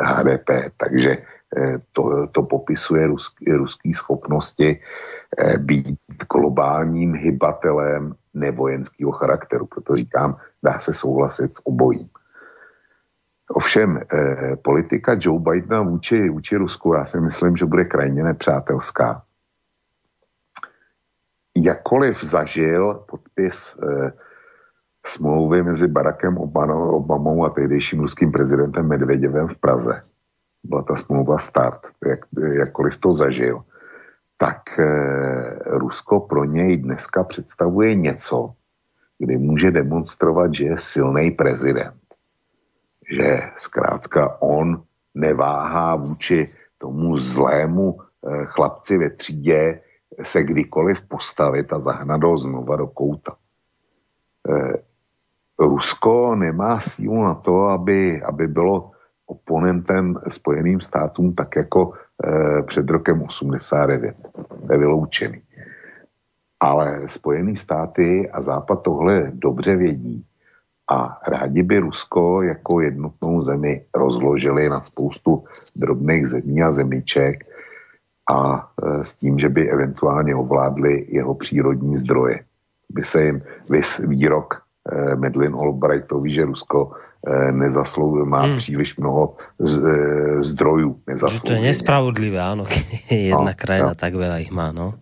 [0.01, 1.17] HDP, takže
[1.57, 4.79] eh, to, to popisuje ruský, ruský schopnosti
[5.37, 5.97] eh, být
[6.33, 9.65] globálním hybatelem nevojenského charakteru.
[9.65, 12.09] Proto říkám, dá se souhlasit s obojím.
[13.53, 19.21] Ovšem, eh, politika Joe Bidena vůči, vůči Rusku, já si myslím, že bude krajně nepřátelská.
[21.55, 24.11] Jakkoliv zažil podpis eh,
[25.05, 30.01] smlouvy mezi Barackem Obamou, Obamou a tehdejším ruským prezidentem Medvedevem v Praze,
[30.63, 32.19] byla ta smlouva start, jak,
[32.57, 33.61] jakkoliv to zažil,
[34.37, 38.53] tak eh, Rusko pro něj dneska představuje něco,
[39.19, 42.02] kdy může demonstrovat, že je silný prezident
[43.15, 44.83] že zkrátka on
[45.15, 49.81] neváhá vůči tomu zlému eh, chlapci ve třídě
[50.23, 53.35] se kdykoliv postavit a zahnat ho znova do kouta.
[54.49, 54.73] Eh,
[55.59, 58.91] Rusko nemá sílu na to, aby, aby bylo
[59.25, 64.15] oponentem Spojeným státům tak jako e, před rokem 89.
[64.67, 65.41] To je vyloučený.
[66.59, 70.25] Ale Spojený státy a Západ tohle dobře vědí
[70.91, 75.43] a rádi by Rusko jako jednotnou zemi rozložili na spoustu
[75.75, 77.47] drobných zemí a zemíček
[78.31, 82.39] a e, s tím, že by eventuálně ovládli jeho přírodní zdroje.
[82.89, 84.61] By se jim vys výrok
[84.91, 86.91] e, Medlin Albrightovi, že Rusko
[87.27, 88.57] e, nezaslouží, má hmm.
[88.57, 90.99] příliš mnoho z, e, zdrojů.
[91.31, 92.63] Že to je nespravodlivé, ano,
[93.11, 93.95] jedna no, krajina no.
[93.95, 94.99] tak veľa ich má, no.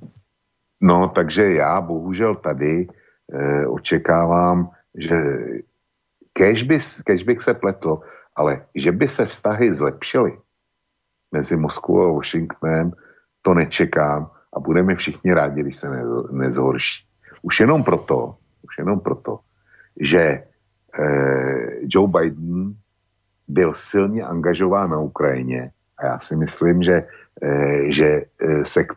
[0.82, 2.88] No, takže já bohužel tady
[3.34, 5.18] e, očekávám, že
[6.42, 8.02] kež, by, kež bych se pletl,
[8.36, 10.38] ale že by se vztahy zlepšily
[11.32, 12.92] mezi Moskvou a Washingtonem,
[13.42, 17.06] to nečekám a budeme všichni rádi, když se ne, nezhorší.
[17.42, 19.40] Už jenom proto, už jenom proto,
[20.00, 22.74] že eh, Joe Biden
[23.48, 27.08] byl silně angažován na Ukrajině a já si myslím, že,
[27.42, 28.08] eh, že
[28.42, 28.94] eh, se k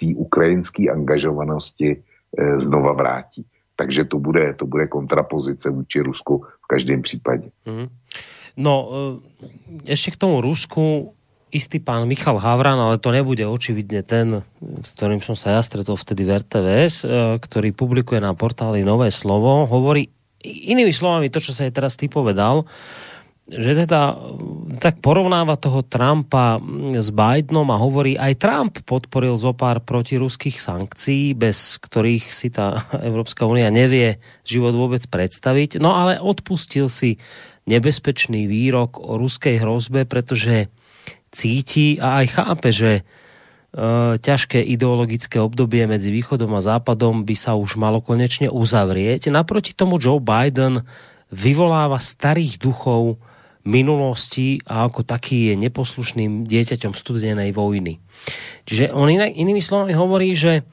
[0.00, 3.46] té ukrajinské angažovanosti eh, znova vrátí
[3.76, 7.50] takže to bude, to bude kontrapozice vůči Rusku v každém případě.
[7.66, 7.88] Mm.
[8.56, 8.92] No,
[9.88, 11.16] ešte k tomu Rusku
[11.52, 16.00] istý pán Michal Havran, ale to nebude očividne ten, s ktorým som sa ja stretol
[16.00, 17.06] vtedy v RTVS, e,
[17.40, 20.08] ktorý publikuje na portáli Nové slovo, hovorí
[20.44, 22.64] inými slovami to, čo sa je teraz ty povedal,
[23.50, 24.22] že teda
[24.78, 26.62] tak porovnáva toho Trumpa
[26.94, 32.86] s Bidenom a hovorí, aj Trump podporil zo pár protiruských sankcií, bez ktorých si tá
[33.08, 35.82] Európska únia nevie život vôbec predstaviť.
[35.82, 37.18] No ale odpustil si
[37.66, 40.70] nebezpečný výrok o ruskej hrozbe, pretože
[41.34, 42.92] cíti a aj chápe, že
[44.20, 49.32] ťažké ideologické obdobie medzi východom a západom by sa už malo konečne uzavrieť.
[49.32, 50.84] Naproti tomu Joe Biden
[51.32, 53.16] vyvoláva starých duchov
[53.62, 58.02] minulosti a ako taký je neposlušným dieťaťom studenej vojny.
[58.66, 60.66] Čiže on inak, inými slovami hovorí, že,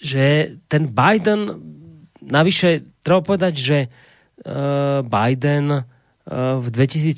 [0.00, 1.48] že ten Biden,
[2.24, 5.84] navyše treba povedať, že uh, Biden
[6.34, 7.12] v 2016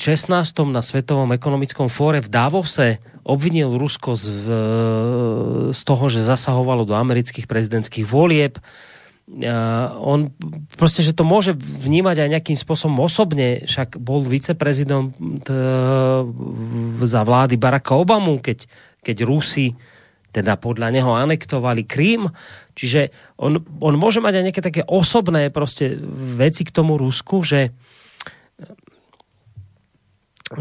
[0.66, 4.26] na Svetovom ekonomickom fóre v Davose obvinil Rusko z,
[5.70, 8.58] z toho, že zasahovalo do amerických prezidentských volieb.
[10.06, 10.30] On
[10.78, 15.10] proste, že to môže vnímať aj nejakým spôsobom osobne, však bol viceprezident
[17.02, 18.70] za vlády Baracka Obamu, keď,
[19.02, 19.74] keď Rusi
[20.30, 22.28] teda podľa neho anektovali Krím,
[22.76, 25.96] čiže on, on môže mať aj nejaké také osobné proste
[26.36, 27.72] veci k tomu Rusku, že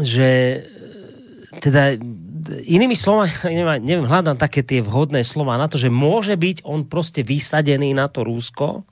[0.02, 0.60] že
[1.62, 1.94] teda
[2.50, 3.30] inými slovami,
[3.88, 8.06] neviem, hľadám také tie vhodné slova na to, že môže byť on proste vysadený na
[8.06, 8.86] to Rúsko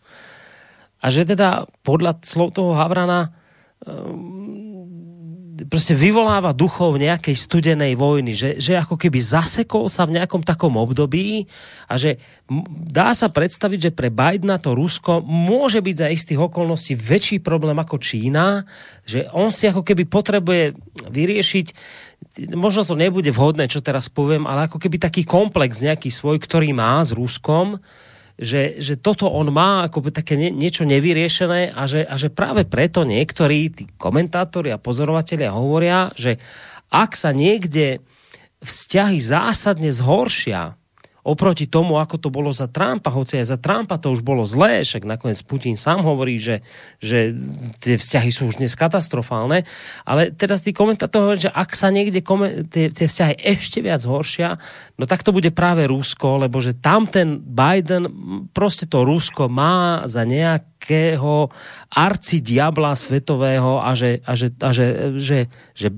[1.00, 3.36] a že teda podľa slov toho Havrana
[5.68, 10.76] proste vyvoláva duchov nejakej studenej vojny, že, že ako keby zasekol sa v nejakom takom
[10.76, 11.48] období
[11.88, 12.20] a že
[12.70, 17.76] dá sa predstaviť, že pre Bidena to Rusko môže byť za istých okolností väčší problém
[17.76, 18.68] ako Čína,
[19.08, 20.76] že on si ako keby potrebuje
[21.08, 21.66] vyriešiť
[22.56, 26.74] možno to nebude vhodné, čo teraz poviem, ale ako keby taký komplex nejaký svoj, ktorý
[26.74, 27.78] má s Ruskom,
[28.34, 32.66] že, že toto on má ako také nie, niečo nevyriešené a že, a že práve
[32.66, 36.42] preto niektorí tí komentátori a pozorovatelia hovoria, že
[36.90, 38.02] ak sa niekde
[38.62, 40.74] vzťahy zásadne zhoršia
[41.24, 44.84] oproti tomu, ako to bolo za Trumpa, hoci aj za Trumpa to už bolo zlé,
[44.84, 46.60] však nakoniec Putin sám hovorí, že,
[47.00, 47.32] že
[47.80, 49.64] tie vzťahy sú už dnes katastrofálne,
[50.04, 52.20] ale teraz tí komentátori hovorí, že ak sa niekde
[52.68, 54.60] tie, tie vzťahy ešte viac horšia,
[55.00, 58.04] no tak to bude práve Rusko, lebo že tam ten Biden
[58.52, 61.48] proste to Rusko má za nejakého
[61.88, 64.86] arcidiabla svetového a že, a že, a že,
[65.16, 65.38] že,
[65.72, 65.88] že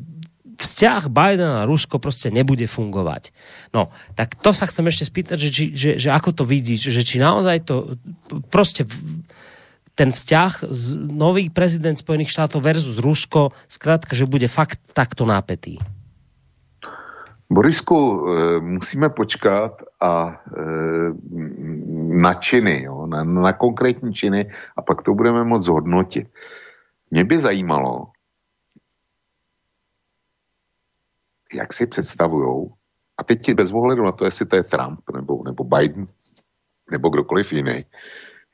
[0.57, 3.29] vzťah Bidena a Rusko prostě nebude fungovat.
[3.75, 7.17] No, tak to sa chcem ešte spýtať, že, že, že ako to vidíš, že či
[7.19, 7.97] naozaj to
[8.51, 8.85] prostě
[9.97, 15.81] ten vzťah z nový prezident Spojených štátov versus Rusko, zkrátka, že bude fakt takto nápetý.
[17.47, 18.21] Borisku, eh,
[18.61, 21.09] musíme počkat a eh,
[22.13, 26.29] na činy, jo, na, na konkrétní činy a pak to budeme moc hodnotit.
[27.11, 28.16] Mě by zajímalo,
[31.55, 32.73] jak si představujou,
[33.19, 36.07] a teď ti bez ohledu na to, jestli to je Trump nebo, nebo Biden
[36.91, 37.85] nebo kdokoliv jiný,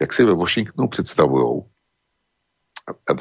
[0.01, 1.67] jak si ve Washingtonu představujou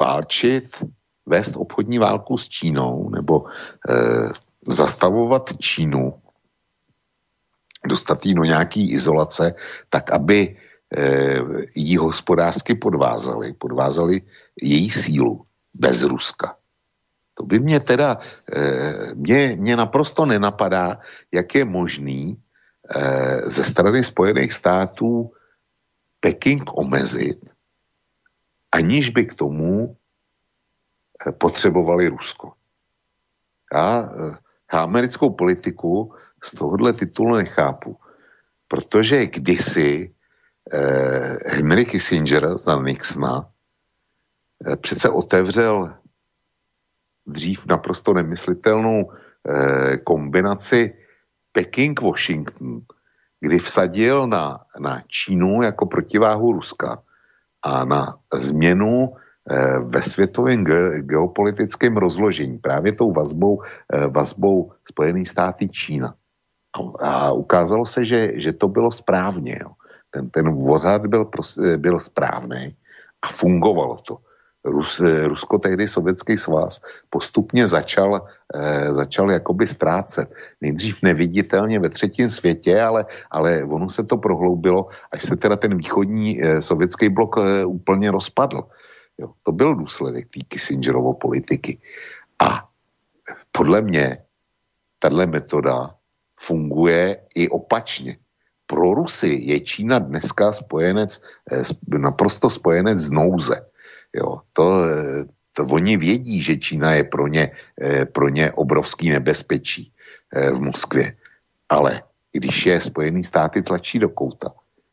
[0.00, 0.84] válčit,
[1.26, 3.44] vést obchodní válku s Čínou nebo
[3.90, 4.28] eh,
[4.68, 6.22] zastavovat Čínu,
[7.86, 9.54] dostat jí do nějaký izolace,
[9.88, 10.56] tak aby
[10.96, 11.40] eh,
[11.74, 14.22] jí hospodářsky podvázali, podvázali
[14.62, 16.56] její sílu bez Ruska.
[17.34, 18.18] To by mě teda,
[18.52, 21.00] eh, mě, mě naprosto nenapadá,
[21.32, 22.36] jak je možný
[22.94, 25.32] eh, ze strany Spojených států
[26.20, 27.40] Peking omezit,
[28.72, 29.96] aniž by k tomu
[31.26, 32.52] eh, potřebovali Rusko.
[33.74, 34.12] Já,
[34.80, 37.96] americkou politiku z tohohle titulu nechápu,
[38.68, 40.14] protože kdysi
[40.72, 43.50] eh, Henry Kissinger za Nixona
[44.66, 45.94] eh, přece otevřel
[47.26, 50.94] dřív naprosto nemyslitelnou eh, kombinaci
[51.52, 52.80] Peking-Washington,
[53.40, 57.02] kdy vsadil na, na Čínu jako protiváhu Ruska
[57.62, 59.14] a na změnu
[59.50, 66.14] eh, ve světovém ge, geopolitickém rozložení, právě tou vazbou, eh, vazbou Spojených státy Čína.
[66.72, 69.58] A, a ukázalo se, že, že to bylo správně.
[69.60, 69.70] Jo.
[70.10, 71.30] Ten, ten odhad byl,
[71.76, 72.76] byl správný
[73.22, 74.18] a fungovalo to.
[74.64, 76.80] Rus, Rusko, tehdy Sovětský svaz,
[77.10, 80.30] postupně začal, eh, začal jakoby ztrácet.
[80.60, 85.76] Nejdřív neviditelně ve třetím světě, ale, ale ono se to prohloubilo, až se teda ten
[85.76, 88.62] východní eh, sovětský blok eh, úplně rozpadl.
[89.18, 91.78] Jo, to byl důsledek té Kissingerovo politiky.
[92.38, 92.68] A
[93.52, 94.18] podle mě
[94.98, 95.94] tahle metoda
[96.40, 98.16] funguje i opačně.
[98.66, 101.20] Pro Rusy je Čína dneska spojenec,
[101.50, 103.71] eh, naprosto spojenec z nouze
[104.12, 104.64] Jo, to,
[105.52, 109.92] to oni vědí, že Čína je pro ně, eh, pro ně obrovský nebezpečí
[110.32, 111.16] eh, v Moskvě.
[111.68, 112.02] Ale
[112.32, 114.52] když je Spojený státy tlačí do kouta,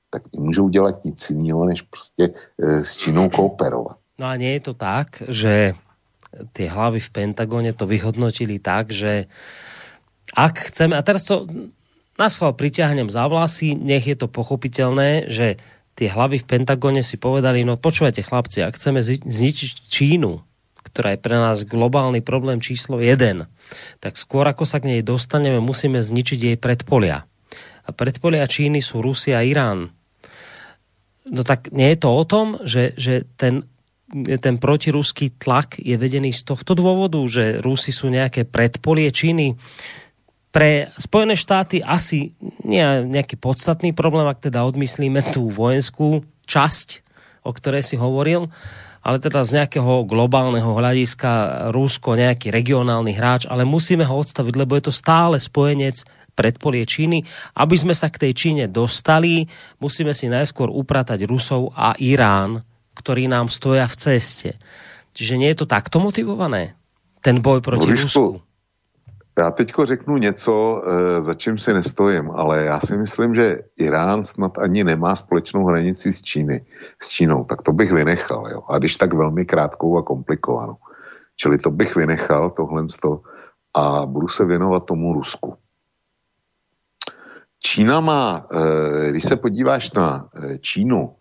[0.10, 3.98] tak nemůžou dělat nic jiného, než prostě eh, s Čínou kooperovat.
[4.20, 5.80] No a nie je to tak, že
[6.52, 9.32] tie hlavy v Pentagone to vyhodnotili tak, že
[10.36, 11.48] ak chceme, a teraz to
[12.20, 15.56] na schvál priťahnem za vlasy, nech je to pochopiteľné, že
[16.00, 20.40] tie hlavy v Pentagone si povedali, no počúvajte chlapci, ak chceme zničiť Čínu,
[20.88, 23.44] ktorá je pre nás globálny problém číslo 1,
[24.00, 27.28] tak skôr ako sa k nej dostaneme, musíme zničiť jej predpolia.
[27.84, 29.92] A predpolia Číny sú Rusia a Irán.
[31.28, 33.68] No tak nie je to o tom, že, že ten
[34.42, 39.54] ten protiruský tlak je vedený z tohto dôvodu, že Rusi sú nejaké predpolie Číny.
[40.50, 42.34] Pre Spojené štáty asi
[42.66, 47.06] nie je nejaký podstatný problém, ak teda odmyslíme tú vojenskú časť,
[47.46, 48.50] o ktorej si hovoril,
[49.00, 51.32] ale teda z nejakého globálneho hľadiska
[51.72, 56.04] Rusko nejaký regionálny hráč, ale musíme ho odstaviť, lebo je to stále spojenec
[56.36, 57.24] predpolie Číny.
[57.56, 59.48] Aby sme sa k tej Číne dostali,
[59.80, 62.64] musíme si najskôr upratať Rusov a Irán,
[62.96, 64.50] ktorí nám stoja v ceste.
[65.16, 66.76] Čiže nie je to takto motivované?
[67.20, 68.49] Ten boj proti Borisku, Rusku?
[69.40, 74.24] Já teďko řeknu něco, e, za čím si nestojím, ale já si myslím, že Irán
[74.24, 76.66] snad ani nemá společnou hranici s, Číny,
[77.02, 78.48] s Čínou, tak to bych vynechal.
[78.52, 78.64] Jo?
[78.70, 80.76] A když tak velmi krátkou a komplikovanou.
[81.36, 82.86] Čili to bych vynechal, tohle
[83.74, 85.56] a budu se věnovat tomu Rusku.
[87.60, 91.16] Čína má, e, když se podíváš na e, Čínu,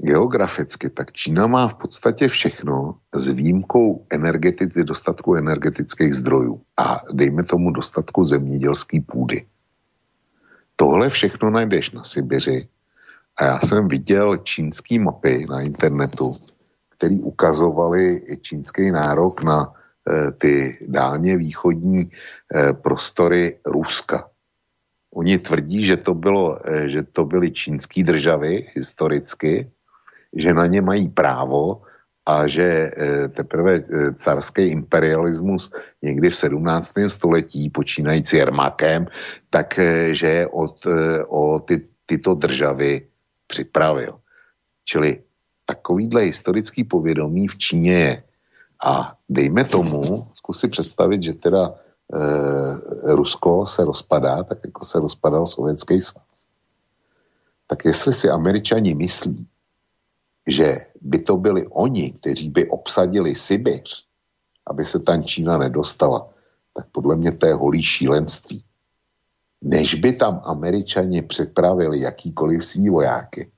[0.00, 7.44] geograficky, tak Čína má v podstatě všechno s výjimkou energetiky, dostatku energetických zdrojů a dejme
[7.44, 9.46] tomu dostatku zemědělské půdy.
[10.76, 12.68] Tohle všechno najdeš na Sibiři
[13.36, 16.36] a já jsem viděl čínský mapy na internetu,
[16.96, 24.28] který ukazovaly čínský nárok na e, ty dálně východní e, prostory Ruska.
[25.14, 29.70] Oni tvrdí, že to, bylo, e, že to byly čínské državy historicky,
[30.36, 31.82] že na ně mají právo
[32.26, 33.84] a že eh, teprve eh,
[34.18, 35.70] carský imperialismus
[36.02, 36.92] někdy v 17.
[37.08, 39.06] století, počínající Jermakem,
[39.50, 40.86] tak eh, že od,
[41.28, 43.06] o ty, tyto državy
[43.46, 44.18] připravil.
[44.84, 45.22] Čili
[45.66, 48.22] takovýhle historický povědomí v Číně je.
[48.84, 55.46] A dejme tomu, zkusím představit, že teda e, Rusko se rozpadá, tak jako se rozpadal
[55.46, 56.46] Sovětský svaz.
[57.66, 59.48] Tak jestli si američani myslí,
[60.46, 64.06] že by to byli oni, kteří by obsadili Sibiř,
[64.66, 66.28] aby se tam Čína nedostala,
[66.74, 68.64] tak podle mě to je holý šílenství.
[69.62, 73.50] Než by tam američani připravili jakýkoliv svý vojáky,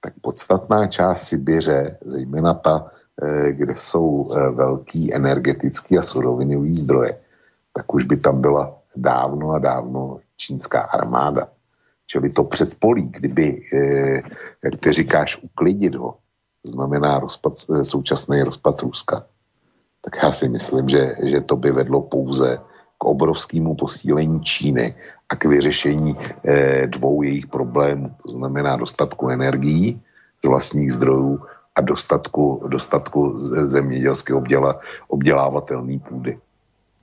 [0.00, 2.90] tak podstatná část Sibiře, zejména ta,
[3.22, 7.20] eh, kde jsou eh, velký energetický a surovinový zdroje,
[7.72, 11.48] tak už by tam byla dávno a dávno čínská armáda.
[12.10, 14.22] Čili to předpolí, kdyby, eh,
[14.64, 16.16] jak ty říkáš, uklidit ho,
[16.64, 19.26] znamená rozpad, eh, současný rozpad Ruska,
[20.00, 22.58] tak já si myslím, že, že to by vedlo pouze
[22.98, 24.94] k obrovskému posílení Číny
[25.28, 28.16] a k vyřešení eh, dvou jejich problémů.
[28.22, 30.00] To znamená dostatku energií
[30.44, 31.44] z vlastních zdrojů
[31.74, 36.38] a dostatku, dostatku zemědělské obděla, obdělávatelné půdy.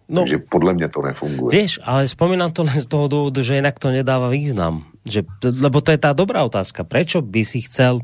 [0.10, 1.61] No, Takže podle mě to nefunguje.
[1.61, 4.86] Víš, ale vzpomínám to len z toho důvodu, že jinak to nedává význam.
[5.06, 5.26] Že,
[5.61, 6.86] lebo to je tá dobrá otázka.
[6.86, 8.02] Prečo by si chcel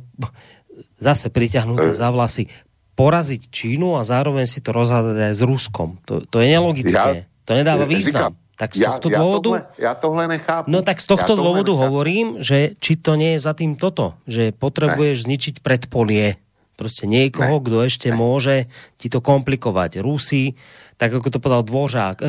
[0.97, 2.49] zase priťahnuté za vlasy
[2.93, 5.97] poraziť Čínu a zároveň si to rozhádať aj s Ruskom?
[6.05, 7.25] To, to je nelogické.
[7.25, 8.37] Ja, to nedáva význam.
[8.37, 9.49] Říkám, tak z tohto ja, dôvodu...
[9.49, 10.65] Ja tohle, ja tohle nechápu.
[10.69, 11.73] No tak z tohto nechápu.
[11.73, 15.23] hovorím, že či to nie je za tým toto, že potrebuješ ne.
[15.25, 16.37] zničiť predpolie.
[16.77, 17.63] Proste niekoho, ne.
[17.65, 18.17] kto ešte ne.
[18.21, 18.69] môže
[19.01, 20.05] ti to komplikovať.
[20.05, 20.53] Rusi,
[21.01, 22.25] tak ako to povedal Dvořák, e,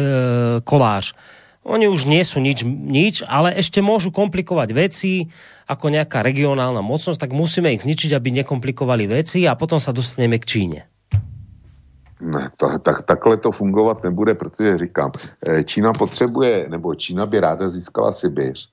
[0.64, 1.12] Koláš,
[1.62, 5.28] oni už nie sú nič, nič, ale ešte môžu komplikovať veci
[5.68, 10.40] ako nejaká regionálna mocnosť, tak musíme ich zničiť, aby nekomplikovali veci a potom sa dostaneme
[10.40, 10.80] k Číne.
[12.22, 15.12] Ne, to, tak, takhle to fungovat nebude, protože říkám,
[15.46, 18.70] e, Čína potřebuje, nebo Čína by ráda získala Sibiř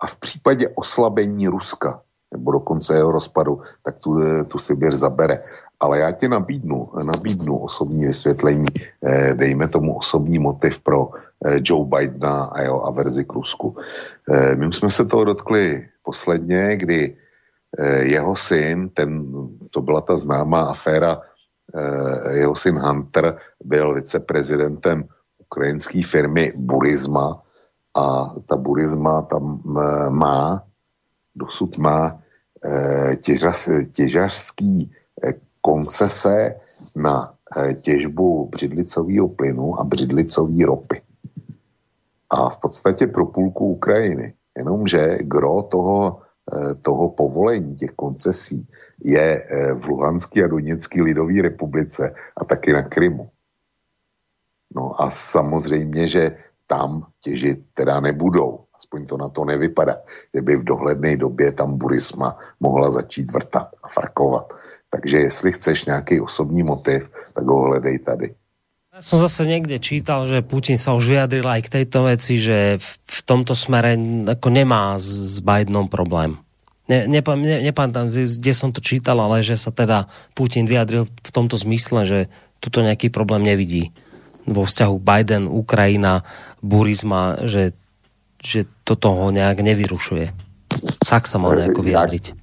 [0.00, 2.02] a v případě oslabení Ruska,
[2.32, 4.16] nebo dokonce jeho rozpadu, tak tu,
[4.48, 5.42] tu Sibir zabere.
[5.80, 8.66] Ale já ti nabídnu, nabídnu osobní vysvětlení,
[9.04, 11.10] eh, dejme tomu osobní motiv pro
[11.44, 13.76] eh, Joe Bidena a jeho averzi k Rusku.
[14.30, 17.16] Eh, my jsme se toho dotkli posledně, kdy
[18.02, 19.30] jeho syn, ten,
[19.70, 21.22] to byla ta známá aféra,
[22.34, 25.04] jeho syn Hunter byl viceprezidentem
[25.38, 27.42] ukrajinské firmy Burisma
[27.94, 29.62] a ta Burisma tam
[30.08, 30.62] má,
[31.34, 32.22] dosud má
[33.20, 34.92] těžař, těžařský
[35.60, 36.60] koncese
[36.96, 41.02] na eh, těžbu břidlicového plynu a břidlicové ropy.
[42.30, 44.34] A v podstatě pro půlku Ukrajiny.
[44.58, 48.68] Jenomže gro toho, eh, toho povolení těch koncesí
[49.04, 53.30] je eh, v Luhanské a Doněcké lidové republice a taky na Krymu.
[54.74, 56.36] No a samozřejmě, že
[56.66, 58.69] tam těžit teda nebudou.
[58.80, 60.00] Aspoň to na to nevypadá,
[60.32, 64.56] že by v dohledné době tam Burisma mohla začít vrtat a farkovat.
[64.90, 67.04] Takže jestli chceš nějaký osobní motiv,
[67.34, 68.34] tak ho hledej tady.
[68.90, 72.82] Ja som zase niekde čítal, že Putin sa už vyjadril aj k tejto veci, že
[72.82, 73.94] v, tomto smere
[74.26, 76.34] ako nemá s, Bidenom problém.
[76.90, 81.30] Ne, nepa, ne, nepamätám, kde som to čítal, ale že sa teda Putin vyjadril v
[81.30, 82.18] tomto zmysle, že
[82.58, 83.94] tuto nejaký problém nevidí
[84.50, 86.26] vo vzťahu Biden, Ukrajina,
[86.58, 87.70] Burisma, že,
[88.44, 90.32] že toto ho nejak nevyrušuje.
[91.04, 92.40] Tak sa mal nejako vyjadriť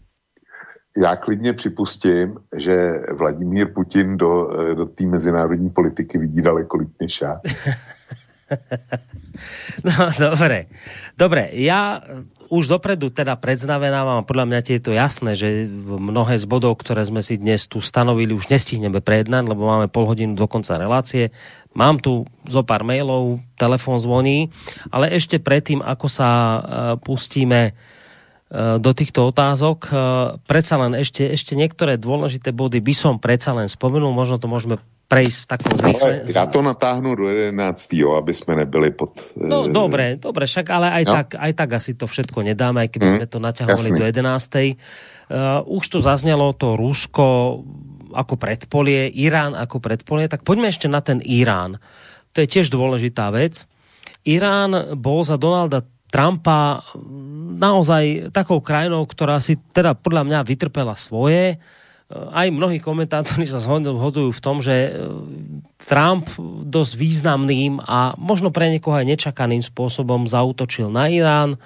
[0.98, 7.22] já klidně připustím, že Vladimír Putin do, do té mezinárodní politiky vidí daleko líp než
[7.22, 7.41] já.
[9.88, 10.72] no, dobre.
[11.18, 11.99] Dobre, ja
[12.48, 17.03] už dopredu teda predznavenávam, a podľa mňa je to jasné, že mnohé z bodov, ktoré
[17.03, 21.36] sme si dnes tu stanovili, už nestihneme prejednať, lebo máme pol hodinu do konca relácie.
[21.76, 24.48] Mám tu zo pár mailov, telefon zvoní,
[24.90, 26.61] ale ešte predtým, ako sa uh,
[26.98, 27.95] pustíme Eh,
[28.56, 29.80] do týchto otázok.
[29.91, 29.95] Eh,
[30.48, 34.80] predsa len ešte, ešte niektoré dôležité body by som predsa len spomenul, možno to môžeme
[35.07, 36.28] prejsť v takom zrýchle...
[36.28, 37.56] Ja to natáhnu do 11.
[37.95, 39.15] aby sme nebyli pod...
[39.40, 41.14] No dobre, dobre, však ale aj, no.
[41.15, 43.99] tak, aj tak asi to všetko nedáme, aj keby mm, sme to naťahovali jasný.
[43.99, 44.28] do 11.
[44.28, 44.74] Uh, eh,
[45.64, 47.28] už tu zaznelo to Rusko
[48.15, 51.80] ako predpolie, Irán ako predpolie, tak poďme ešte na ten Irán.
[52.36, 53.68] To je tiež dôležitá vec.
[54.28, 56.88] Irán bol za Donalda Trumpa
[57.59, 61.59] naozaj takou krajinou, ktorá si teda podľa mňa vytrpela svoje.
[62.07, 64.95] Aj mnohí komentátori sa zhodujú v tom, že
[65.75, 66.31] Trump
[66.63, 71.59] dosť významným a možno pre niekoho aj nečakaným spôsobom zautočil na Irán.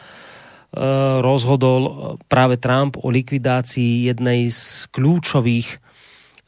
[1.22, 5.78] Rozhodol práve Trump o likvidácii jednej z kľúčových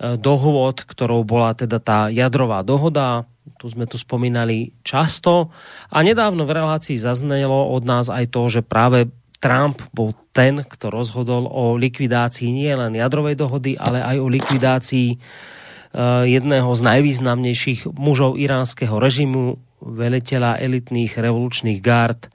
[0.01, 3.29] dohôd, ktorou bola teda tá jadrová dohoda,
[3.59, 5.51] tu sme tu spomínali často
[5.91, 9.11] a nedávno v relácii zaznelo od nás aj to, že práve
[9.43, 15.09] Trump bol ten, kto rozhodol o likvidácii nie len jadrovej dohody, ale aj o likvidácii
[15.19, 22.31] uh, jedného z najvýznamnejších mužov iránskeho režimu, veliteľa elitných revolučných gard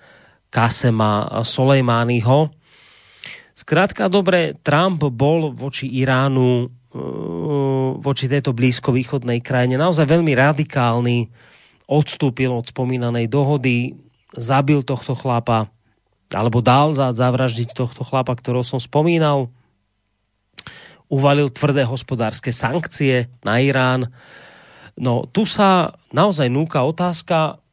[0.52, 2.52] Kasema Soleimányho.
[3.56, 6.77] Zkrátka dobre, Trump bol voči Iránu
[7.98, 11.28] voči tejto blízkovýchodnej krajine naozaj veľmi radikálny,
[11.88, 13.96] odstúpil od spomínanej dohody,
[14.36, 15.72] zabil tohto chlapa,
[16.28, 19.48] alebo dal za zavraždiť tohto chlapa, ktorého som spomínal,
[21.08, 24.12] uvalil tvrdé hospodárske sankcie na Irán.
[24.92, 27.64] No tu sa naozaj núka otázka,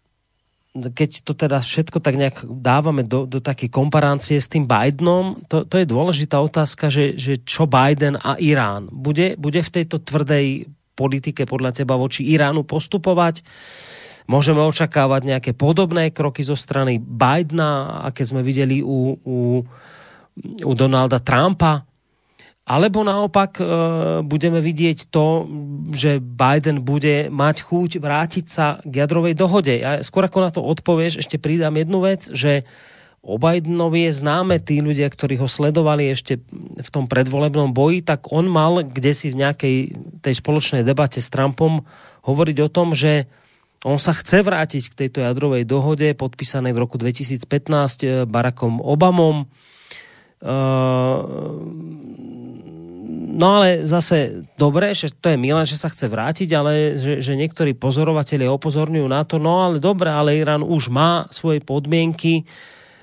[0.75, 5.63] keď to teda všetko tak nejak dávame do, do také komparácie s tým Bidenom, to,
[5.63, 8.91] to je dôležitá otázka, že, že čo Biden a Irán.
[8.91, 10.67] Bude, bude v tejto tvrdej
[10.99, 13.47] politike podľa teba voči Iránu postupovať?
[14.27, 19.37] Môžeme očakávať nejaké podobné kroky zo strany Bidena, aké sme videli u, u,
[20.43, 21.94] u Donalda Trumpa?
[22.65, 23.63] Alebo naopak e,
[24.25, 25.45] budeme vidieť to,
[25.93, 29.69] že Biden bude mať chuť vrátiť sa k jadrovej dohode.
[29.69, 32.65] Ja skôr ako na to odpovieš, ešte pridám jednu vec, že
[33.21, 36.41] o Bidenovi je známe tí ľudia, ktorí ho sledovali ešte
[36.77, 39.77] v tom predvolebnom boji, tak on mal kde si v nejakej
[40.25, 41.85] tej spoločnej debate s Trumpom
[42.25, 43.29] hovoriť o tom, že
[43.85, 49.45] on sa chce vrátiť k tejto jadrovej dohode podpísanej v roku 2015 e, Barackom Obamom.
[50.43, 51.75] Uh,
[53.35, 57.35] No ale zase dobre, že to je milé, že sa chce vrátiť, ale že, že
[57.35, 62.47] niektorí pozorovatelia opozorňujú na to, no ale dobre, ale Irán už má svoje podmienky,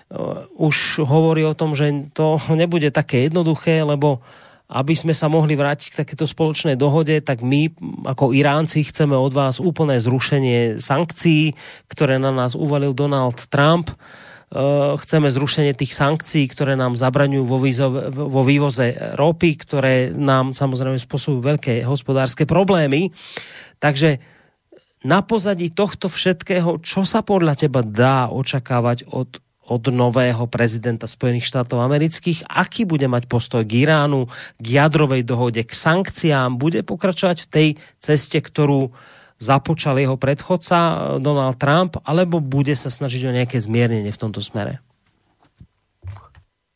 [0.08, 4.24] uh, už hovorí o tom, že to nebude také jednoduché, lebo
[4.72, 7.68] aby sme sa mohli vrátiť k takéto spoločnej dohode, tak my
[8.08, 11.52] ako Iránci chceme od vás úplné zrušenie sankcií,
[11.92, 13.92] ktoré na nás uvalil Donald Trump.
[13.92, 14.31] Eh,
[15.00, 21.00] chceme zrušenie tých sankcií, ktoré nám zabraňujú vo, výzo, vo vývoze ropy, ktoré nám samozrejme
[21.00, 23.08] spôsobujú veľké hospodárske problémy.
[23.80, 24.20] Takže
[25.08, 31.48] na pozadí tohto všetkého, čo sa podľa teba dá očakávať od, od nového prezidenta Spojených
[31.48, 34.28] štátov amerických, aký bude mať postoj k Iránu,
[34.60, 37.68] k jadrovej dohode, k sankciám, bude pokračovať v tej
[37.98, 38.92] ceste, ktorú
[39.42, 44.38] započal jeho predchodca eh, Donald Trump, alebo bude sa snažiť o nejaké zmiernenie v tomto
[44.38, 44.78] smere?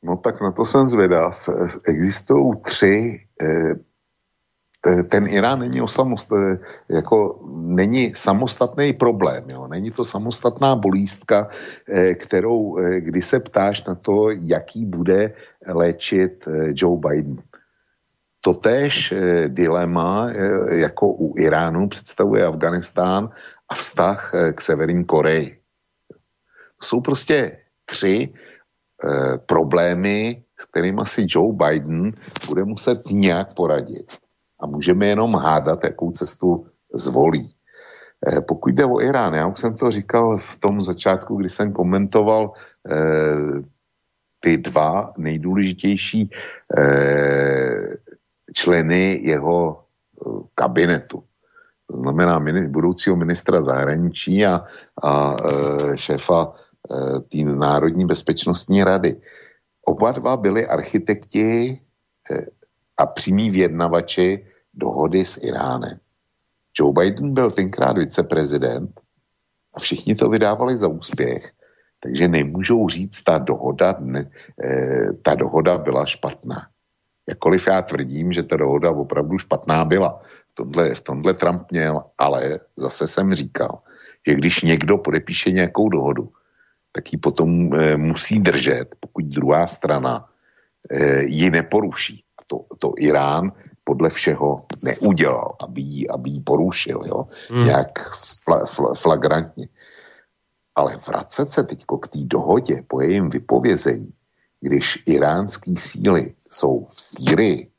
[0.02, 1.48] No tak na to jsem zvědav.
[1.86, 3.74] Existují tři eh,
[5.10, 6.30] ten Irán není, osamost,
[6.88, 9.66] jako, není samostatný problém, jo?
[9.66, 11.50] není to samostatná bolístka,
[11.88, 15.34] eh, kterou, kdy se ptáš na to, jaký bude
[15.66, 17.42] léčit Joe Biden.
[18.46, 23.30] Totéž eh, dilema eh, jako u Iránu představuje Afganistán
[23.68, 25.58] a vztah eh, k Severní Koreji.
[26.82, 28.34] jsou prostě tři
[29.46, 32.12] problémy, s kterými si Joe Biden
[32.48, 34.18] bude muset nějak poradit.
[34.60, 37.54] A můžeme jenom hádat, jakou cestu zvolí.
[38.48, 42.52] Pokud jde o Irán, já už jsem to říkal v tom začátku, kdy jsem komentoval
[42.52, 42.96] e,
[44.40, 46.30] ty dva nejdůležitější
[46.78, 47.96] e,
[48.54, 49.84] členy jeho
[50.54, 51.22] kabinetu.
[51.86, 54.64] To znamená budoucího ministra zahraničí a,
[55.02, 59.16] a e, šéfa e, té Národní bezpečnostní rady.
[59.86, 61.80] Oba dva byli architekti
[62.96, 64.44] a přímí vyjednavači
[64.74, 65.98] dohody s Iránem.
[66.78, 69.00] Joe Biden byl tenkrát viceprezident
[69.74, 71.52] a všichni to vydávali za úspěch,
[72.02, 74.30] takže nemůžou říct, ta dohoda, ne,
[75.22, 76.68] ta dohoda byla špatná.
[77.28, 80.22] Jakkoliv já tvrdím, že ta dohoda opravdu špatná byla.
[80.52, 83.78] V tomhle, v tomhle Trump měl, ale zase jsem říkal,
[84.28, 86.28] že když někdo podepíše nějakou dohodu,
[86.92, 90.28] tak ji potom e, musí držet, pokud druhá strana
[90.90, 92.24] e, ji neporuší.
[92.38, 93.52] A to, to Irán
[93.84, 97.26] podle všeho neudělal, aby ji, aby ji porušil, jo?
[97.50, 97.64] Hmm.
[97.64, 97.98] nějak
[98.44, 99.68] fla, fla, flagrantně.
[100.74, 104.12] Ale vracet se teď k té dohodě po jejím vypovězení,
[104.60, 107.70] když iránský síly jsou v Sýrii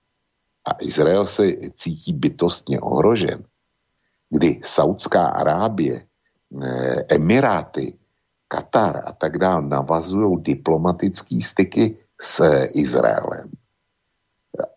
[0.66, 1.44] a Izrael se
[1.76, 3.44] cítí bytostně ohrožen,
[4.30, 6.06] kdy Saudská Arábie,
[6.64, 7.98] eh, Emiráty,
[8.48, 12.44] Katar a tak dále navazují diplomatické styky s
[12.74, 13.52] Izraelem.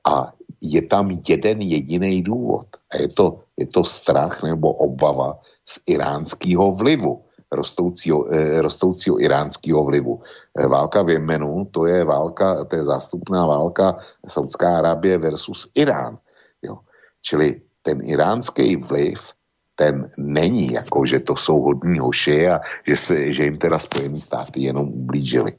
[0.05, 0.33] A
[0.63, 2.67] je tam jeden jediný důvod.
[2.91, 9.85] A je to, je to strach nebo obava z iránského vlivu rostoucího, eh, rostoucího iránského
[9.85, 10.23] vlivu.
[10.59, 13.97] Eh, válka v Jemenu, to je válka, to je zástupná válka
[14.27, 16.19] Saudská Arábie versus Irán.
[16.63, 16.79] Jo.
[17.23, 19.21] Čili ten iránský vliv,
[19.75, 24.21] ten není jako, že to jsou hodní hoši a že, se, že jim teda Spojené
[24.21, 25.53] státy jenom ublížili.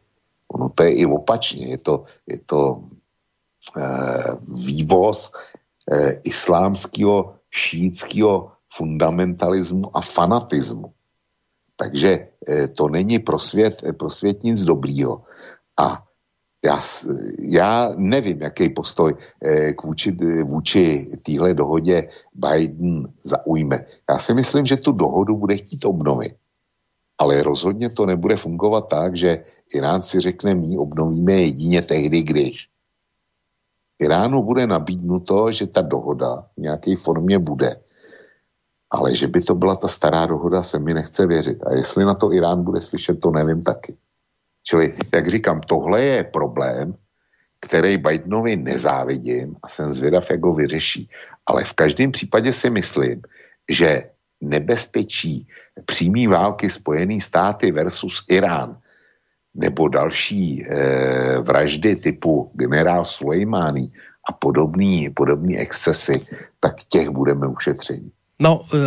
[0.54, 2.84] Ono to je i opačně, je to, je to
[3.78, 5.32] eh, vývoz
[5.92, 10.94] eh, islámského šítského fundamentalismu a fanatismu.
[11.82, 15.26] Takže eh, to není pro svět, eh, pro svět nic dobrýho.
[15.80, 16.04] A
[16.66, 16.80] já,
[17.40, 23.86] já nevím, jaký postoj eh, k vůči, vůči téhle dohodě Biden zaujme.
[24.10, 26.36] Já si myslím, že tu dohodu bude chtít obnovit.
[27.18, 29.44] Ale rozhodně to nebude fungovat tak, že
[29.74, 32.70] Irán si řekne, my obnovíme jedině tehdy, když.
[34.00, 37.76] Iránu bude nabídnuto, že ta dohoda v nějaké formě bude
[38.92, 41.64] ale že by to byla ta stará dohoda, se mi nechce věřit.
[41.64, 43.96] A jestli na to Irán bude slyšet, to nevím taky.
[44.64, 46.96] Čili, jak říkám, tohle je problém,
[47.62, 51.10] který Bidenovi nezávidím a jsem zvědav, jak ho vyřeší.
[51.46, 53.22] Ale v každém případě si myslím,
[53.70, 54.10] že
[54.42, 55.48] nebezpečí
[55.86, 58.78] přímý války Spojený státy versus Irán
[59.54, 63.94] nebo další e, vraždy typu generál Sulejmání
[64.30, 66.28] a podobný, podobný excesy,
[66.60, 68.12] tak těch budeme ušetření.
[68.42, 68.82] No, e,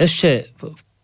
[0.00, 0.48] ešte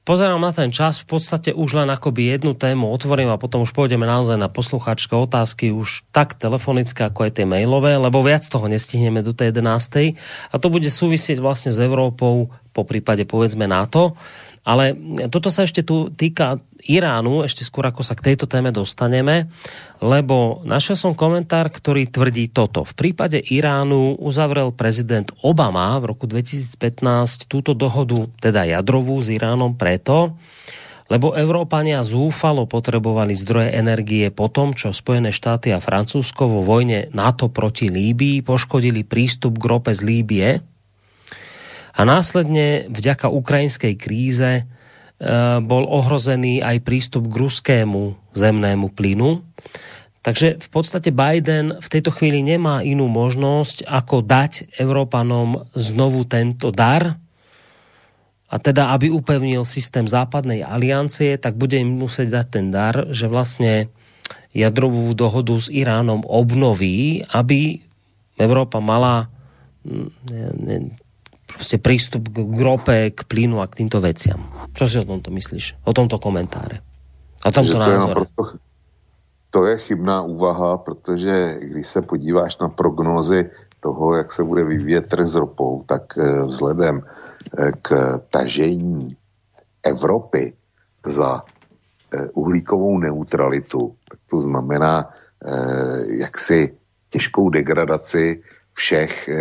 [0.09, 3.77] pozerám na ten čas, v podstate už len akoby jednu tému otvorím a potom už
[3.77, 8.67] pôjdeme naozaj na posluchačské otázky, už tak telefonické, ako aj tie mailové, lebo viac toho
[8.67, 10.17] nestihneme do tej 11.
[10.51, 14.17] A to bude súvisieť vlastne s Európou, po prípade povedzme NATO.
[14.71, 14.95] Ale
[15.27, 19.51] toto sa ešte tu týka Iránu, ešte skôr ako sa k tejto téme dostaneme,
[19.99, 22.87] lebo našiel som komentár, ktorý tvrdí toto.
[22.87, 29.75] V prípade Iránu uzavrel prezident Obama v roku 2015 túto dohodu, teda jadrovú s Iránom
[29.75, 30.39] preto,
[31.11, 37.11] lebo Európania zúfalo potrebovali zdroje energie po tom, čo Spojené štáty a Francúzsko vo vojne
[37.11, 40.49] NATO proti Líbii poškodili prístup k rope z Líbie
[42.01, 44.65] a následne vďaka ukrajinskej kríze
[45.21, 49.45] Eh, bol ohrozený aj prístup k ruskému zemnému plynu.
[50.25, 56.73] Takže v podstate Biden v tejto chvíli nemá inú možnosť, ako dať Európanom znovu tento
[56.73, 57.21] dar,
[58.51, 63.31] a teda, aby upevnil systém západnej aliancie, tak bude im musieť dať ten dar, že
[63.31, 63.93] vlastne
[64.57, 67.79] jadrovú dohodu s Iránom obnoví, aby
[68.41, 69.31] Európa mala
[69.85, 71.10] mm,
[71.53, 74.41] prostě prístup k grope, k plynu a k týmto veciam.
[74.73, 75.85] Čo si o tomto myslíš?
[75.85, 76.81] O tomto komentáre?
[77.45, 77.97] O tomto to názore?
[77.97, 78.43] Je naprosto,
[79.51, 83.51] to je chybná úvaha, protože když se podíváš na prognózy
[83.81, 89.17] toho, jak se bude vyvíjet trh s ropou, tak eh, vzhledem eh, k tažení
[89.83, 90.53] Evropy
[91.07, 91.43] za
[92.15, 95.11] eh, uhlíkovou neutralitu, tak to znamená
[96.21, 96.77] jaksi
[97.09, 98.43] těžkou degradaci
[98.81, 99.37] všech e,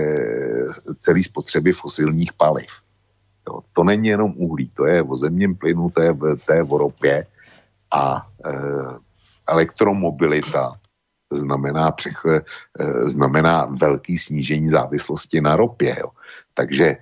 [0.99, 2.67] celý spotřeby fosilních paliv.
[3.47, 6.11] Jo, to není jenom uhlí, to je o zemním plynu, to je,
[6.45, 7.25] to je o ropě
[7.87, 8.51] a e,
[9.47, 10.75] elektromobilita
[11.31, 12.41] znamená, přech, e,
[13.07, 15.95] znamená velký snížení závislosti na ropě.
[15.99, 16.11] Jo.
[16.53, 16.99] Takže e,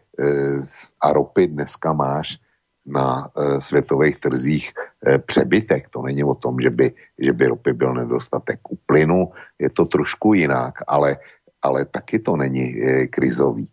[1.02, 2.38] a ropy dneska máš
[2.86, 5.90] na e, světových trzích e, přebytek.
[5.90, 8.60] To není o tom, že by, že by ropy byl nedostatek.
[8.70, 11.18] U plynu je to trošku jinak, ale,
[11.62, 13.68] ale taky to není e, krizový.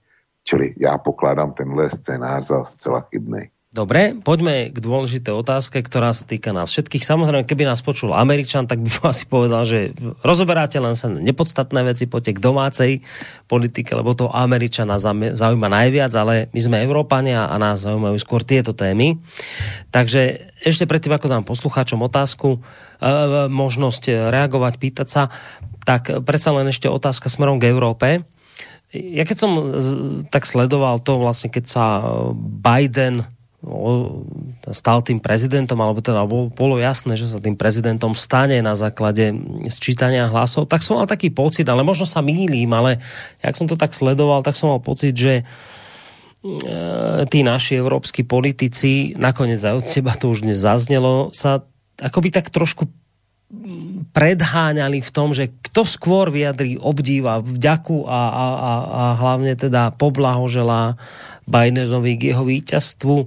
[0.44, 3.48] Čili já pokládám tenhle scénář za zcela chybný.
[3.74, 7.02] Dobre, poďme k dôležité otázke, ktorá sa týka nás všetkých.
[7.02, 9.90] Samozrejme, keby nás počul Američan, tak by asi povedal, že
[10.22, 12.90] rozoberáte len sa nepodstatné veci, poďte k domácej
[13.50, 18.78] politike, lebo to Američana zaujíma najviac, ale my sme Európania a nás zaujímajú skôr tieto
[18.78, 19.18] témy.
[19.90, 22.58] Takže ešte predtým, ako dám poslucháčom otázku, e,
[23.50, 25.22] možnosť reagovať, pýtať sa,
[25.84, 28.24] tak predsa len ešte otázka smerom k Európe.
[28.94, 29.52] Ja keď som
[30.30, 31.84] tak sledoval to vlastne, keď sa
[32.38, 33.26] Biden
[34.70, 39.32] stal tým prezidentom, alebo teda bolo jasné, že sa tým prezidentom stane na základe
[39.72, 43.00] sčítania hlasov, tak som mal taký pocit, ale možno sa mýlim, ale
[43.40, 45.44] jak som to tak sledoval, tak som mal pocit, že e,
[47.28, 51.64] tí naši európsky politici, nakoniec aj od teba to už dnes zaznelo, sa
[52.00, 52.88] akoby tak trošku
[54.14, 59.94] predháňali v tom, že kto skôr vyjadrí obdiva, vďaku a, a, a, a hlavne teda
[59.94, 60.98] poblahoželá
[61.44, 63.16] Bidenovi k jeho víťazstvu.
[63.20, 63.26] E,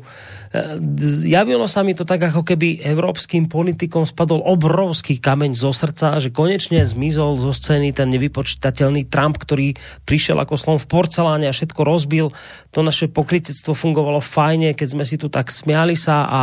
[1.30, 6.34] javilo sa mi to tak, ako keby európskym politikom spadol obrovský kameň zo srdca, že
[6.34, 9.78] konečne zmizol zo scény ten nevypočítateľný Trump, ktorý
[10.10, 12.34] prišiel ako slon v porceláne a všetko rozbil.
[12.74, 16.42] To naše pokrytectvo fungovalo fajne, keď sme si tu tak smiali sa a,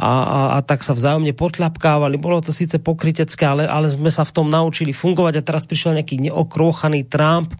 [0.00, 2.16] a, a, a tak sa vzájomne potľapkávali.
[2.16, 6.00] Bolo to síce pokrytecké, ale, ale sme sa v tom naučili fungovať a teraz prišiel
[6.00, 7.52] nejaký neokrôchaný Trump,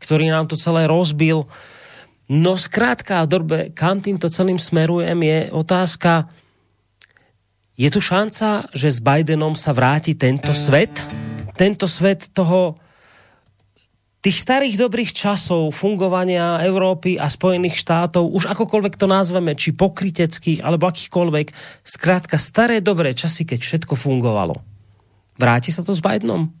[0.00, 1.44] ktorý nám to celé rozbil.
[2.30, 6.30] No zkrátka, Dorbe, kam týmto celým smerujem, je otázka,
[7.74, 11.02] je tu šanca, že s Bidenom sa vráti tento svet?
[11.58, 12.78] Tento svet toho
[14.22, 20.62] tých starých dobrých časov fungovania Európy a Spojených štátov, už akokoľvek to nazveme, či pokryteckých,
[20.62, 21.46] alebo akýchkoľvek,
[21.82, 24.62] zkrátka staré dobré časy, keď všetko fungovalo.
[25.42, 26.54] Vráti sa to s Bidenom?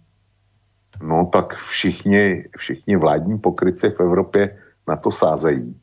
[0.98, 5.76] No tak všichni, všichni vládní pokryci v Evropě na to sázejí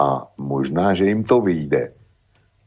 [0.00, 1.92] a možná, že jim to vyjde.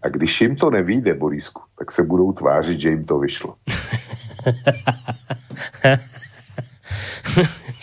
[0.03, 3.55] A když jim to nevyjde, Borisku, tak se budou tvářit, že jim to vyšlo.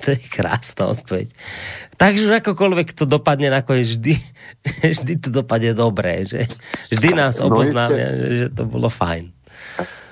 [0.05, 1.33] to je krásná odpověď.
[1.97, 4.15] Takže akokoľvek to dopadne nakoniec, vždy,
[4.93, 6.51] vždy to dopadne dobré, že
[6.91, 9.33] vždy nás no oboznámia, no že to bylo fajn.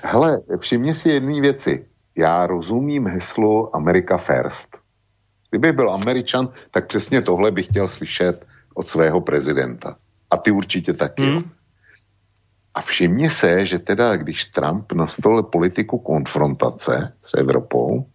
[0.03, 1.85] Hele, všimni si jedné věci.
[2.15, 4.72] Já rozumím heslu America First.
[5.53, 9.97] Kdyby byl Američan, tak přesně tohle bych chtěl slyšet od svého prezidenta.
[10.31, 11.23] A ty určitě taky.
[11.23, 11.51] Hmm.
[12.73, 18.09] A všimni se, že teda, když Trump nastolil politiku konfrontace s Evropou,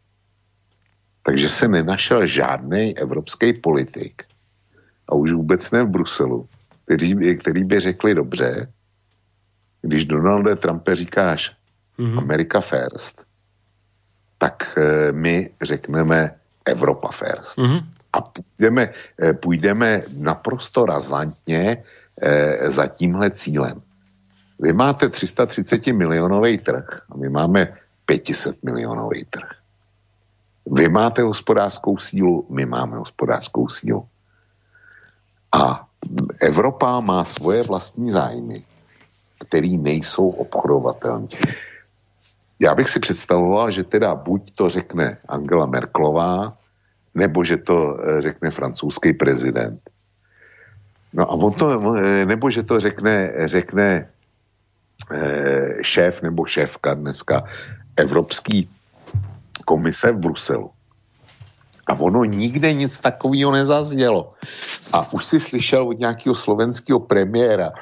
[1.23, 4.23] takže se nenašel žádný evropský politik,
[5.09, 6.49] a už vůbec ne v Bruselu,
[6.85, 8.73] který, který by řekli dobře,
[9.83, 11.55] když Donalde Trumpe říkáš
[11.99, 12.19] mm-hmm.
[12.19, 13.23] America first,
[14.39, 16.39] tak e, my řekneme
[16.69, 17.59] Evropa First.
[17.59, 17.85] Mm-hmm.
[18.13, 18.91] A půjdeme,
[19.23, 21.85] eh, půjdeme naprosto razantně
[22.23, 23.83] eh, za tímhle cílem.
[24.61, 27.75] Vy máte 330 milionový trh a my máme
[28.07, 29.49] 500 milionový trh.
[30.67, 34.07] Vy máte hospodářskou sílu, my máme hospodářskou sílu.
[35.53, 35.87] A
[36.41, 38.65] Evropa má svoje vlastní zájmy,
[39.47, 41.29] které nejsou obchodovatelné.
[42.59, 46.58] Já bych si představoval, že teda buď to řekne Angela Merklová,
[47.15, 49.81] nebo že to eh, řekne francouzský prezident.
[51.13, 51.67] No a on to,
[51.97, 54.09] eh, nebo že to řekne, řekne
[55.13, 57.45] eh, šéf nebo šéfka dneska
[57.97, 58.69] Evropský
[59.65, 60.71] komise v Bruselu.
[61.89, 64.35] A ono nikde nic takového nezaznělo.
[64.93, 67.73] A už si slyšel od nějakého slovenského premiéra,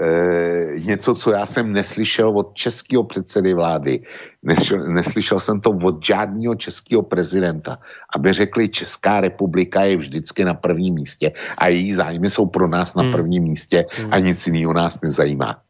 [0.00, 4.00] e, něco, co já jsem neslyšel od českého předsedy vlády.
[4.42, 7.78] Neslyšel, neslyšel jsem to od žádného českého prezidenta,
[8.16, 12.94] aby řekli, Česká republika je vždycky na prvním místě a její zájmy jsou pro nás
[12.94, 13.12] na hmm.
[13.12, 14.24] prvním místě a hmm.
[14.24, 15.62] nic jiného nás nezajímá.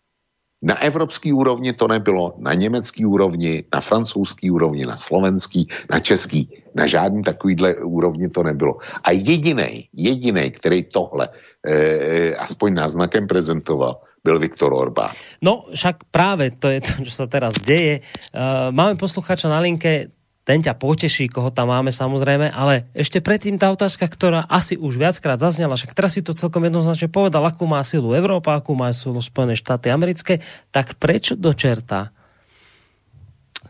[0.63, 6.49] Na evropský úrovni to nebylo, na německý úrovni, na francouzský úrovni, na slovenský, na český.
[6.75, 8.79] Na žádný takovýhle úrovni to nebylo.
[9.05, 11.29] A jediný, jediný, který tohle
[11.67, 15.11] e, aspoň náznakem prezentoval, byl Viktor Orbán.
[15.43, 18.07] No, však práve to je to, čo sa teraz deje.
[18.31, 23.63] Uh, máme posluchača na linke, ten ťa poteší, koho tam máme samozrejme, ale ešte predtým
[23.63, 27.63] tá otázka, ktorá asi už viackrát zaznela, však teraz si to celkom jednoznačne povedal, akú
[27.63, 30.43] má silu Európa, akú má silu Spojené štáty americké,
[30.75, 32.11] tak prečo do čerta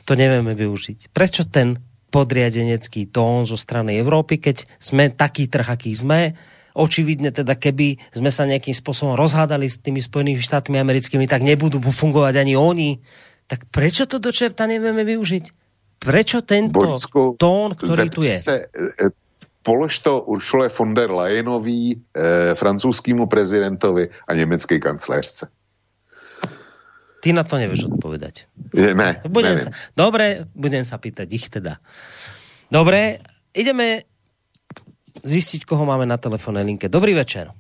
[0.09, 1.13] to nevieme využiť?
[1.13, 1.77] Prečo ten
[2.13, 6.37] podriadenecký tón zo strany Európy, keď sme taký trh, aký sme,
[6.77, 11.81] očividne teda keby sme sa nejakým spôsobom rozhádali s tými Spojenými štátmi americkými, tak nebudú
[11.81, 13.01] fungovať ani oni.
[13.47, 15.45] Tak prečo to do čerta nevieme využiť?
[16.03, 18.37] Prečo tento Borisku, tón, ktorý tu je?
[18.43, 19.13] Se, e,
[19.63, 25.49] polož to Uršule von der Leyenový, eh, francouzskému prezidentovi a německé kancléřce.
[27.23, 28.51] Ty na to nevieš odpovedať.
[28.75, 31.79] Ne, budem sa, dobre, budem sa pýtať ich teda.
[32.67, 33.23] Dobre,
[33.55, 34.11] ideme
[35.23, 36.91] zistiť, koho máme na telefónnej linke.
[36.91, 37.55] Dobrý večer.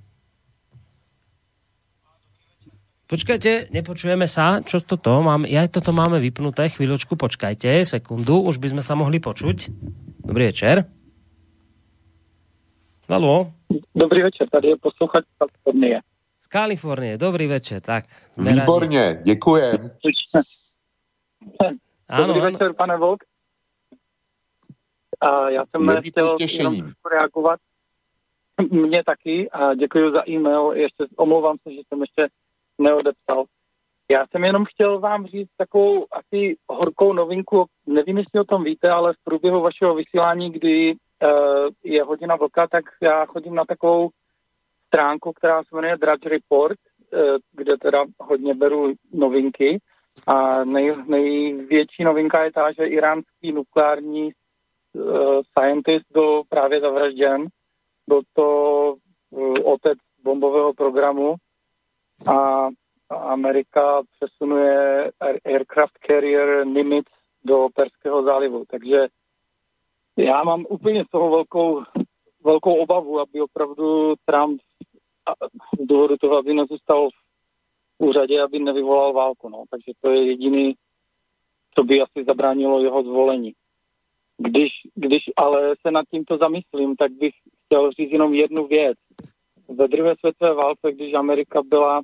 [3.06, 4.64] Počkajte, nepočujeme sa.
[4.64, 5.12] Čo toto?
[5.20, 6.72] Mám, ja toto máme vypnuté.
[6.72, 7.84] Chvíľočku, počkajte.
[7.84, 9.68] Sekundu, už by sme sa mohli počuť.
[10.24, 10.88] Dobrý večer.
[13.12, 13.52] Halo.
[13.92, 16.00] Dobrý večer, tady je posluchač z Kalifornie.
[16.38, 18.04] Z Kalifornie, dobrý večer, tak.
[18.38, 19.90] Výborně, děkujem.
[22.16, 23.20] Dobrý ano, večer, pane Volk.
[25.22, 26.74] A já jsem chtěl jenom
[27.10, 27.60] reagovat.
[28.70, 30.72] Mně taky a děkuji za e-mail.
[30.74, 32.28] Ještě omlouvám se, že jsem ještě
[32.78, 33.44] neodepsal.
[34.10, 38.90] Já jsem jenom chtěl vám říct takovou asi horkou novinku, nevím, jestli o tom víte,
[38.90, 41.28] ale v průběhu vašeho vysílání, kdy uh,
[41.84, 44.10] je hodina vlka, tak já chodím na takovou
[44.86, 46.78] stránku, která se jmenuje Drudge Report,
[47.12, 47.20] uh,
[47.52, 49.80] kde teda hodně beru novinky.
[50.26, 54.32] A nej, největší novinka je ta, že iránský nukleární
[55.50, 57.46] scientist byl právě zavražděn.
[58.06, 58.94] Byl to
[59.30, 61.34] uh, otec bombového programu
[62.26, 62.68] a
[63.10, 65.10] Amerika přesunuje
[65.44, 67.10] aircraft carrier Nimitz
[67.44, 68.64] do Perského zálivu.
[68.70, 69.06] Takže
[70.16, 71.82] já mám úplně z toho velkou,
[72.44, 74.60] velkou obavu, aby opravdu Trump
[75.80, 77.08] z důvodu toho, aby nezůstal
[77.98, 79.48] v úřadě, aby nevyvolal válku.
[79.48, 79.64] No.
[79.70, 80.74] Takže to je jediný,
[81.74, 83.52] co by asi zabránilo jeho zvolení.
[84.42, 87.34] Když, když ale se nad tímto zamyslím, tak bych
[87.66, 88.98] chtěl říct jenom jednu věc.
[89.68, 92.00] Ve druhé světové válce, když Amerika byla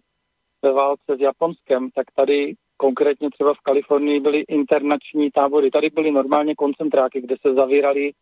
[0.63, 5.71] ve válce s Japonskem, tak tady konkrétně třeba v Kalifornii byly internační tábory.
[5.71, 8.13] Tady byly normálně koncentráky, kde se zavírali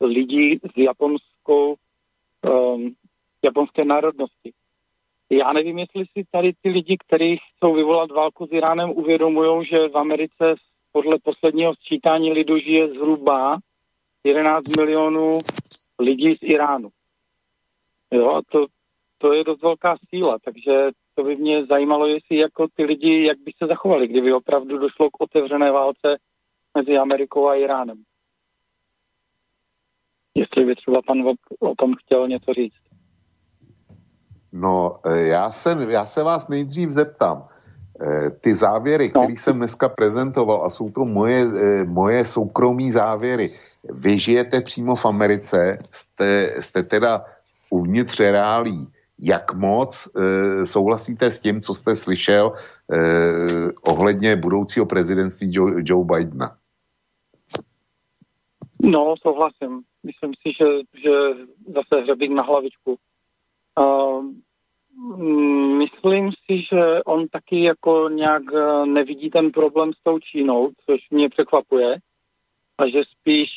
[0.00, 1.74] lidi s japonskou,
[2.50, 2.94] um,
[3.44, 4.52] japonské národnosti.
[5.30, 9.88] Já nevím, jestli si tady ty lidi, kteří chcou vyvolat válku s Iránem, uvědomují, že
[9.88, 10.54] v Americe
[10.92, 13.58] podle posledního sčítání lidu žije zhruba
[14.24, 15.40] 11 milionů
[15.98, 16.88] lidí z Iránu.
[18.10, 18.66] Jo, a to,
[19.18, 23.38] to je dost velká síla, takže to by mě zajímalo, jestli jako ty lidi, jak
[23.38, 26.16] by se zachovali, kdyby opravdu došlo k otevřené válce
[26.74, 28.02] mezi Amerikou a Iránem.
[30.34, 32.82] Jestli by třeba pan Vok o tom chtěl něco říct.
[34.52, 37.48] No, e, já se, já se vás nejdřív zeptám.
[38.02, 39.20] E, ty závěry, no.
[39.20, 43.54] které jsem dneska prezentoval, a jsou to moje, e, moje soukromí závěry,
[43.90, 47.24] vy žijete přímo v Americe, jste, jste teda
[47.70, 48.88] uvnitř reálí
[49.18, 52.98] jak moc e, souhlasíte s tím, co jste slyšel e,
[53.82, 56.56] ohledně budoucího prezidentství Joe, Joe Bidena?
[58.82, 59.82] No, souhlasím.
[60.02, 60.66] Myslím si, že,
[61.02, 61.10] že
[61.66, 62.96] zase hřebík na hlavičku.
[63.80, 64.24] Uh,
[65.78, 71.00] myslím si, že on taky jako nějak e, nevidí ten problém s tou Čínou, což
[71.10, 71.96] mě překvapuje.
[72.78, 73.48] A že spíš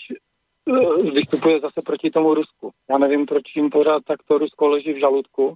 [0.69, 2.71] Eh, vystupuje zase proti tomu Rusku.
[2.89, 5.53] Já nevím, proč jim pořád takto Rusko leží v žaludku.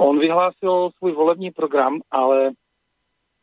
[0.00, 2.50] On vyhlásil svůj volební program, ale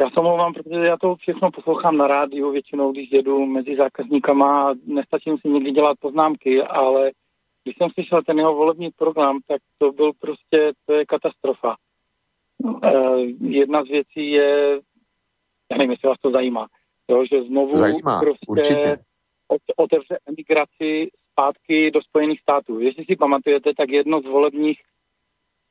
[0.01, 4.73] já se omlouvám, protože já to všechno poslouchám na rádiu, většinou, když jedu mezi zákazníkama,
[4.85, 7.11] nestačím si někdy dělat poznámky, ale
[7.67, 11.75] když jsem slyšel ten jeho volební program, tak to byl prostě, to je katastrofa.
[12.83, 14.79] E, jedna z věcí je,
[15.71, 16.67] já nevím, jestli vás to zajímá,
[17.07, 18.97] jo, že znovu zajímá, prostě určitě
[19.75, 22.79] otevře emigraci zpátky do Spojených států.
[22.79, 24.81] Jestli si pamatujete, tak jedno z volebních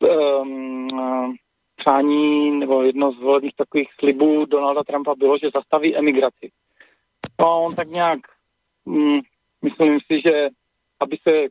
[0.01, 1.36] um,
[1.77, 6.51] přání nebo jedno z volebních takových slibů Donalda Trumpa bylo, že zastaví emigraci.
[7.40, 8.20] No a on tak nějak,
[8.85, 9.20] um,
[9.62, 10.48] myslím si, že
[11.01, 11.47] aby se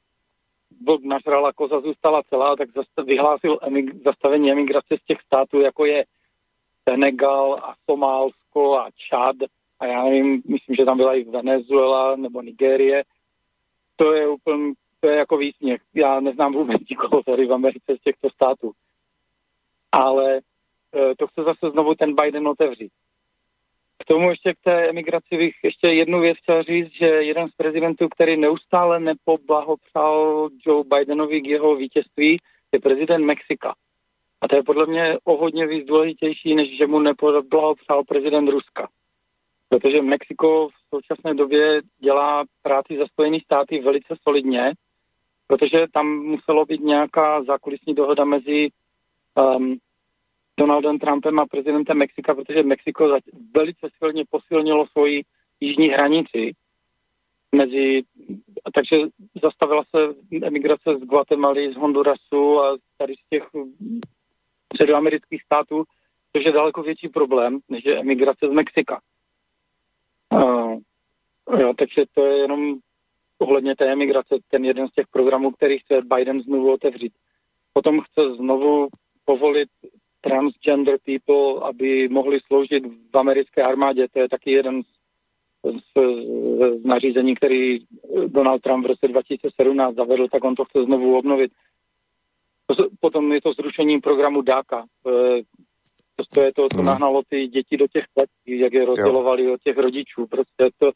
[0.85, 2.69] vlk nažrala, koza zůstala celá, tak
[3.05, 6.05] vyhlásil emig- zastavení emigrace z těch států, jako je
[6.89, 9.35] Senegal a Somálsko a Čad
[9.79, 13.03] a já nevím, myslím, že tam byla i Venezuela nebo Nigérie.
[13.95, 15.81] To je úplně, to je jako výsměch.
[15.93, 18.71] Já neznám vůbec nikoho tady v Americe z těchto států.
[19.91, 20.41] Ale e,
[21.17, 22.91] to chce zase znovu ten Biden otevřít.
[23.97, 27.51] K tomu ještě k té emigraci bych ještě jednu věc chtěl říct, že jeden z
[27.55, 32.37] prezidentů, který neustále nepoblahopřál Joe Bidenovi k jeho vítězství,
[32.71, 33.73] je prezident Mexika.
[34.41, 38.87] A to je podle mě o hodně víc důležitější, než že mu nepoblahopřál prezident Ruska
[39.69, 44.73] protože Mexiko v současné době dělá práci za Spojené státy velice solidně,
[45.47, 48.69] protože tam muselo být nějaká zákulisní dohoda mezi
[49.35, 49.77] um,
[50.59, 53.17] Donaldem Trumpem a prezidentem Mexika, protože Mexiko
[53.55, 55.23] velice silně posilnilo svoji
[55.59, 56.55] jižní hranici
[57.55, 58.03] mezi,
[58.73, 58.97] takže
[59.41, 63.43] zastavila se emigrace z Guatemaly, z Hondurasu a tady z těch
[64.73, 65.83] středoamerických států,
[66.35, 69.01] což je daleko větší problém, než je emigrace z Mexika.
[70.33, 70.79] Uh,
[71.59, 72.77] jo, takže to je jenom
[73.37, 77.13] ohledně té emigrace, ten jeden z těch programů, který chce Biden znovu otevřít.
[77.73, 78.87] Potom chce znovu
[79.25, 79.69] povolit
[80.25, 82.83] transgender people, aby mohli sloužit
[83.13, 84.07] v americké armádě.
[84.13, 84.87] To je taky jeden z,
[85.63, 85.91] z,
[86.81, 87.79] z nařízení, který
[88.27, 91.51] Donald Trump v roce 2017 zavedl, tak on to chce znovu obnovit.
[92.99, 94.85] Potom je to zrušení programu DACA.
[96.33, 96.85] To je to, co hmm.
[96.85, 100.27] nahnalo ty děti do těch kletí, jak je rozdělovali od těch rodičů.
[100.27, 100.91] Prostě to,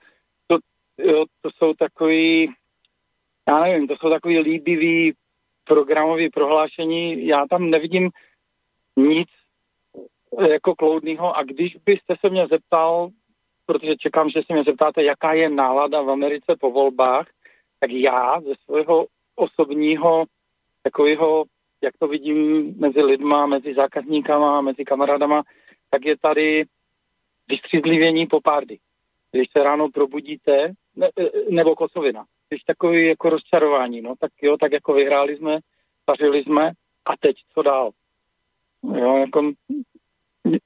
[0.47, 0.57] to,
[0.97, 2.53] jo, to jsou takový,
[3.47, 5.13] já nevím, to jsou takový líbivý
[5.63, 7.27] programový prohlášení.
[7.27, 8.09] Já tam nevidím
[9.07, 9.29] nic
[10.49, 13.09] jako kloudného a když byste se mě zeptal,
[13.65, 17.27] protože čekám, že se mě zeptáte, jaká je nálada v Americe po volbách,
[17.79, 19.05] tak já ze svého
[19.35, 20.25] osobního
[20.83, 21.45] takového
[21.81, 25.43] jak to vidím mezi lidma, mezi zákazníkama, mezi kamarádama,
[25.89, 26.65] tak je tady
[27.47, 28.77] vystřízlivění po párdy.
[29.31, 34.57] Když se ráno probudíte, ne, e, nebo kosovina, když takový jako rozčarování, no tak jo,
[34.57, 35.59] tak jako vyhráli jsme,
[36.05, 36.71] pařili jsme
[37.05, 37.91] a teď co dál?
[38.83, 39.51] Jo, jako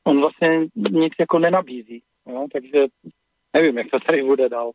[0.04, 2.86] on vlastně nic jako nenabízí, jo, takže
[3.54, 4.72] nevím, jak to tady bude dál.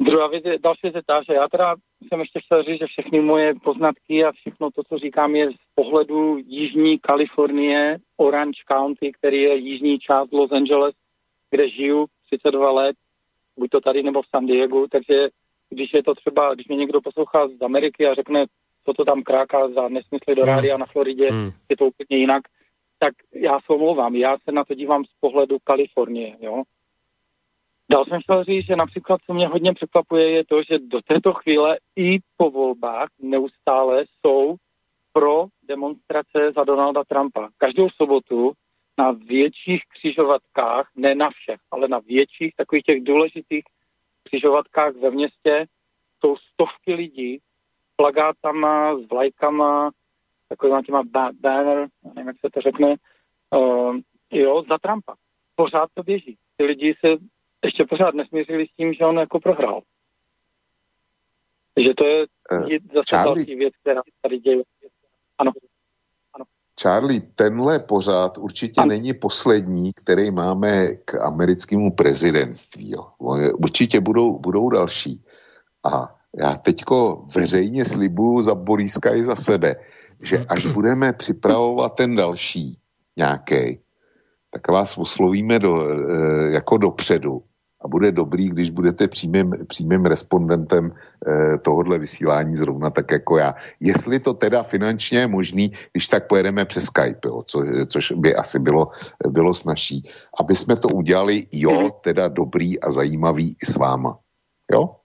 [0.00, 1.74] Druhá věc další věc je ta, že já teda
[2.08, 5.74] jsem ještě chtěl říct, že všechny moje poznatky a všechno to, co říkám, je z
[5.74, 10.94] pohledu Jižní Kalifornie, Orange County, který je jižní část Los Angeles,
[11.50, 12.96] kde žiju 32 let,
[13.58, 15.28] buď to tady nebo v San Diego, takže
[15.70, 18.44] když je to třeba, když mě někdo poslouchá z Ameriky a řekne,
[18.84, 20.54] co to tam kráká za nesmysly do hmm.
[20.54, 21.50] rádia na Floridě, hmm.
[21.68, 22.42] je to úplně jinak,
[22.98, 26.62] tak já se omlouvám, já se na to dívám z pohledu Kalifornie, jo.
[27.90, 31.32] Dál jsem chtěl říct, že například, co mě hodně překvapuje, je to, že do této
[31.32, 34.56] chvíle i po volbách neustále jsou
[35.12, 37.48] pro demonstrace za Donalda Trumpa.
[37.58, 38.52] Každou sobotu
[38.98, 43.64] na větších křižovatkách, ne na všech, ale na větších takových těch důležitých
[44.22, 45.66] křižovatkách ve městě
[46.20, 47.38] jsou stovky lidí
[47.96, 49.90] plagátama, s vlajkama,
[50.48, 52.94] takovýma těma banner, nevím, jak se to řekne,
[53.50, 53.96] uh,
[54.30, 55.14] jo, za Trumpa.
[55.54, 56.38] Pořád to běží.
[56.56, 57.08] Ty lidi se
[57.64, 59.82] ještě pořád nesmířili s tím, že on jako prohrál.
[61.74, 62.58] Takže to je uh,
[62.94, 64.62] zase Charlie, další věc, která tady děje.
[65.38, 65.52] Ano.
[66.34, 66.44] ano.
[66.82, 68.88] Charlie, tenhle pořád určitě ano.
[68.88, 72.90] není poslední, který máme k americkému prezidentství.
[72.90, 73.12] Jo.
[73.54, 75.24] Určitě budou, budou další.
[75.84, 79.76] A já teďko veřejně slibuju za Boríska i za sebe,
[80.22, 82.78] že až budeme připravovat ten další
[83.16, 83.80] nějaký,
[84.50, 87.42] tak vás oslovíme do, e, jako dopředu
[87.84, 93.54] a bude dobrý, když budete přímým, přímým respondentem eh, tohohle vysílání zrovna tak jako já.
[93.80, 98.34] Jestli to teda finančně je možný, když tak pojedeme přes Skype, jo, co, což by
[98.34, 98.88] asi bylo,
[99.28, 100.02] bylo snažší,
[100.40, 101.90] aby jsme to udělali, jo, mhm.
[102.04, 104.18] teda dobrý a zajímavý i s váma.
[104.72, 105.01] Jo?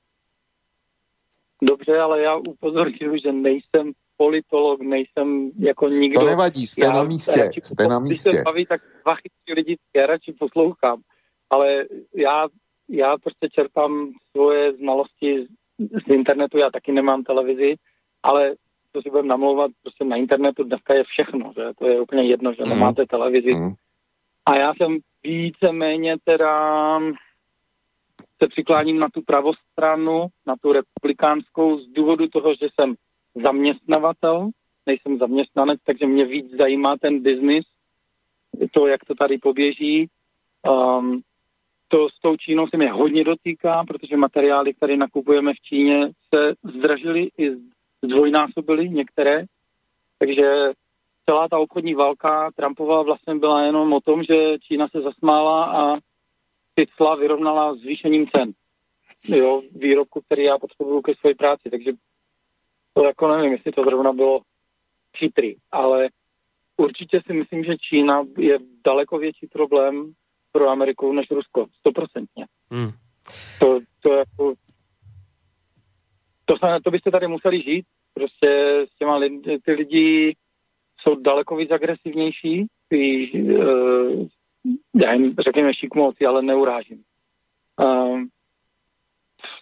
[1.64, 6.20] Dobře, ale já upozorňuji, že nejsem politolog, nejsem jako nikdo.
[6.20, 8.30] To nevadí, jste já, na místě, radši, jste na místě.
[8.30, 11.02] Když se baví, tak dva chytrý lidi, já radši poslouchám.
[11.50, 11.86] Ale
[12.16, 12.48] já
[12.90, 15.48] já prostě čerpám svoje znalosti
[15.80, 17.76] z internetu, já taky nemám televizi,
[18.24, 18.56] ale
[18.92, 22.54] to si budeme namlouvat, prostě na internetu dneska je všechno, že to je úplně jedno,
[22.54, 22.70] že mm.
[22.70, 23.54] nemáte televizi.
[23.56, 23.74] Mm.
[24.46, 26.58] A já jsem víceméně teda
[28.42, 32.96] se přikláním na tu pravostranu, na tu republikánskou z důvodu toho, že jsem
[33.44, 34.50] zaměstnavatel,
[34.86, 37.66] nejsem zaměstnanec, takže mě víc zajímá ten biznis,
[38.72, 40.10] to, jak to tady poběží.
[40.70, 41.22] Um,
[41.88, 46.54] to s tou Čínou se mě hodně dotýká, protože materiály, které nakupujeme v Číně, se
[46.64, 47.52] zdražily i
[48.04, 49.46] zdvojnásobily některé.
[50.20, 50.72] Takže
[51.30, 55.98] celá ta obchodní válka Trumpova vlastně byla jenom o tom, že Čína se zasmála a
[56.78, 58.52] ty cla vyrovnala zvýšením cen.
[59.28, 61.70] Jo, výrobku, který já potřebuju ke své práci.
[61.70, 61.92] Takže
[62.94, 64.42] to jako nevím, jestli to zrovna bylo
[65.18, 66.10] chytrý, ale
[66.78, 70.14] určitě si myslím, že Čína je daleko větší problém
[70.52, 72.46] pro Ameriku než Rusko, stoprocentně.
[72.72, 72.92] Hmm.
[73.60, 74.54] To, to, jako,
[76.46, 78.50] to, to byste tady museli žít, prostě
[78.94, 80.36] s těma lidi, ty lidi
[81.02, 84.28] jsou daleko víc agresivnější, ty, uh,
[84.96, 87.04] já jim řekněme šikmoci, ale neurážím.
[87.80, 88.22] Uh,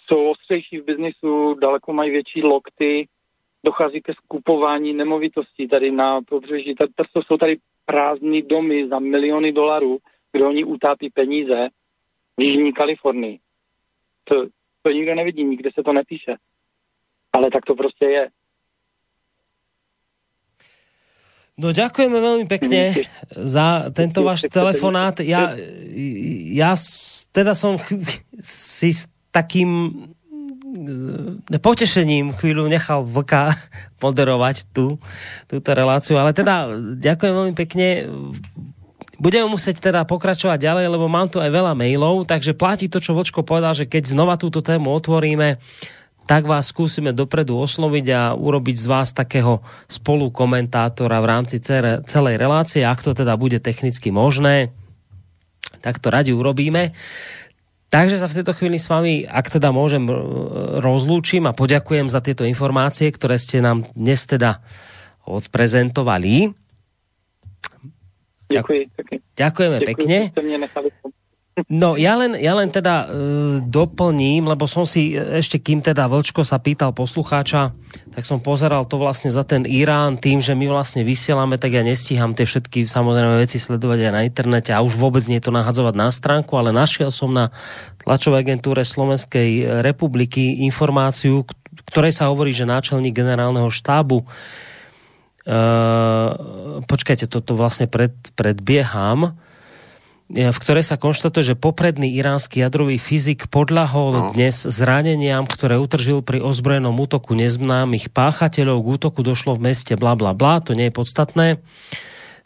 [0.06, 3.07] jsou ostřejší v biznisu, daleko mají větší lokty,
[3.65, 6.76] dochází ke skupování nemovitostí tady na pobřeží.
[7.14, 9.98] To jsou tady prázdné domy za miliony dolarů,
[10.32, 11.69] kde oni utápí peníze
[12.38, 13.40] v Jižní Kalifornii.
[14.23, 14.45] To,
[14.82, 16.36] to nikdo nevidí, nikde se to nepíše.
[17.34, 18.30] Ale tak to prostě je.
[21.56, 25.23] No ďakujeme veľmi pekne za tento váš telefonát.
[25.23, 25.56] Ja,
[26.52, 26.76] ja
[27.32, 27.80] teda som
[28.44, 29.72] si s takým
[31.52, 33.56] e, potešením chvíľu nechal Vlka
[34.03, 34.99] moderovať tú,
[35.48, 38.11] túto reláciu, ale teda ďakujem veľmi pekne.
[39.15, 43.15] Budeme musieť teda pokračovať ďalej, lebo mám tu aj veľa mailov, takže platí to, čo
[43.15, 45.56] Vočko povedal, že keď znova túto tému otvoríme,
[46.26, 52.82] tak vás skúsime dopredu osloviť a urobiť z vás takého spolukomentátora v rámci celej relácie,
[52.82, 54.74] ak to teda bude technicky možné,
[55.86, 56.98] tak to radi urobíme.
[57.94, 60.04] Takže sa v tejto chvíli s vami, ak teda môžem,
[60.82, 64.60] rozlúčim a poďakujem za tieto informácie, ktoré ste nám dnes teda
[65.24, 66.52] odprezentovali.
[68.50, 68.86] Ďakujem,
[69.38, 70.18] Ďakujeme Ďakujem, pekne.
[71.72, 76.44] No ja len, ja len teda uh, doplním, lebo som si ešte kým teda Vlčko
[76.44, 77.72] sa pýtal poslucháča,
[78.11, 81.88] tak som pozeral to vlastne za ten Irán tým, že my vlastne vysielame, tak ja
[81.88, 85.95] nestíham tie všetky samozrejme veci sledovať aj na internete a už vôbec nie to nahadzovať
[85.95, 87.56] na stránku, ale našiel som na
[88.03, 91.48] tlačovej agentúre Slovenskej republiky informáciu,
[91.88, 94.27] ktorej sa hovorí, že náčelník generálneho štábu
[95.45, 99.38] Uh, počkajte, toto vlastne pred, predbieham
[100.26, 104.22] v ktorej sa konštatuje, že popredný iránsky jadrový fyzik podľahol no.
[104.34, 108.82] dnes zraneniam, ktoré utržil pri ozbrojenom útoku neznámych páchateľov.
[108.82, 111.48] K útoku došlo v meste bla bla bla, to nie je podstatné.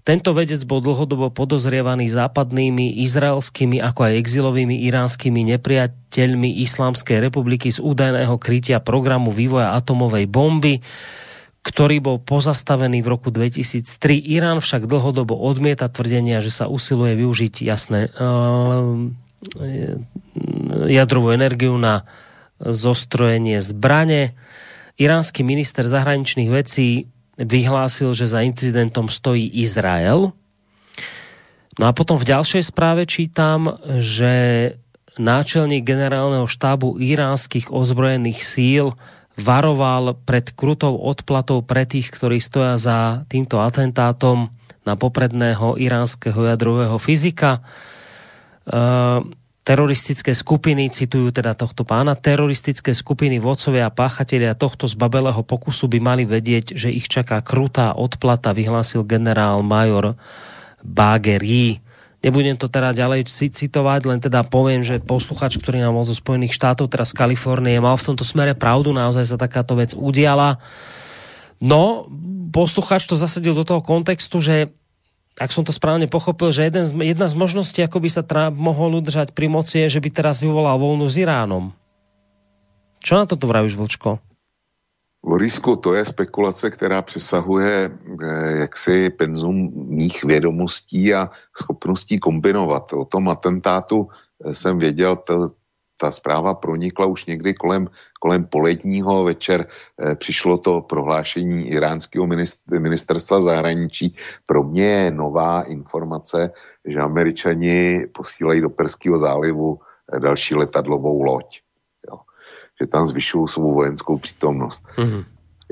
[0.04, 7.80] Tento vedec bol dlhodobo podozrievaný západnými, izraelskými ako aj exilovými iránskymi nepriateľmi Islámskej republiky z
[7.80, 10.84] údajného krytia programu vývoja atomovej bomby
[11.70, 13.86] ktorý bol pozastavený v roku 2003.
[14.18, 19.06] Irán však dlhodobo odmieta tvrdenia, že sa usiluje využiť jasné uh,
[20.90, 22.10] jadrovú energiu na
[22.58, 24.34] zostrojenie zbrane.
[24.98, 30.34] Iránsky minister zahraničných vecí vyhlásil, že za incidentom stojí Izrael.
[31.80, 34.76] No a potom v ďalšej správe čítam, že
[35.16, 38.86] náčelník generálneho štábu iránskych ozbrojených síl
[39.40, 44.52] varoval pred krutou odplatou pre tých, ktorí stoja za týmto atentátom
[44.84, 47.64] na popredného iránskeho jadrového fyzika.
[48.70, 49.26] Uh,
[49.70, 55.99] teroristické skupiny, citujú teda tohto pána, teroristické skupiny vodcovia a páchatelia tohto zbabelého pokusu by
[56.02, 60.18] mali vedieť, že ich čaká krutá odplata, vyhlásil generál major
[60.82, 61.89] Bageri.
[62.20, 66.52] Nebudem to teda ďalej citovať, len teda poviem, že posluchač, ktorý nám bol zo Spojených
[66.52, 70.60] štátov, teraz z Kalifornie, mal v tomto smere pravdu, naozaj sa takáto vec udiala.
[71.64, 72.12] No,
[72.52, 74.76] posluchač to zasadil do toho kontextu, že
[75.40, 78.60] ak som to správne pochopil, že jeden z, jedna z možností, ako by sa Trump
[78.60, 81.72] mohol udržať pri moci, je, že by teraz vyvolal vojnu s Iránom.
[83.00, 84.20] Čo na toto vravíš, Vlčko?
[85.24, 87.91] Lorisku, to je spekulace, která přesahuje
[88.24, 92.94] eh, jaksi penzum mých vědomostí a schopností kombinovat.
[92.94, 94.08] O tom atentátu
[94.46, 95.52] eh, jsem věděl, to,
[96.00, 97.88] ta zpráva pronikla už někdy kolem,
[98.20, 99.68] kolem poledního večer.
[99.68, 102.28] E, přišlo to prohlášení iránského
[102.72, 104.16] ministerstva zahraničí.
[104.48, 106.52] Pro mě je nová informace,
[106.86, 109.80] že američani posílají do Perského zálivu
[110.20, 111.62] další letadlovou loď
[112.82, 114.84] že tam zvyšují svou vojenskou přítomnost.
[114.98, 115.24] Mm-hmm.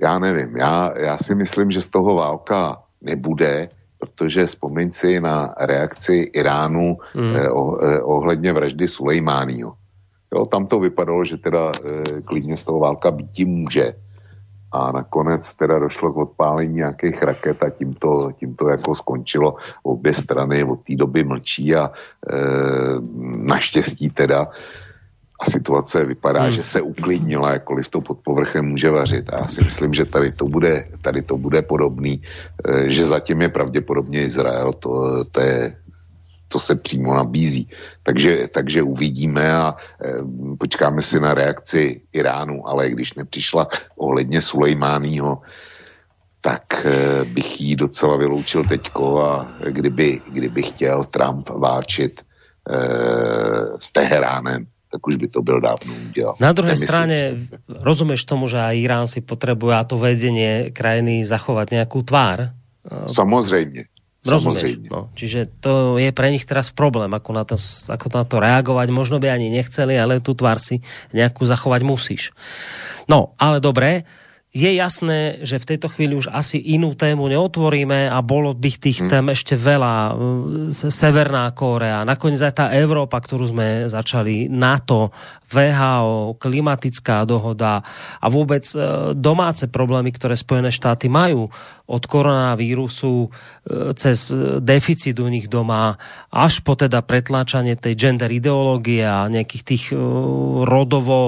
[0.02, 3.70] Já nevím, já, já si myslím, že z toho válka nebude,
[4.00, 7.36] protože vzpomeň si na reakci Iránu mm.
[7.36, 9.74] eh, oh, eh, ohledně vraždy Sulejmáního.
[10.34, 13.94] Jo, tam to vypadalo, že teda eh, klidně z toho válka býti může.
[14.72, 19.56] A nakonec teda došlo k odpálení nějakých raket a tím to, tím to jako skončilo.
[19.84, 22.36] Obě strany od té doby mlčí a eh,
[23.48, 24.86] naštěstí teda eh,
[25.39, 26.51] a situace vypadá, hmm.
[26.51, 29.30] že se uklidnila, jakkoliv to pod povrchem může vařit.
[29.34, 32.22] A já si myslím, že tady to bude, tady to bude podobný,
[32.65, 35.77] eh, že zatím je pravděpodobně Izrael, to, to, je,
[36.47, 37.69] to se přímo nabízí.
[38.03, 40.15] Takže, takže uvidíme a e,
[40.57, 45.41] počkáme si na reakci Iránu, ale když nepřišla ohledně Sulejmányho,
[46.41, 52.26] tak e, bych ji docela vyloučil teďko a kdyby, kdyby chtěl Trump váčit e,
[53.80, 56.35] s Teheránem, tak už by to byl dávno udělal.
[56.39, 57.35] Na druhé straně
[57.68, 62.51] rozumíš tomu, že aj Irán si potřebuje a to vedenie krajiny zachovat nějakou tvár?
[63.07, 63.84] Samozřejmě.
[64.27, 64.91] Rozumieš?
[64.91, 67.55] No, čiže to je pre nich teraz problém, ako na, to,
[67.88, 68.88] ako na to reagovať.
[68.91, 70.84] Možno by ani nechceli, ale tu tvár si
[71.15, 72.35] nejakú zachovať musíš.
[73.07, 74.03] No, ale dobré
[74.56, 79.03] je jasné, že v tejto chvíli už asi inú tému neotvoríme a bolo by tých
[79.03, 79.10] hmm.
[79.11, 79.95] tém ešte veľa.
[80.74, 85.11] Severná Kórea, nakoniec aj tá Európa, ktorú sme začali, NATO,
[85.48, 87.80] VHO, klimatická dohoda
[88.19, 91.48] a vôbec e, domáce problémy, ktoré Spojené štáty majú
[91.88, 93.30] od koronavírusu e,
[93.95, 95.95] cez deficit u nich doma
[96.28, 99.99] až po teda pretláčanie tej gender ideológie a nejakých tých e,
[100.68, 101.19] rodovo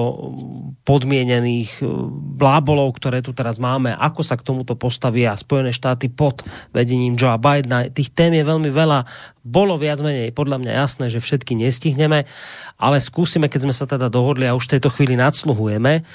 [0.84, 1.80] podmienených
[2.36, 7.34] blábolov, ktoré tu teraz máme, ako sa k tomuto postavia Spojené štáty pod vedením Joea
[7.34, 7.90] Bidena.
[7.90, 9.10] Tých tém je veľmi veľa
[9.42, 12.30] bolo viac menej podľa mňa jasné, že všetky nestihneme,
[12.78, 16.06] ale skúsime, keď sme sa teda dohodli a už v tejto chvíli nadsluhujeme,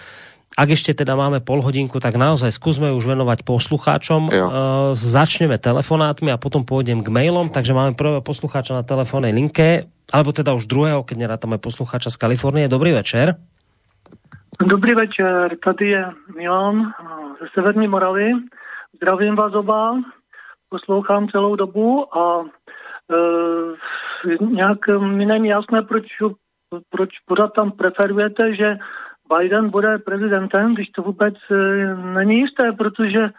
[0.56, 4.32] ak ešte teda máme pol hodinku, tak naozaj skúsme už venovať poslucháčom.
[4.32, 4.46] Jo.
[4.48, 4.52] Uh,
[4.96, 10.32] začneme telefonátmi a potom pôjdem k mailom, takže máme prvého poslucháča na telefónnej linke, alebo
[10.32, 12.72] teda už druhého, keď nerátame poslucháča z Kalifornie.
[12.72, 13.36] Dobrý večer.
[14.62, 16.94] Dobrý večer, tady je Milan
[17.42, 18.32] ze Severní Moravy.
[18.96, 20.02] Zdravím vás oba,
[20.70, 22.46] poslouchám celou dobu a
[24.32, 26.06] e, nějak mi není jasné, proč,
[26.90, 28.78] proč pořád tam preferujete, že
[29.38, 31.56] Biden bude prezidentem, když to vůbec e,
[31.96, 33.32] není jisté, protože e,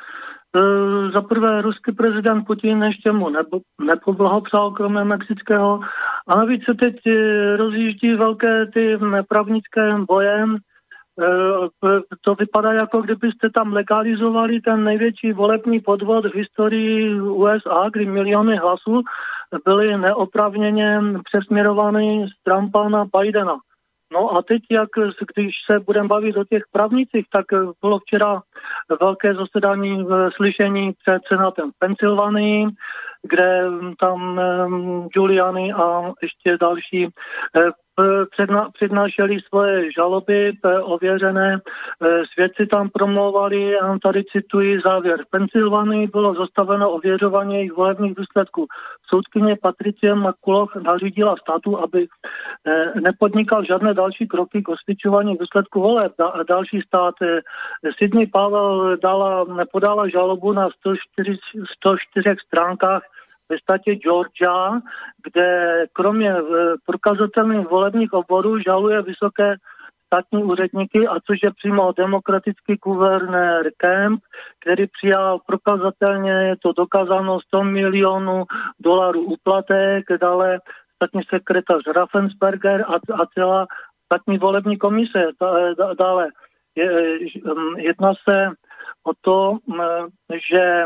[1.12, 5.80] za prvé ruský prezident Putin ještě mu nebo, nepoblahopřál kromě mexického
[6.26, 6.96] a navíc se teď
[7.56, 10.75] rozjíždí velké ty nepravnické bojem Eh,
[12.20, 18.56] to vypadá jako kdybyste tam legalizovali ten největší volební podvod v historii USA, kdy miliony
[18.56, 19.02] hlasů
[19.64, 23.56] byly neopravněně přesměrovány z Trumpa na Bidena.
[24.12, 24.88] No a teď, jak,
[25.34, 27.46] když se budeme bavit o těch pravnicích, tak
[27.80, 28.42] bylo včera
[29.00, 32.66] velké zasedání v slyšení před senátem v Pensylvánii,
[33.22, 33.64] kde
[34.00, 37.08] tam um, Giuliani a ještě další
[38.30, 40.52] předna, přednášeli svoje žaloby
[40.82, 41.58] ověřené,
[42.32, 45.24] svědci tam promlouvali, a tady cituji závěr.
[45.24, 48.66] V Pensylvánii bylo zastaveno ověřování jejich volebních výsledků.
[49.08, 52.06] Soudkyně Patricie McCulloch nařídila státu, aby
[53.02, 56.12] nepodnikal žádné další kroky k osvědčování výsledku voleb.
[56.18, 57.14] Da, další stát
[57.98, 61.38] Sydney Pavel dala, podala žalobu na 104,
[61.76, 63.02] 104 stránkách
[63.50, 64.80] ve státě Georgia,
[65.24, 66.42] kde kromě eh,
[66.86, 69.56] prokazatelných volebních obvodů žaluje vysoké
[70.06, 74.20] státní úředníky, a což je přímo demokratický guvernér Kemp,
[74.60, 78.44] který přijal prokazatelně, je to dokázáno 100 milionů
[78.80, 80.58] dolarů uplatek, dále
[80.94, 83.66] státní sekretář Raffensperger a, a celá
[84.04, 85.28] státní volební komise.
[85.98, 86.28] Dále
[86.76, 87.18] je,
[87.76, 88.48] jedná se
[89.04, 89.58] o to,
[90.50, 90.84] že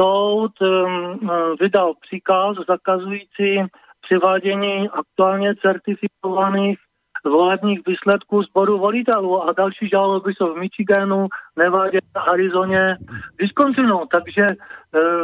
[0.00, 1.28] soud uh,
[1.60, 3.60] vydal příkaz zakazující
[4.00, 6.78] přivádění aktuálně certifikovaných
[7.24, 12.96] volebních výsledků sboru volitelů a další žaloby jsou v Michiganu, Nevadě, Arizoně,
[13.38, 14.00] Wisconsinu.
[14.10, 14.56] Takže e,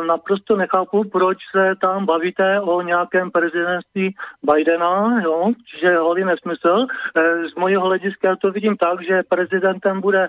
[0.07, 5.53] naprosto nechápu, proč se tam bavíte o nějakém prezidentství Bidena, jo?
[5.75, 6.87] čiže holý nesmysl.
[7.17, 10.29] E, z mojeho hlediska to vidím tak, že prezidentem bude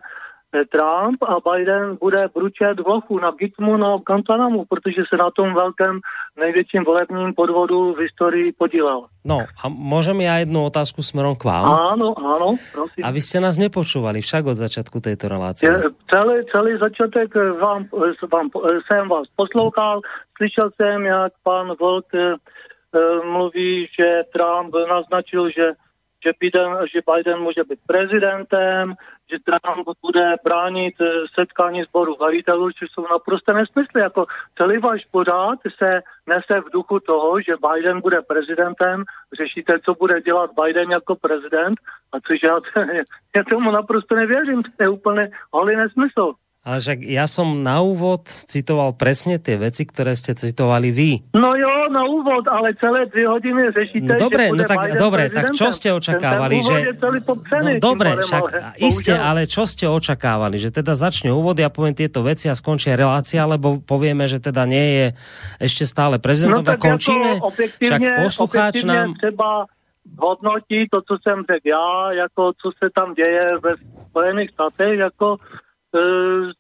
[0.72, 6.00] Trump a Biden bude bručet vlochu na Gitmu na Guantanamu, protože se na tom velkém
[6.40, 9.06] největším volebním podvodu v historii podílel.
[9.26, 11.66] No a můžeme já jednu otázku směrem k vám?
[11.66, 13.06] Ano, ano, prosím.
[13.06, 15.66] A vy jste nás nepočúvali však od začátku této relace.
[15.66, 17.86] Je, celý, celý začátek vám,
[18.32, 18.50] vám,
[18.88, 20.02] jsem vás poslouchal,
[20.38, 22.36] slyšel jsem, jak pan Volk eh,
[23.26, 25.72] mluví, že Trump naznačil, že
[26.24, 28.94] že Biden, že Biden může být prezidentem,
[29.32, 31.06] že Trump bude bránit eh,
[31.40, 34.02] setkání sboru velitelů, což jsou naprosto nesmysly.
[34.02, 34.26] Jako
[34.58, 35.90] celý váš pořád se
[36.28, 39.04] nese v duchu toho, že Biden bude prezidentem,
[39.38, 41.80] řešíte, co bude dělat Biden jako prezident,
[42.12, 42.60] a což já,
[43.36, 46.34] já tomu naprosto nevěřím, to je úplně holý nesmysl.
[46.60, 51.12] Ale však ja som na úvod citoval presne tie veci, ktoré ste citovali vy.
[51.32, 55.56] No jo, na úvod, ale celé dvě hodiny řešíte, no dobre, no tak, dobre, tak
[55.56, 56.60] čo ste očakávali?
[56.60, 57.40] Ten, ten že...
[57.64, 58.44] no dobre, však
[58.76, 60.60] iste, ale čo ste očakávali?
[60.60, 64.68] Že teda začne úvod, ja poviem tieto veci a skončí relácia, lebo povieme, že teda
[64.68, 65.06] nie je
[65.64, 67.40] ešte stále prezidentom, no, tak končíme.
[67.80, 69.16] Však poslucháč nám...
[69.16, 69.66] třeba
[70.18, 73.72] hodnotí to, co jsem řekl já, jako co se tam děje ve
[74.10, 75.38] Spojených státech, jako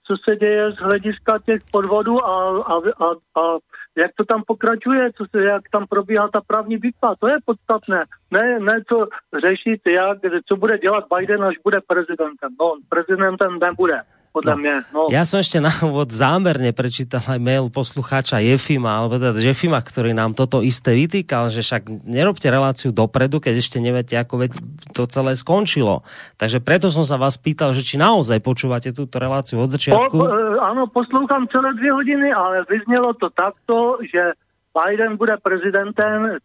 [0.07, 3.57] co se děje z hlediska těch podvodů a, a, a, a
[3.97, 7.99] jak to tam pokračuje, co se, jak tam probíhá ta právní bitva, to je podstatné.
[8.31, 9.07] Ne, ne to
[9.41, 12.49] řešit, jak, co bude dělat Biden, až bude prezidentem.
[12.59, 14.01] No, prezidentem nebude.
[14.39, 14.75] Podle no, mě.
[14.95, 15.01] No.
[15.11, 20.15] Ja som ešte na úvod zámerne prečítal aj mail poslucháča Jefima, alebo teda Jefima, ktorý
[20.15, 24.47] nám toto isté vytýkal, že však nerobte reláciu dopredu, keď ešte neviete, ako
[24.95, 26.07] to celé skončilo.
[26.39, 30.15] Takže preto som sa vás pýtal, že či naozaj počúvate túto reláciu od začiatku.
[30.15, 34.39] Po, e, áno, poslúcham celé dvě hodiny, ale vyznělo to takto, že
[34.71, 36.39] Biden bude prezidentem,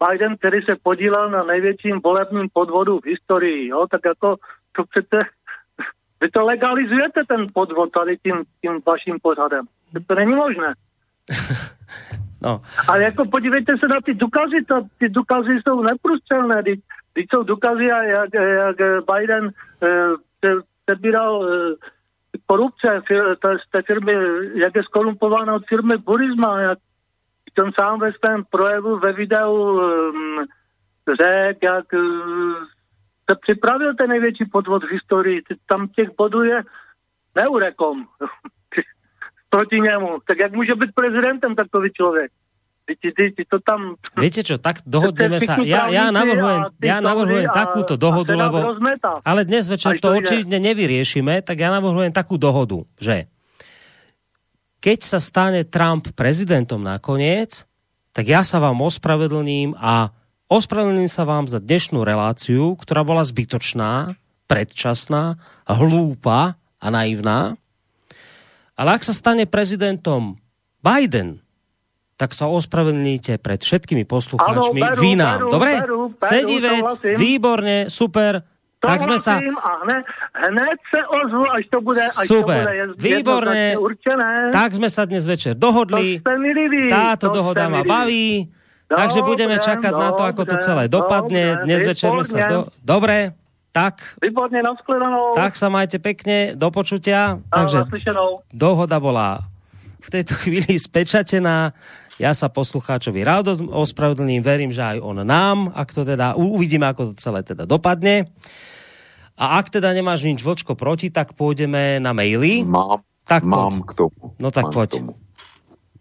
[0.00, 4.36] Biden, který se podílel na největším volebním podvodu v historii, jo, tak jako
[4.76, 5.18] to přece
[6.24, 9.64] vy to legalizujete, ten podvod tady tím, tím vaším pořadem.
[10.06, 10.74] To není možné.
[12.42, 12.60] no.
[12.88, 17.84] Ale jako podívejte se na ty důkazy, to, ty důkazy jsou neprůstřelné, když jsou důkazy,
[17.84, 18.76] jak, jak
[19.12, 19.50] Biden
[19.82, 20.48] eh,
[20.84, 23.02] přebíral eh, korupce
[23.66, 24.14] z té firmy,
[24.54, 26.78] jak je skorumpována od firmy Burisma, jak
[27.54, 30.46] ten sám ve svém projevu ve videu um,
[31.16, 32.54] řekl, jak uh,
[33.30, 35.42] se připravil ten největší podvod v historii.
[35.68, 36.62] Tam těch bodů je
[37.34, 38.04] neurekom
[39.50, 40.18] proti němu.
[40.26, 42.30] Tak jak může být prezidentem takový člověk?
[43.48, 43.96] To tam...
[44.20, 45.56] Viete čo, tak dohodneme sa.
[45.64, 48.76] Ja, ja navrhujem, ja navrhujem takúto dohodu, lebo...
[49.24, 53.32] Ale dnes večer to určite nevyriešime, tak ja navrhujem takú dohodu, že
[54.84, 57.64] keď sa stane Trump prezidentom nakoniec,
[58.12, 60.12] tak ja sa vám ospravedlním a
[60.54, 64.14] Ospravedlním sa vám za dnešnú reláciu, ktorá bola zbytočná,
[64.46, 65.34] predčasná,
[65.66, 67.58] hlúpa a naivná.
[68.78, 70.38] Ale ak sa stane prezidentom
[70.78, 71.42] Biden,
[72.14, 74.78] tak sa ospravedlníte pred všetkými poslucháčmi.
[74.78, 75.38] Ano, Vy nám.
[75.42, 75.72] Beru, Dobre?
[75.74, 76.86] Beru, beru, Sedí vec,
[77.18, 78.46] výborne, super.
[78.78, 79.42] To tak sme sa...
[79.42, 80.06] A hned,
[80.38, 82.62] hned se ozvu, až to bude, až Super,
[82.94, 83.66] to bude.
[83.82, 84.54] Určené.
[84.54, 86.22] Tak sme sa dnes večer dohodli.
[86.86, 88.62] Táto to dohoda ma baví.
[88.88, 91.64] Takže budeme čakať na to, ako to celé dopadne.
[91.64, 92.58] Dnes večer sa do...
[92.84, 93.32] Dobre,
[93.74, 94.20] tak.
[94.22, 94.62] Výborne,
[95.34, 97.42] Tak sa majte pekne, do počutia.
[97.50, 97.88] Takže
[98.52, 99.42] dohoda bola
[100.04, 101.72] v tejto chvíli spečatená.
[102.22, 107.10] Ja sa poslucháčovi rád ospravedlním, verím, že aj on nám, ak to teda, uvidíme, ako
[107.10, 108.30] to celé teda dopadne.
[109.34, 112.62] A ak teda nemáš nič vočko proti, tak pôjdeme na maily.
[112.62, 113.90] Mám, tak mám poď.
[113.90, 114.24] k tomu.
[114.38, 114.90] No tak mám poď.
[114.94, 115.23] K tomu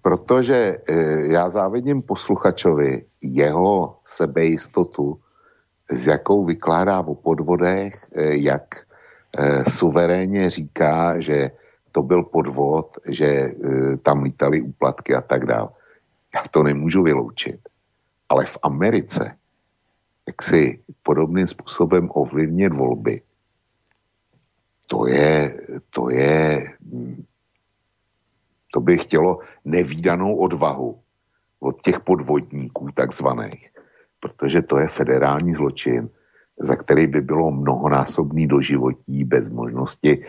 [0.04, 0.94] protože e,
[1.32, 5.20] já závidím posluchačovi jeho sebejistotu,
[5.92, 8.76] s jakou vykládá o podvodech, e, jak
[9.38, 11.52] e, suverénně říká, že
[11.92, 13.54] to byl podvod, že
[14.02, 15.70] tam lítali úplatky a tak dále.
[16.36, 17.60] Já to nemůžu vyloučit.
[18.30, 19.38] Ale v Americe,
[20.28, 23.22] jak si podobným způsobem ovlivnit volby,
[24.88, 26.74] to je, to je
[28.74, 31.00] to by chtělo nevýdanou odvahu
[31.60, 33.70] od těch podvodníků takzvaných,
[34.20, 36.10] protože to je federální zločin,
[36.60, 40.22] za který by bylo mnohonásobný doživotí bez možnosti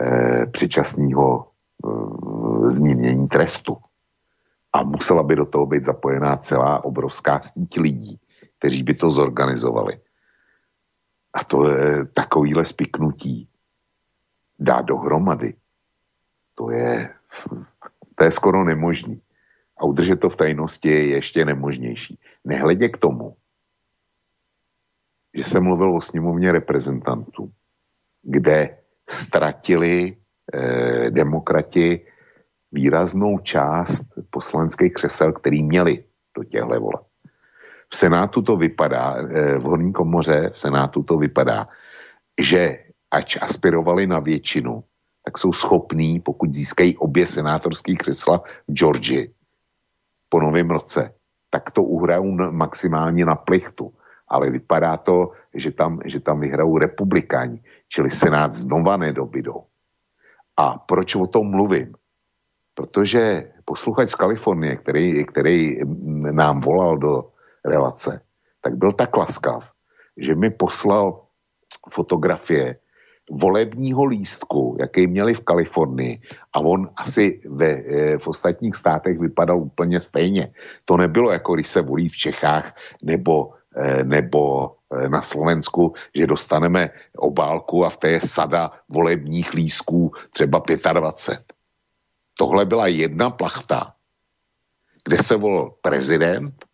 [0.00, 3.76] eh, předčasného eh, zmínění trestu.
[4.72, 8.20] A musela by do toho být zapojená celá obrovská síť lidí,
[8.58, 9.98] kteří by to zorganizovali.
[11.32, 13.48] A to je takovýhle spiknutí
[14.58, 15.54] dá dohromady.
[16.54, 17.19] To je
[18.20, 19.16] to je skoro nemožný.
[19.80, 22.20] A udržet to v tajnosti je ještě nemožnější.
[22.44, 23.36] Nehledě k tomu,
[25.32, 27.48] že jsem mluvil o sněmovně reprezentantů,
[28.22, 28.76] kde
[29.08, 30.16] ztratili
[30.52, 32.00] eh, demokrati
[32.72, 36.04] výraznou část poslaneckých křesel, který měli
[36.36, 37.08] do těchto voleb.
[37.88, 41.68] V Senátu to vypadá, eh, v horní komoře v Senátu to vypadá,
[42.36, 44.84] že ač aspirovali na většinu,
[45.24, 49.34] tak jsou schopní, pokud získají obě senátorské křesla v Georgii
[50.28, 51.14] po novém roce,
[51.50, 53.92] tak to uhrajou maximálně na plichtu.
[54.28, 59.66] Ale vypadá to, že tam, že tam vyhrajou republikáni, čili senát znova nedobydou.
[60.56, 61.94] A proč o tom mluvím?
[62.74, 65.78] Protože posluchač z Kalifornie, který, který
[66.30, 67.32] nám volal do
[67.64, 68.22] relace,
[68.62, 69.70] tak byl tak laskav,
[70.16, 71.26] že mi poslal
[71.90, 72.78] fotografie
[73.30, 76.20] volebního lístku, jaký měli v Kalifornii
[76.52, 80.52] a on asi ve, e, v ostatních státech vypadal úplně stejně.
[80.84, 86.26] To nebylo jako když se volí v Čechách nebo, e, nebo e, na Slovensku, že
[86.26, 90.62] dostaneme obálku a v té je sada volebních lístků třeba
[90.92, 91.54] 25.
[92.34, 93.94] Tohle byla jedna plachta,
[95.04, 96.64] kde se volil prezident,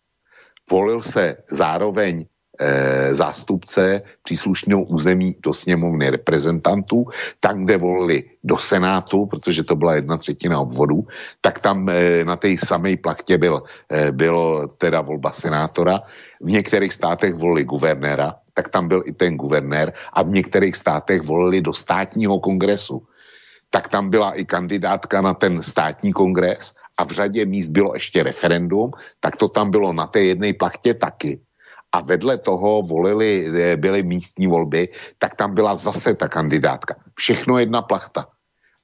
[0.70, 2.26] volil se zároveň
[2.60, 7.04] e, zástupce příslušného území do sněmovny reprezentantů,
[7.40, 11.06] tam, kde volili do Senátu, protože to byla jedna třetina obvodu,
[11.40, 13.62] tak tam e, na té samé plachtě byl,
[13.92, 16.00] e, bylo teda volba senátora.
[16.40, 21.22] V některých státech volili guvernéra, tak tam byl i ten guvernér a v některých státech
[21.22, 23.02] volili do státního kongresu
[23.70, 28.22] tak tam byla i kandidátka na ten státní kongres a v řadě míst bylo ještě
[28.22, 31.40] referendum, tak to tam bylo na té jedné plachtě taky.
[31.96, 37.00] A vedle toho volili, eh, byly místní volby, tak tam byla zase ta kandidátka.
[37.16, 38.28] Všechno jedna plachta.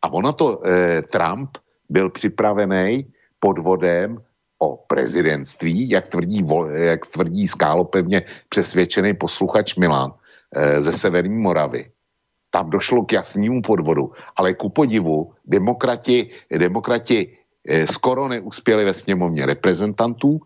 [0.03, 1.61] A ono to, eh, Trump
[1.93, 3.05] byl připravený
[3.37, 4.17] podvodem
[4.63, 11.91] o prezidentství, jak tvrdí, jak tvrdí skálopevně přesvědčený posluchač Milan eh, ze Severní Moravy.
[12.51, 17.19] Tam došlo k jasnému podvodu, ale ku podivu demokrati, demokrati
[17.69, 20.41] eh, skoro neuspěli ve sněmovně reprezentantů,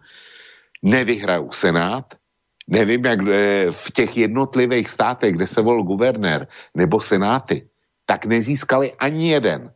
[0.83, 2.16] nevyhrajou Senát,
[2.67, 7.67] nevím, jak eh, v těch jednotlivých státech, kde se volil guvernér nebo senáty,
[8.07, 9.71] tak nezískali ani jeden.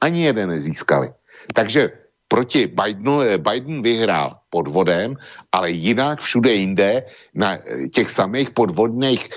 [0.00, 1.12] Ani jeden nezískali.
[1.54, 1.90] Takže
[2.28, 5.16] proti Bidenu, eh, Biden vyhrál podvodem,
[5.52, 7.02] ale jinak všude jinde
[7.34, 9.28] na eh, těch samých podvodných,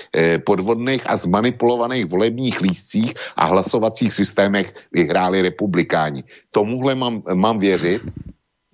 [0.46, 6.24] podvodných a zmanipulovaných volebních lístcích a hlasovacích systémech vyhráli republikáni.
[6.50, 8.02] Tomuhle mám, mám věřit.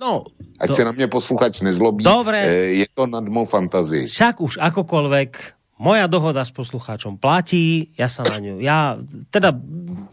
[0.01, 0.25] No,
[0.57, 0.75] Ať to...
[0.75, 2.41] se na mě posluchač nezlobí, Dobre.
[2.73, 4.09] je to nad mou fantazii.
[4.09, 5.31] Však už akokoľvek
[5.81, 9.01] moja dohoda s poslucháčom platí, ja sa na ňu, ja
[9.33, 9.57] teda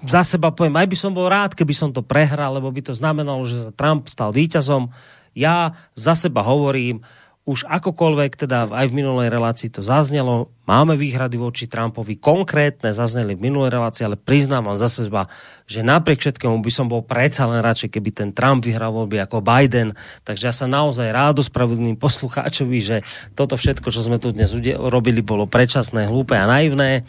[0.07, 2.95] za seba poviem, aj by som bol rád, keby som to prehral, lebo by to
[2.95, 4.91] znamenalo, že sa Trump stal víťazom.
[5.35, 7.03] Ja za seba hovorím,
[7.47, 13.39] už akokoľvek, teda aj v minulej relácii to zaznelo, máme výhrady voči Trumpovi, konkrétne zazneli
[13.39, 15.31] v minulej relácii, ale priznávam za seba,
[15.63, 19.39] že napriek všetkému by som bol predsa len radšej, keby ten Trump vyhral voľby ako
[19.39, 19.95] Biden.
[20.27, 22.97] Takže ja sa naozaj rád ospravedlním poslucháčovi, že
[23.31, 27.07] toto všetko, čo sme tu dnes robili, bolo predčasné, hlúpe a naivné.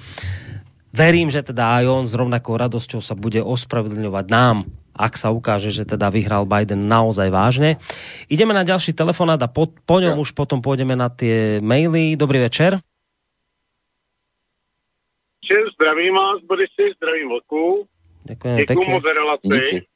[0.95, 5.71] Verím, že teda aj on s rovnakou radosťou sa bude ospravedlňovať nám, ak sa ukáže,
[5.71, 7.79] že teda vyhral Biden naozaj vážne.
[8.27, 10.21] Ideme na ďalší telefonát a po, po ňom ja.
[10.21, 12.19] už potom pôjdeme na tie maily.
[12.19, 12.83] Dobrý večer.
[15.49, 17.89] Čer, zdravím vás, Borisy, zdravím Vlku.
[18.25, 19.87] Děkuji Děkuji moc za relaci.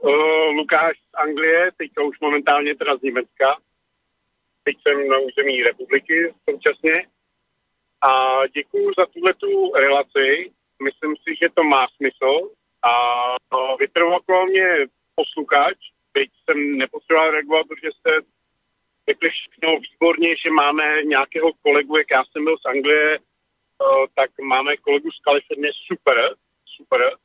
[0.00, 0.10] Uh,
[0.56, 3.48] Lukáš z Anglie, teďka už momentálně teda z Německa.
[4.64, 7.06] Teď jsem na území republiky současně.
[8.02, 8.10] A
[8.46, 10.52] děkuji za tuhle tu relaci.
[10.82, 12.50] Myslím si, že to má smysl,
[12.82, 12.92] a
[13.52, 14.66] no, vytrvoval mě
[15.14, 15.76] posluchač,
[16.12, 18.10] teď jsem nepotřeboval reagovat, protože jste
[19.08, 23.18] řekli všechno výborně, že máme nějakého kolegu, jak já jsem byl z Anglie,
[24.14, 26.34] tak máme kolegu z Kalifornie, super,
[26.76, 27.16] super,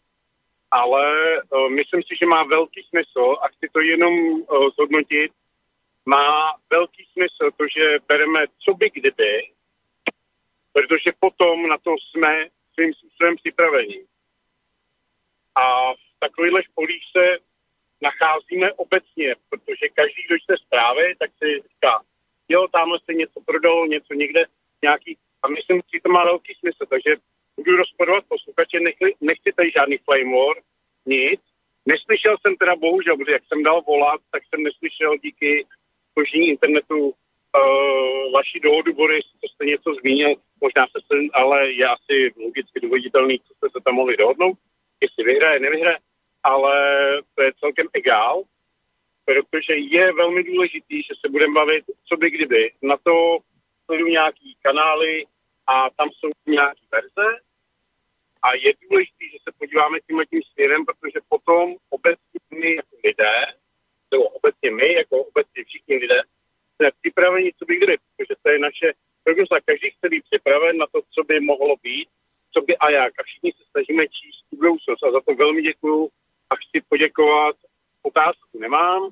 [0.71, 1.05] ale
[1.69, 4.13] myslím si, že má velký smysl a chci to jenom
[4.75, 5.31] zhodnotit,
[6.05, 9.49] má velký smysl to, že bereme co by kdyby,
[10.73, 14.03] protože potom na to jsme svým způsobem připraveni.
[15.61, 17.37] A v takovýchhle školích se
[18.01, 21.93] nacházíme obecně, protože každý, kdo čte zprávy, tak si říká,
[22.49, 24.45] jo, tamhle se něco prodalo, něco někde,
[24.83, 27.11] nějaký, a myslím že to má velký smysl, takže
[27.57, 30.55] budu rozporovat posluchače, nechci, nechci tady žádný flame war,
[31.05, 31.41] nic.
[31.85, 35.65] Neslyšel jsem teda bohužel, protože jak jsem dal volat, tak jsem neslyšel díky
[36.11, 41.85] spoždění internetu uh, vaši dohodu, Boris, co jste něco zmínil, možná se sem, ale je
[41.87, 42.15] asi
[42.45, 44.57] logicky důvoditelný, co jste se tam mohli dohodnout
[45.01, 45.97] jestli vyhraje, nevyhraje,
[46.43, 46.77] ale
[47.35, 48.43] to je celkem egál,
[49.25, 52.71] protože je velmi důležitý, že se budeme bavit, co by kdyby.
[52.81, 53.37] Na to
[53.85, 55.25] sledují nějaký kanály
[55.67, 57.27] a tam jsou nějaké verze
[58.41, 63.35] a je důležité, že se podíváme tím tím směrem, protože potom obecně my jako lidé,
[64.11, 66.21] nebo obecně my, jako obecně všichni lidé,
[66.75, 68.93] jsme připraveni, co by kdyby, protože to je naše
[69.23, 69.59] prognoza.
[69.65, 72.09] Každý chce být připraven na to, co by mohlo být
[72.57, 73.13] co by a jak.
[73.19, 76.09] A všichni se snažíme číst tu budoucnost a za to velmi děkuju
[76.49, 77.55] a chci poděkovat.
[78.03, 79.09] Otázku nemám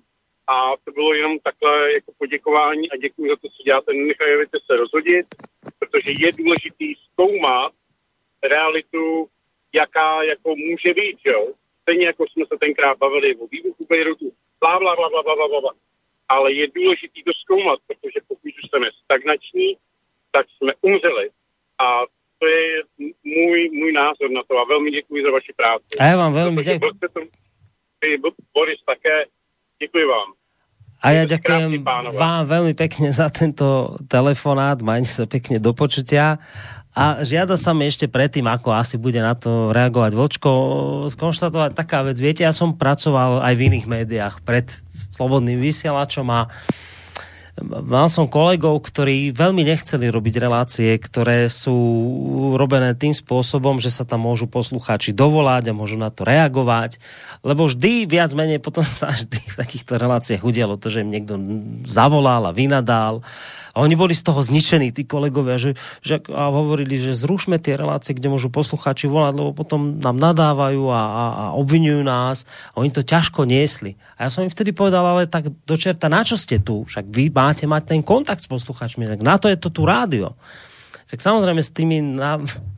[0.47, 3.93] a to bylo jenom takhle jako poděkování a děkuji za to, co děláte.
[3.93, 5.25] Nenechajte se rozhodit,
[5.79, 7.73] protože je důležitý zkoumat
[8.43, 9.29] realitu,
[9.73, 11.53] jaká jako může být, jo.
[11.81, 15.61] Stejně jako jsme se tenkrát bavili o výbuchu Bejrutu, bla, bla, bla, bla, bla, bla,
[15.61, 15.73] bla.
[16.29, 19.77] Ale je důležitý to zkoumat, protože pokud jsme stagnační,
[20.31, 21.29] tak jsme umřeli.
[21.79, 22.03] A
[22.45, 22.67] to je
[23.23, 25.93] můj, můj názor na to a velmi děkuji za vaši práci.
[25.99, 26.91] A já vám velmi děkuji.
[28.53, 29.25] Boris také,
[29.81, 30.29] děkuji vám.
[31.05, 31.85] A ja ďakujem
[32.17, 36.41] vám veľmi pekne za tento telefonát, majte sa pekne do počutia.
[36.97, 40.51] A žiada sa mi ešte predtým, ako asi bude na to reagovať Vočko,
[41.11, 42.17] skonštatovať taká vec.
[42.17, 44.65] Viete, ja som pracoval aj v iných médiách pred
[45.13, 46.49] Slobodným vysielačom a
[47.63, 51.75] mal som kolegov, ktorí veľmi nechceli robiť relácie, ktoré sú
[52.59, 56.99] robené tým spôsobom, že sa tam môžu poslucháči dovolať a môžu na to reagovať,
[57.47, 61.39] lebo vždy viac menej potom sa vždy v takýchto reláciách udialo to, že im niekto
[61.87, 63.23] zavolal a vynadal
[63.75, 67.75] a oni boli z toho zničení, tí kolegovia, že, že a hovorili, že zrušme tie
[67.75, 72.47] relácie, kde môžu poslucháči volať, lebo potom nám nadávajú a, a, a obvinujú nás.
[72.71, 73.99] A oni to ťažko niesli.
[74.15, 76.87] A ja som im vtedy povedal, ale tak dočerta, na čo ste tu?
[76.87, 80.31] Však vy máte mať ten kontakt s poslucháčmi, tak na to je to tu rádio.
[81.05, 82.01] Tak samozrejme s tými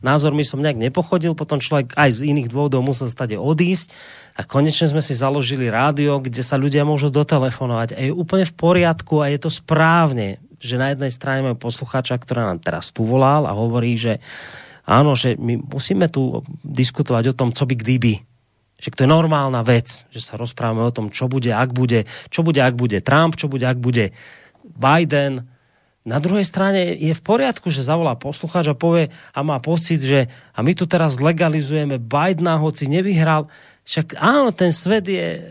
[0.04, 3.88] názormi som nejak nepochodil, potom človek aj z iných dôvodov musel stade odísť
[4.36, 8.52] a konečne sme si založili rádio, kde sa ľudia môžu dotelefonovať a je úplne v
[8.52, 13.06] poriadku a je to správne že na jednej strane máme poslucháča, ktorá nám teraz tu
[13.06, 14.18] volal a hovorí, že
[14.82, 18.14] áno, že my musíme tu diskutovať o tom, co by kdyby.
[18.78, 22.46] Že to je normálna vec, že sa rozprávame o tom, čo bude, ak bude, čo
[22.46, 24.14] bude, ak bude Trump, čo bude, ak bude
[24.62, 25.46] Biden.
[26.06, 30.30] Na druhej strane je v poriadku, že zavolá poslucháč a povie a má pocit, že
[30.54, 33.50] a my tu teraz legalizujeme Bidena, hoci nevyhral.
[33.82, 35.42] Však áno, ten svet je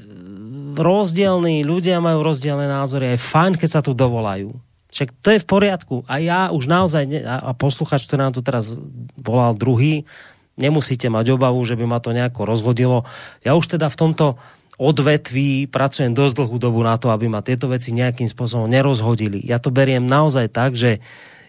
[0.78, 4.66] rozdielný, ľudia majú rozdielne názory, je fajn, keď sa tu dovolajú.
[4.98, 5.95] Však to je v poriadku.
[6.10, 8.82] A ja už naozaj, ne, a posluchač, ktorý nám tu teraz
[9.14, 10.10] volal druhý,
[10.57, 13.06] nemusíte mať obavu, že by ma to nejako rozhodilo.
[13.45, 14.41] Ja už teda v tomto
[14.82, 19.38] odvetví pracujem dosť dlhú dobu na to, aby ma tieto veci nejakým spôsobom nerozhodili.
[19.45, 20.98] Ja to beriem naozaj tak, že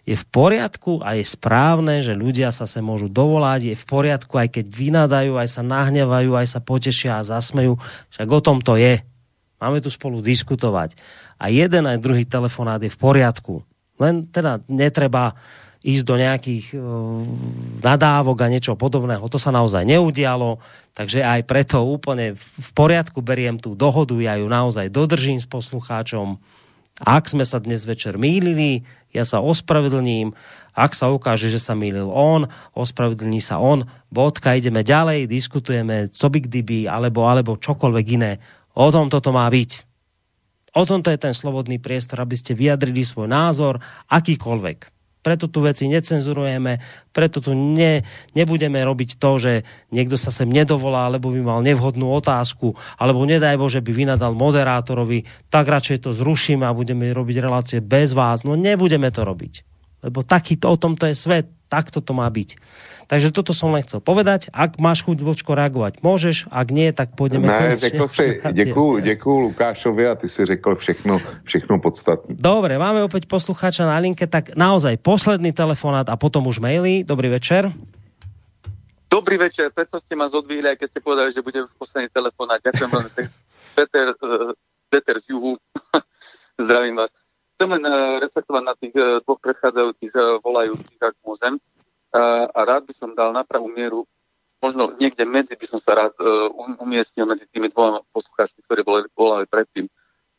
[0.04, 4.40] je v poriadku a je správne, že ľudia sa sa môžu dovolať, je v poriadku,
[4.40, 7.80] aj keď vynadajú, aj sa nahnevajú, aj sa potešia a zasmejú.
[8.12, 9.04] Však o tom to je.
[9.60, 10.96] Máme tu spolu diskutovať.
[11.38, 13.62] A jeden aj druhý telefonát je v poriadku.
[13.98, 15.38] Len teda netreba
[15.78, 17.22] ísť do nejakých uh,
[17.80, 19.22] nadávok a niečo podobného.
[19.30, 20.58] To sa naozaj neudialo,
[20.98, 26.42] takže aj preto úplne v poriadku beriem tú dohodu, ja ju naozaj dodržím s poslucháčom.
[26.98, 28.82] Ak sme sa dnes večer mýlili,
[29.14, 30.34] ja sa ospravedlním.
[30.74, 33.86] Ak sa ukáže, že sa mýlil on, ospravedlní sa on.
[34.10, 38.42] Bodka, ideme ďalej, diskutujeme, co by kdyby, alebo, alebo čokoľvek iné.
[38.74, 39.87] O tom toto má byť.
[40.78, 44.94] O tomto je ten slobodný priestor, aby ste vyjadrili svoj názor, akýkoľvek.
[45.18, 46.78] Preto tu veci necenzurujeme,
[47.10, 48.06] preto tu ne,
[48.38, 49.52] nebudeme robiť to, že
[49.90, 55.26] niekto sa sem nedovolá, alebo by mal nevhodnú otázku, alebo nedaj Bože by vynadal moderátorovi,
[55.50, 58.46] tak radšej to zrušíme a budeme robiť relácie bez vás.
[58.46, 59.66] No nebudeme to robiť.
[60.06, 62.54] Lebo taký to, o tomto je svet, takto to má byť.
[63.08, 64.52] Takže toto som len chcel povedať.
[64.52, 66.52] Ak máš chuť, Vlčko, reagovať, môžeš.
[66.52, 67.48] Ak nie, tak pôjdeme...
[67.48, 71.16] Ne, řekl si, děkuju, děkuju Lukášovi a ty si řekl všechno,
[71.48, 72.36] všechno podstatné.
[72.36, 77.00] Dobre, máme opäť poslucháča na linke, tak naozaj posledný telefonát a potom už maily.
[77.00, 77.72] Dobrý večer.
[79.08, 82.60] Dobrý večer, predsa ste ma zodvihli, aj keď ste povedali, že budem v posledný telefonát.
[82.60, 83.10] Ďakujem veľmi
[83.76, 84.52] Peter, uh,
[84.92, 85.56] Peter z juhu,
[86.60, 87.08] zdravím vás.
[87.56, 91.56] Chcem len uh, reflektovať na tých uh, dvoch predchádzajúcich uh, volajúcich, ak môžem
[92.14, 94.08] a rád by som dal na pravú mieru,
[94.58, 96.50] možno niekde medzi by som sa rád uh,
[96.82, 98.80] umiestnil medzi tými dvoma poslucháčmi, ktorí
[99.14, 99.86] volali, predtým.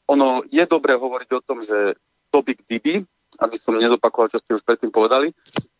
[0.10, 1.96] Ono je dobré hovoriť o tom, že
[2.34, 3.06] to by kdyby,
[3.40, 5.32] aby som nezopakoval, čo ste už predtým povedali,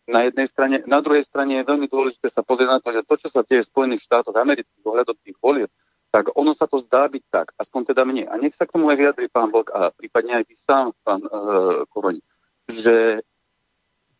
[0.08, 0.76] na jednej strane.
[0.86, 3.66] Na druhej strane je veľmi dôležité sa pozrieť na to, že to, čo sa deje
[3.66, 5.70] v Spojených štátoch amerických ohľadom tých volieb,
[6.10, 8.26] tak ono sa to zdá byť tak, aspoň teda mne.
[8.26, 11.22] A nech sa k tomu aj vyjadri pán Vlk a prípadne aj vy sám, pán
[11.22, 12.18] uh, Koroni,
[12.66, 13.22] že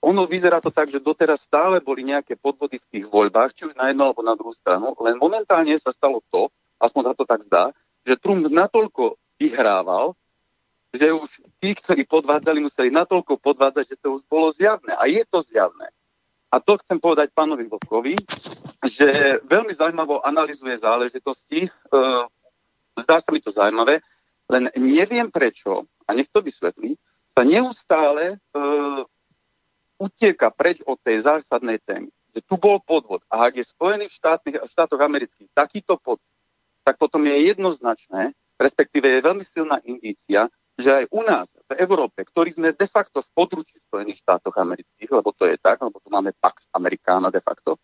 [0.01, 3.77] ono vyzerá to tak, že doteraz stále boli nejaké podvody v tých voľbách, či už
[3.77, 6.49] na jednu alebo na druhú stranu, len momentálne sa stalo to,
[6.81, 7.65] aspoň sa to tak zdá,
[8.09, 10.17] že Trump natoľko vyhrával,
[10.91, 14.97] že už tí, ktorí podvádzali, museli natoľko podvádzať, že to už bolo zjavné.
[14.97, 15.93] A je to zjavné.
[16.51, 18.19] A to chcem povedať pánovi Vlkovi,
[18.83, 21.69] že veľmi zaujímavo analizuje záležitosti.
[21.69, 21.71] E,
[22.99, 24.03] zdá sa mi to zaujímavé,
[24.51, 26.99] len neviem prečo, a nech to vysvetlí,
[27.31, 28.37] sa neustále e,
[30.01, 33.21] utieka preč od tej zásadnej témy, že tu bol podvod.
[33.29, 36.25] A ak je Spojených štátnych, štátoch amerických takýto podvod,
[36.81, 40.49] tak potom je jednoznačné, respektíve je veľmi silná indícia,
[40.81, 45.13] že aj u nás, v Európe, ktorí sme de facto v područí Spojených štátoch amerických,
[45.13, 47.77] lebo to je tak, lebo tu máme Pax Americana de facto,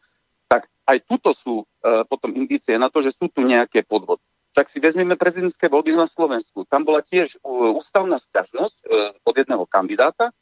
[0.48, 4.24] tak aj tuto sú uh, potom indície na to, že sú tu nejaké podvody.
[4.56, 6.64] Tak si vezmeme prezidentské voľby na Slovensku.
[6.64, 10.32] Tam bola tiež uh, ústavná sťažnosť uh, od jedného kandidáta,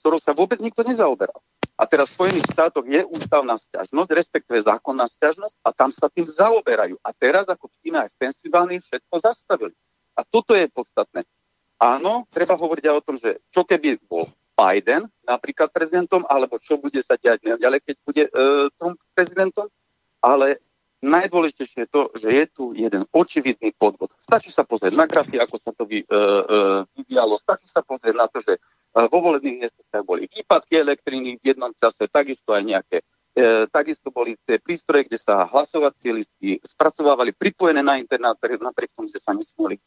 [0.00, 1.36] ktorou sa vôbec nikto nezaoberal.
[1.78, 6.26] A teraz v Spojených štátoch je ústavná stiažnosť, respektíve zákonná stiažnosť a tam sa tým
[6.26, 6.98] zaoberajú.
[7.06, 9.74] A teraz, ako vidíme aj v Pensylvánii, všetko zastavili.
[10.18, 11.22] A toto je podstatné.
[11.78, 14.26] Áno, treba hovoriť aj o tom, že čo keby bol
[14.58, 18.30] Biden napríklad prezidentom, alebo čo bude sa diať ďalej, keď bude e,
[18.74, 19.70] Trump prezidentom,
[20.18, 20.58] ale
[20.98, 24.10] najdôležitejšie je to, že je tu jeden očividný podvod.
[24.18, 27.38] Stačí sa pozrieť na grafy, ako sa to vy, e, e, dialo.
[27.38, 28.58] Stačí sa pozrieť na to, že
[28.94, 32.96] vo volebných miestnostiach boli výpadky elektriny v jednom čase, takisto aj nejaké
[33.38, 39.06] E, takisto boli tie prístroje, kde sa hlasovacie listy spracovávali pripojené na internet, napriek tomu,
[39.06, 39.78] že sa nesmeli.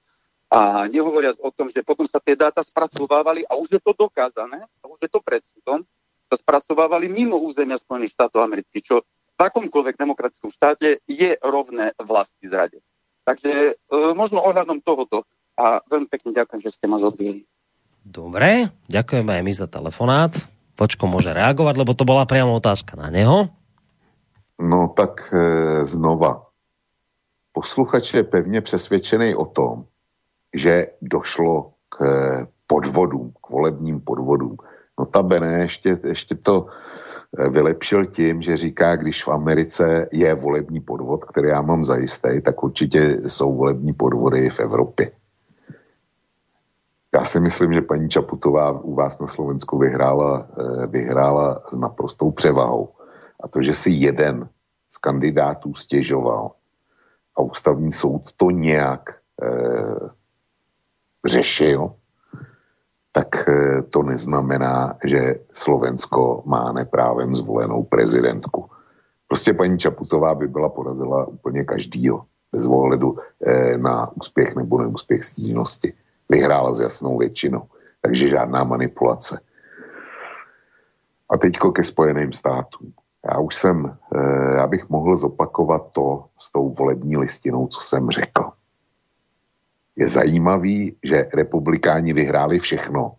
[0.47, 4.63] A nehovoriac o tom, že potom sa tie dáta spracovávali a už je to dokázané,
[4.63, 5.83] a už je to pred súdom,
[6.31, 12.47] sa spracovávali mimo územia Spojených štátov amerických, čo v akomkoľvek demokratickom štáte je rovné vlasti
[12.47, 12.79] zrade.
[13.27, 13.73] Takže e,
[14.15, 15.27] možno ohľadom tohoto
[15.59, 17.43] a veľmi pekne ďakujem, že ste ma zodvili.
[18.01, 20.33] Dobre, ďakujeme aj my za telefonát.
[20.73, 23.53] Počko môže reagovať, lebo to bola priamo otázka na neho.
[24.57, 25.37] No tak e,
[25.85, 26.49] znova.
[27.53, 29.85] Posluchač je pevně přesvědčený o tom,
[30.53, 34.57] že došlo k e, podvodům, k volebním podvodům.
[34.99, 41.25] Notabene ještě, ještě to e, vylepšil tím, že říká, když v Americe je volební podvod,
[41.25, 45.11] který já mám zajistý, tak určitě jsou volební podvody v Evropě.
[47.13, 52.31] Já si myslím, že paní Čaputová u vás na Slovensku vyhrála, eh, vyhrála s naprostou
[52.31, 52.89] převahou.
[53.43, 54.49] A to, že si jeden
[54.89, 56.51] z kandidátů stěžoval
[57.35, 59.47] a ústavní soud to nějak e,
[61.27, 61.93] řešil,
[63.11, 68.69] tak e, to neznamená, že Slovensko má neprávem zvolenou prezidentku.
[69.27, 75.23] Prostě paní Čaputová by byla porazila úplně každýho, bez ohledu e, na úspěch nebo neúspěch
[75.23, 75.93] stížnosti
[76.31, 77.67] vyhrála s jasnou většinou.
[78.01, 79.39] Takže žádná manipulace.
[81.29, 82.93] A teďko ke Spojeným státům.
[83.31, 88.09] Já už jsem, eh, já bych mohl zopakovat to s tou volební listinou, co jsem
[88.09, 88.49] řekl.
[89.95, 93.15] Je zajímavý, že republikáni vyhráli všechno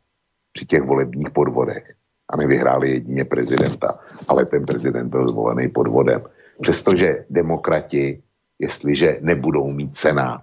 [0.53, 1.95] při těch volebních podvodech
[2.29, 6.23] a nevyhráli jedině prezidenta, ale ten prezident byl zvolený podvodem.
[6.61, 8.23] Přestože demokrati,
[8.59, 10.43] jestliže nebudou mít senát,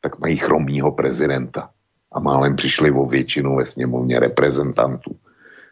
[0.00, 1.70] tak mají chromního prezidenta
[2.12, 5.16] a málem přišli o většinu ve sněmovně reprezentantů,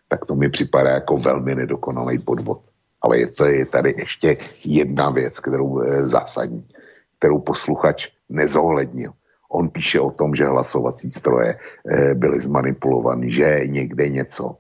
[0.09, 2.61] tak to mi připadá jako velmi nedokonalý podvod.
[3.03, 6.67] Ale je to je tady ještě jedna věc, kterou e, zásadní,
[7.19, 9.13] kterou posluchač nezohlednil.
[9.49, 14.57] On píše o tom, že hlasovací stroje e, byly zmanipulovaný, že někde něco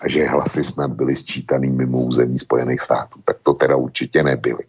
[0.00, 3.20] a že hlasy snad byly sčítaný mimo území Spojených států.
[3.24, 4.64] Tak to teda určitě nebyly.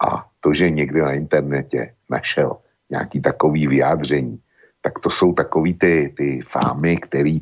[0.00, 2.56] A to, že někde na internetě našel
[2.90, 4.38] nějaký takový vyjádření,
[4.82, 7.40] tak to jsou takový ty, ty fámy, který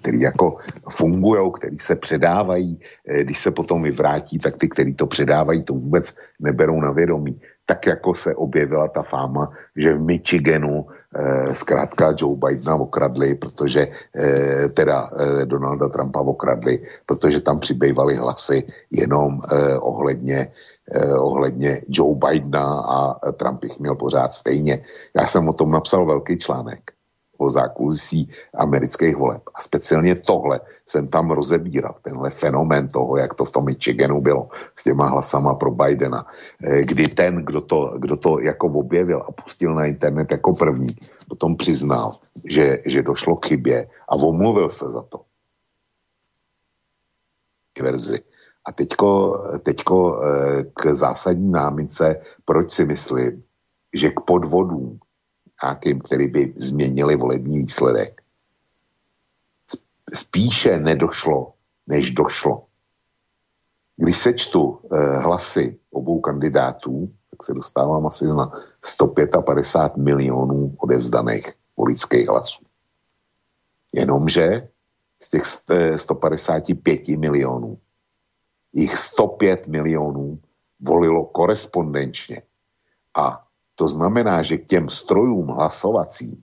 [0.00, 0.56] který jako
[0.90, 5.74] fungují, který se předávají, eh, když se potom vyvrátí, tak ty, kteří to předávají, to
[5.74, 7.40] vůbec neberou na vědomí.
[7.66, 13.88] Tak jako se objevila ta fáma, že v Michiganu eh, zkrátka Joe Bidena okradli, protože
[13.88, 15.10] eh, teda
[15.44, 19.40] Donalda Trumpa okradli, protože tam přibývaly hlasy jenom
[19.80, 20.46] ohledně
[21.18, 24.82] ohledně Joe Bidena a Trump jich měl pořád stejně.
[25.20, 26.92] Já jsem o tom napsal velký článek
[27.38, 29.42] o zákulisí amerických voleb.
[29.54, 34.48] A speciálně tohle jsem tam rozebíral, tenhle fenomén toho, jak to v tom Michiganu bylo
[34.76, 36.26] s těma hlasama pro Bidena,
[36.62, 40.96] eh, kdy ten, kdo to, kdo to jako objevil a pustil na internet jako první,
[41.28, 45.20] potom přiznal, že, že došlo k chybě a omluvil se za to.
[47.82, 48.18] Verzi.
[48.68, 53.42] A teďko, teďko eh, k zásadní námice, proč si myslím,
[53.94, 55.00] že k podvodům,
[55.62, 58.22] nějakým, který by změnili volební výsledek,
[60.14, 61.52] spíše nedošlo,
[61.86, 62.64] než došlo.
[63.96, 68.52] Když sečtu eh, hlasy obou kandidátů, tak se dostávám asi na
[68.84, 72.64] 155 milionů odevzdaných voličských hlasů.
[73.92, 74.68] Jenomže
[75.22, 75.44] z těch
[75.96, 77.78] 155 milionů
[78.72, 80.38] jich 105 milionů
[80.80, 82.42] volilo korespondenčně.
[83.16, 86.42] A to znamená, že k těm strojům hlasovacím,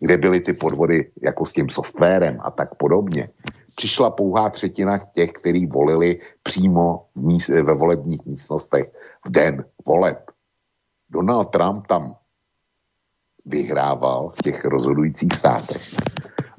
[0.00, 3.28] kde byly ty podvody jako s tím softwarem a tak podobně,
[3.74, 8.92] přišla pouhá třetina těch, kteří volili přímo v míst, ve volebních místnostech
[9.26, 10.30] v den voleb.
[11.10, 12.16] Donald Trump tam
[13.44, 15.94] vyhrával v těch rozhodujících státech,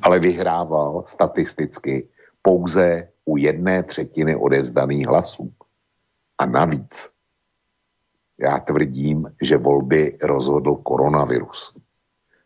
[0.03, 2.09] ale vyhrával statisticky
[2.42, 5.53] pouze u jedné třetiny odevzdaných hlasů.
[6.38, 7.10] A navíc
[8.40, 11.78] já tvrdím, že volby rozhodl koronavirus.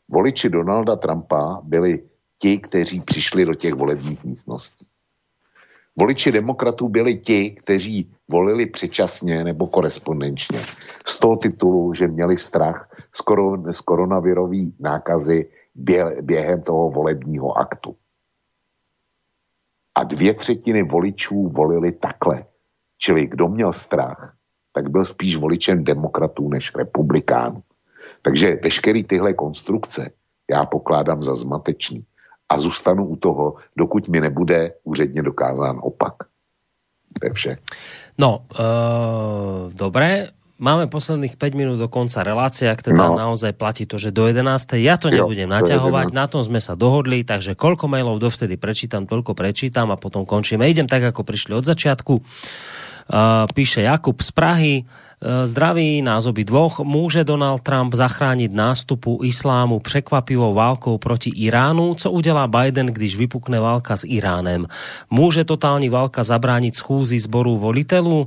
[0.10, 2.04] Voliči Donalda Trumpa byli
[2.38, 4.88] ti, kteří přišli do těch volebních místností.
[5.96, 10.66] Voliči demokratů byli ti, kteří volili předčasně nebo korespondenčně.
[11.06, 17.58] Z toho titulu, že měli strach z, koron, z koronavirové nákazy bě, během toho volebního
[17.58, 17.96] aktu
[19.96, 22.46] a dvě třetiny voličů volili takhle.
[22.98, 24.36] Čili kdo měl strach,
[24.74, 27.64] tak byl spíš voličem demokratů než republikánů.
[28.22, 30.12] Takže veškeré tyhle konstrukce
[30.52, 32.06] já pokládám za zmatečný.
[32.50, 36.14] A zůstanu u toho, dokud mi nebude úředně dokázán opak.
[37.20, 37.58] To je vše.
[38.18, 43.19] No, uh, dobré, máme posledných 5 minút do konca relácie, ak teda no.
[43.19, 44.80] naozaj platí to, že do 11.
[44.80, 49.03] Ja to nebudem jo, naťahovať, na tom sme sa dohodli, takže koľko mailov dovtedy prečítam,
[49.03, 50.64] toľko prečítam a potom končíme.
[50.64, 52.14] Idem tak, ako prišli od začiatku.
[53.06, 56.82] Uh, píše Jakub z Prahy, uh, zdraví nás obi dvoch.
[56.82, 61.93] Môže Donald Trump zachrániť nástupu islámu překvapivou válkou proti Iránu?
[61.93, 64.66] Co udělá Biden, když vypukne válka s Iránem?
[65.14, 68.25] Môže totální válka zabrániť schůzi zboru volitelů?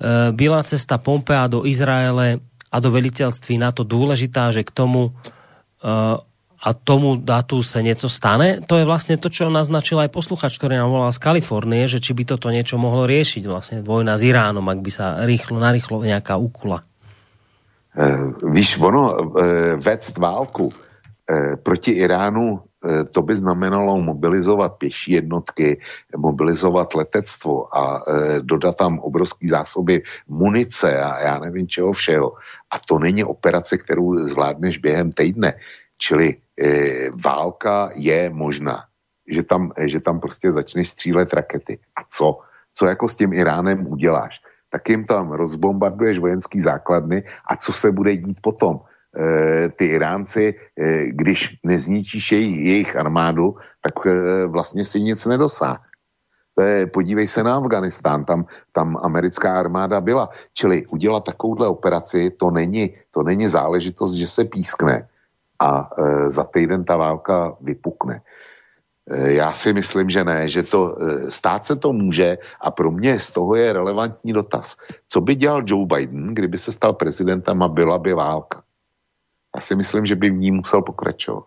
[0.00, 2.40] Eh, byla cesta Pompea do Izraele
[2.72, 6.16] a do veliteľství NATO dôležitá, že k tomu eh,
[6.60, 8.60] a tomu datu se něco stane.
[8.68, 12.12] To je vlastně to, čo naznačil aj posluchač, ktorý nám volal z Kalifornie, že či
[12.12, 16.36] by toto niečo mohlo riešiť, vlastně vojna s Iránom, ak by sa rýchlo, narýchlo nějaká
[16.36, 16.84] ukula.
[17.96, 19.32] Uh, víš, ono,
[19.80, 20.72] vést válku
[21.64, 22.69] proti Iránu Eh,
[23.12, 25.80] to by znamenalo mobilizovat pěší jednotky,
[26.16, 32.32] mobilizovat letectvo a eh, dodat tam obrovský zásoby munice a já nevím čeho všeho.
[32.70, 35.54] A to není operace, kterou zvládneš během týdne.
[35.98, 38.84] Čili eh, válka je možná,
[39.28, 41.78] že tam, že tam prostě začneš střílet rakety.
[41.96, 42.38] A co?
[42.74, 44.40] Co jako s tím Iránem uděláš?
[44.70, 48.80] Tak jim tam rozbombarduješ vojenský základny a co se bude dít potom?
[49.10, 55.90] Eh, ty Iránci, eh, když nezničíš jejich, armádu, tak eh, vlastně si nic nedosáhne.
[56.92, 60.28] Podívej se na Afganistán, tam, tam americká armáda byla.
[60.52, 65.08] Čili udělat takovouhle operaci, to není, to není záležitost, že se pískne
[65.56, 65.88] a
[66.26, 68.20] za týden ta válka vypukne.
[69.08, 70.96] Já si myslím, že ne, že to
[71.28, 74.76] stát se to může a pro mě z toho je relevantní dotaz.
[75.08, 78.62] Co by dělal Joe Biden, kdyby se stal prezidentem a byla by válka?
[79.56, 81.44] Já si myslím, že by v ní musel pokračovat.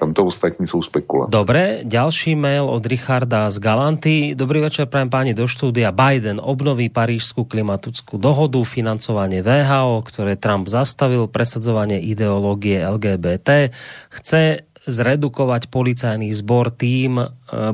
[0.00, 1.28] Tam to ostatní jsou spekulace.
[1.28, 4.32] Dobre, ďalší mail od Richarda z Galanty.
[4.32, 5.92] Dobrý večer, prajem páni do štúdia.
[5.92, 13.68] Biden obnoví parížskú klimatickú dohodu, financovanie VHO, ktoré Trump zastavil, presadzovanie ideológie LGBT.
[14.08, 17.26] Chce zredukovať policajný zbor, tým e,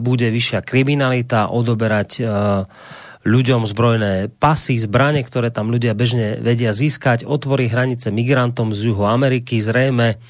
[0.02, 2.66] bude vyššia kriminalita, odoberať uh,
[3.26, 9.02] ľuďom zbrojné pasy, zbranie, ktoré tam ľudia bežne vedia získať, otvorí hranice migrantom z juhu
[9.02, 10.22] Ameriky, zrejme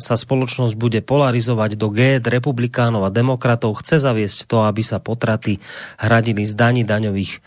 [0.00, 3.78] sa spoločnosť bude polarizovať do G republikánov a demokratov.
[3.84, 5.60] Chce zaviesť to, aby sa potraty
[6.00, 7.38] hradili z daní daňových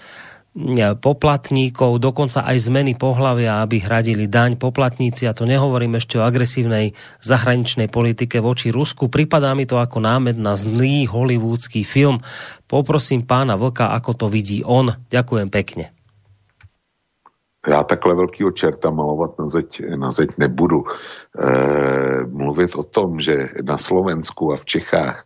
[1.02, 5.26] poplatníkov, dokonca aj zmeny pohlavia, aby hradili daň poplatníci.
[5.26, 6.94] A to nehovorím ešte o agresívnej
[7.26, 9.10] zahraničnej politike voči Rusku.
[9.10, 12.22] Pripadá mi to ako námed na zlý hollywoodsky film.
[12.70, 14.94] Poprosím pána Vlka, ako to vidí on.
[15.10, 15.86] Ďakujem pekne.
[17.68, 20.84] Já takhle velkýho čerta malovat na zeď, na zeď nebudu.
[20.84, 20.92] E,
[22.28, 25.24] mluvit o tom, že na Slovensku a v Čechách,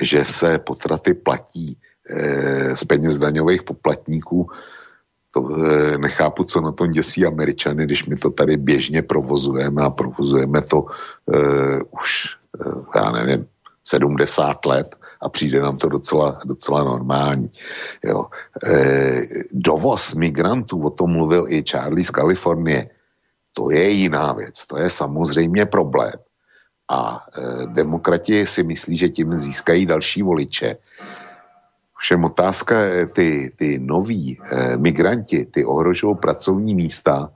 [0.00, 1.80] že se potraty platí
[2.74, 4.50] z peněz daňových poplatníků.
[5.30, 9.90] To eh, nechápu, co na tom děsí američany, když my to tady běžně provozujeme a
[9.90, 12.36] provozujeme to uh, už,
[12.94, 13.46] já nevím,
[13.84, 17.50] 70 let a přijde nám to docela, docela normální.
[18.04, 18.26] Jo.
[19.52, 22.90] Dovoz migrantů, o tom mluvil i Charlie z Kalifornie,
[23.52, 26.12] to je jiná věc, to je samozřejmě problém.
[26.90, 30.76] A e, demokrati si myslí, že tím získají další voliče.
[31.98, 32.76] Všem otázka
[33.12, 37.30] ty, ty noví eh, migranti, ty ohrožují pracovní místa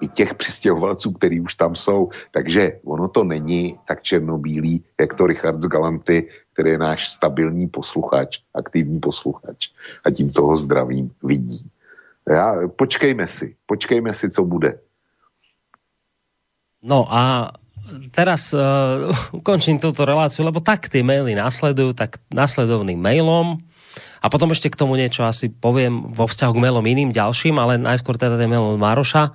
[0.00, 2.10] i těch přistěhovalců, kteří už tam jsou.
[2.30, 7.68] Takže ono to není tak černobílý, jak to Richard z Galanty, který je náš stabilní
[7.68, 9.68] posluchač, aktivní posluchač
[10.04, 11.70] a tím toho zdravím vidí.
[12.30, 14.78] Já, počkejme si, počkejme si, co bude.
[16.82, 17.52] No a
[18.10, 18.60] teraz uh,
[19.40, 23.60] ukončím túto reláciu, lebo tak ty maily nasledujú, tak nasledovným mailom
[24.20, 27.80] a potom ešte k tomu niečo asi poviem vo vzťahu k mailom iným ďalším, ale
[27.80, 29.32] najskôr teda ten mail od Maroša.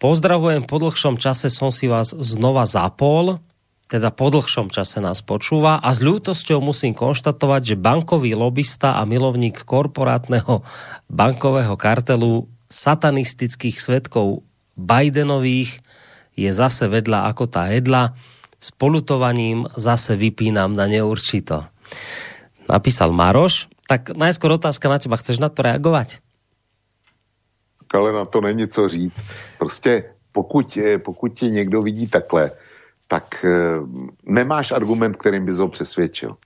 [0.00, 3.38] Pozdravujem, po dlhšom čase som si vás znova zapol,
[3.84, 9.04] teda po dlhšom čase nás počúva a s ľútosťou musím konštatovať, že bankový lobista a
[9.04, 10.64] milovník korporátneho
[11.06, 14.42] bankového kartelu satanistických svetkov
[14.74, 15.84] Bidenových
[16.34, 18.18] je zase vedľa ako tá hedla.
[18.58, 21.68] S polutovaním zase vypínam na neurčito.
[22.66, 23.73] Napísal Maroš.
[23.84, 25.20] Tak najskôr otázka na teba.
[25.20, 26.18] Chceš na to reagovat?
[27.94, 29.22] Ale na to není co říct.
[29.58, 32.50] Prostě pokud, pokud tě někdo vidí takhle,
[33.08, 33.48] tak e,
[34.26, 36.36] nemáš argument, kterým bys ho přesvědčil.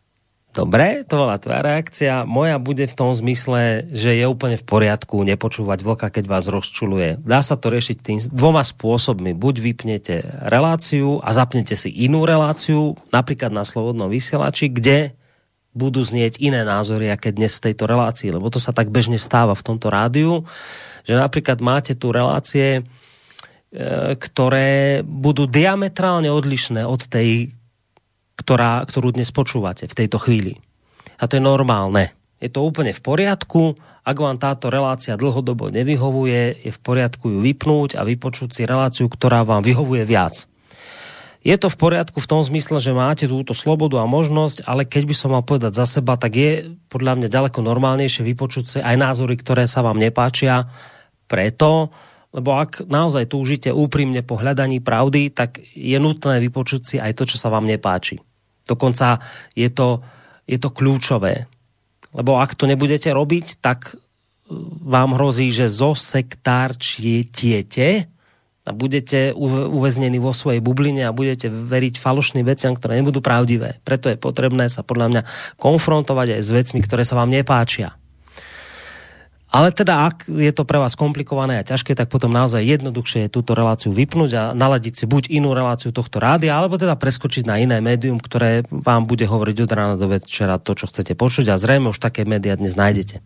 [0.49, 2.25] Dobre, to bola tvoja reakcia.
[2.25, 7.21] Moja bude v tom zmysle, že je úplne v poriadku nepočúvať vlka, keď vás rozčuluje.
[7.21, 9.37] Dá sa to riešiť tým dvoma spôsobmi.
[9.37, 15.15] Buď vypnete reláciu a zapnete si inú reláciu, napríklad na Slobodnom vysielači, kde
[15.79, 19.55] budú znieť iné názory, aké dnes v tejto relácii, lebo to sa tak bežne stáva
[19.55, 20.43] v tomto rádiu,
[21.07, 22.83] že napríklad máte tu relácie, e,
[24.19, 27.55] ktoré budú diametrálne odlišné od tej,
[28.35, 30.59] ktorá, ktorú dnes počúvate v tejto chvíli.
[31.23, 32.11] A to je normálne.
[32.43, 33.79] Je to úplne v poriadku.
[34.03, 39.07] Ak vám táto relácia dlhodobo nevyhovuje, je v poriadku ju vypnúť a vypočuť si reláciu,
[39.07, 40.47] ktorá vám vyhovuje viac.
[41.49, 45.09] Je to v poriadku v tom zmysle, že máte túto slobodu a možnosť, ale keď
[45.09, 49.01] by som mal povedať za seba, tak je podľa mňa ďaleko normálnejšie vypočuť si aj
[49.01, 50.69] názory, ktoré sa vám nepáčia,
[51.25, 51.89] preto,
[52.37, 57.25] lebo ak naozaj túžite úprimne po hľadaní pravdy, tak je nutné vypočuť si aj to,
[57.25, 58.21] čo sa vám nepáči.
[58.69, 59.17] Dokonca
[59.57, 60.05] je to,
[60.45, 61.49] je to kľúčové.
[62.13, 63.97] Lebo ak to nebudete robiť, tak
[64.85, 68.18] vám hrozí, že zosektárčiete
[68.69, 73.81] a budete uväznení vo svojej bubline a budete veriť falošným veciam, ktoré nebudú pravdivé.
[73.83, 75.23] Preto je potrebné sa podľa mňa
[75.57, 77.97] konfrontovať aj s vecmi, ktoré sa vám nepáčia.
[79.49, 83.33] Ale teda, ak je to pre vás komplikované a ťažké, tak potom naozaj jednoduchšie je
[83.33, 87.57] túto reláciu vypnúť a naladiť si buď inú reláciu tohto rádia, alebo teda preskočiť na
[87.57, 91.57] iné médium, ktoré vám bude hovoriť od rána do večera to, čo chcete počuť a
[91.57, 93.25] zrejme už také média dnes nájdete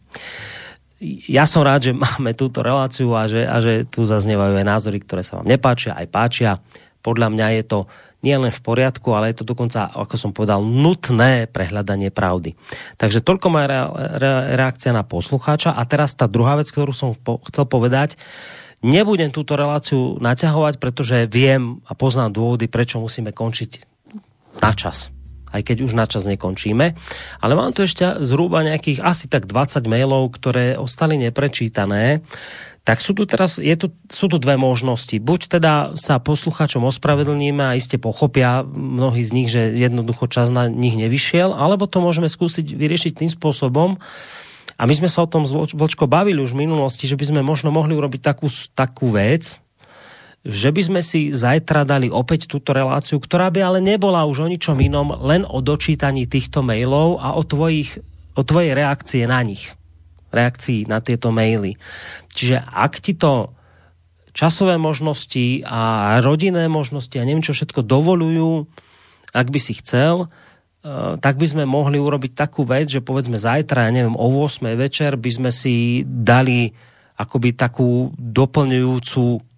[1.26, 5.02] ja som rád, že máme túto reláciu a že, a že tu zaznievajú aj názory,
[5.02, 6.50] ktoré sa vám nepáčia, aj páčia.
[7.02, 7.78] Podľa mňa je to
[8.22, 12.54] nie len v poriadku, ale je to dokonca, ako som povedal, nutné prehľadanie pravdy.
[12.94, 13.82] Takže toľko re,
[14.54, 15.74] reakcia na poslucháča.
[15.74, 18.14] A teraz tá druhá vec, ktorú som po, chcel povedať,
[18.86, 23.70] nebudem túto reláciu naťahovať, pretože viem a poznám dôvody, prečo musíme končiť
[24.62, 25.10] na čas
[25.52, 26.96] aj keď už na čas nekončíme.
[27.38, 32.24] Ale mám tu ešte zhruba nejakých asi tak 20 mailov, ktoré ostali neprečítané.
[32.82, 35.14] Tak sú tu teraz, je tu, sú tu dve možnosti.
[35.22, 40.66] Buď teda sa posluchačom ospravedlníme a iste pochopia mnohí z nich, že jednoducho čas na
[40.66, 44.02] nich nevyšiel, alebo to môžeme skúsiť vyriešiť tým spôsobom,
[44.82, 47.70] a my sme sa o tom Vlčko bavili už v minulosti, že by sme možno
[47.70, 49.62] mohli urobiť takú, takú vec,
[50.42, 54.50] že by sme si zajtra dali opäť túto reláciu, ktorá by ale nebola už o
[54.50, 58.02] ničom inom, len o dočítaní týchto mailov a o, tvojich,
[58.34, 59.70] o tvojej reakcie na nich.
[60.34, 61.78] Reakcii na tieto maily.
[62.34, 63.54] Čiže ak ti to
[64.34, 68.66] časové možnosti a rodinné možnosti a neviem čo všetko dovolujú,
[69.30, 73.86] ak by si chcel, eh, tak by sme mohli urobiť takú vec, že povedzme zajtra,
[73.86, 76.74] ja neviem, o 8 večer by sme si dali
[77.14, 79.51] akoby takú doplňujúcu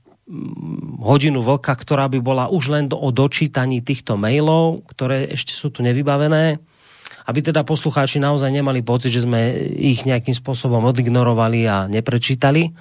[1.04, 5.68] hodinu vlka, ktorá by bola už len do, o dočítaní týchto mailov, ktoré ešte sú
[5.68, 6.56] tu nevybavené,
[7.28, 12.72] aby teda poslucháči naozaj nemali pocit, že sme ich nejakým spôsobom odignorovali a neprečítali.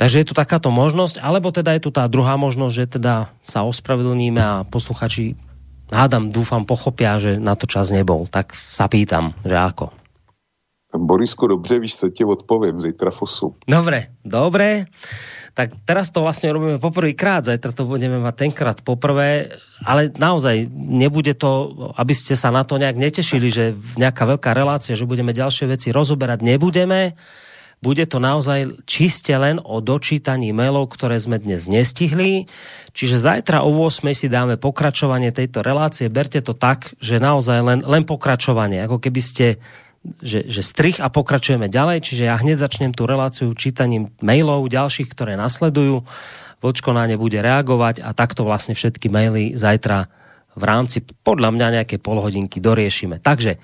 [0.00, 3.68] Takže je tu takáto možnosť, alebo teda je tu tá druhá možnosť, že teda sa
[3.68, 5.36] ospravedlníme a posluchači
[5.92, 8.24] hádam, dúfam, pochopia, že na to čas nebol.
[8.24, 9.99] Tak sa pýtam, že ako.
[10.96, 13.54] Borisku, dobře víš, co ti odpovím zítra fosu.
[13.68, 14.86] Dobre, dobre
[15.54, 21.34] tak teraz to vlastne robíme poprvýkrát, zajtra to budeme mať tenkrát poprvé, ale naozaj nebude
[21.34, 23.64] to, aby ste sa na to nejak netešili, že
[23.98, 27.18] nejaká veľká relácia, že budeme ďalšie veci rozoberať, nebudeme.
[27.80, 32.44] Bude to naozaj čiste len o dočítaní mailov, ktoré sme dnes nestihli.
[32.92, 36.12] Čiže zajtra o 8 si dáme pokračovanie tejto relácie.
[36.12, 38.84] Berte to tak, že naozaj len, len pokračovanie.
[38.84, 39.46] Ako keby ste
[40.20, 45.12] že, že strich a pokračujeme ďalej, čiže ja hneď začnem tú reláciu čítaním mailov ďalších,
[45.12, 46.08] ktoré nasledujú.
[46.60, 50.08] Vlčko na ne bude reagovať a takto vlastne všetky maily zajtra
[50.56, 53.20] v rámci podľa mňa nejaké polhodinky doriešime.
[53.20, 53.60] Takže,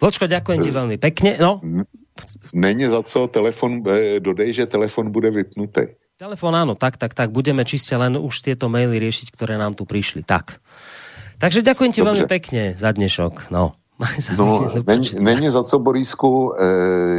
[0.00, 1.36] Vlčko, ďakujem ti veľmi pekne.
[1.36, 1.60] No.
[2.56, 5.96] Není za co, telefon, e, dodej, že telefon bude vypnutý.
[6.20, 9.88] Telefon áno, tak, tak, tak, budeme čiste len už tieto maily riešiť, ktoré nám tu
[9.88, 10.20] prišli.
[10.20, 10.60] Tak.
[11.40, 12.08] Takže ďakujem ti Dobře.
[12.12, 13.48] veľmi pekne za dnešok.
[13.48, 13.72] No.
[14.38, 16.54] No, není, není za co, Borísku.
[16.58, 16.64] E,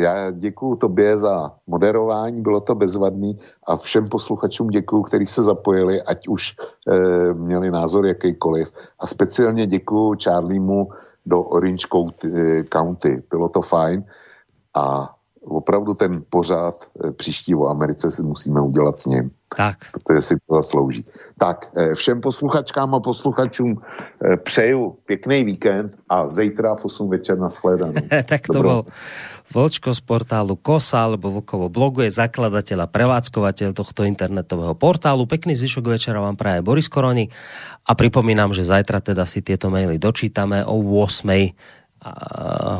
[0.01, 3.37] já děkuji tobě za moderování, bylo to bezvadný
[3.67, 6.55] a všem posluchačům děkuji, kteří se zapojili, ať už
[6.87, 8.67] e, měli názor jakýkoliv.
[8.99, 10.89] A speciálně děkuji Charliemu
[11.25, 11.87] do Orange
[12.73, 13.23] County.
[13.29, 14.03] Bylo to fajn
[14.73, 19.31] a opravdu ten pořád eh, příští o Americe si musíme udělat s ním.
[19.57, 19.77] Tak.
[19.91, 21.05] Protože si to zaslouží.
[21.37, 27.39] Tak, eh, všem posluchačkám a posluchačům eh, přeju pěkný víkend a zítra v 8 večer
[27.39, 27.93] na shledanou.
[28.25, 28.85] tak to bol
[29.51, 35.27] Vočko z portálu KOSA alebo Vokovo blogu je zakladateľ a prevádzkovateľ tohto internetového portálu.
[35.27, 37.27] Pekný zvyšok večera vám praje Boris Koroni
[37.83, 41.27] a pripomínam, že zajtra teda si tieto maily dočítame o 8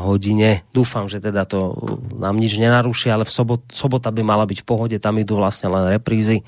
[0.02, 0.66] hodine.
[0.74, 1.78] Dúfam, že teda to
[2.18, 5.70] nám nič nenaruší, ale v sobot, sobota by mala byť v pohode, tam idú vlastne
[5.70, 6.42] len reprízy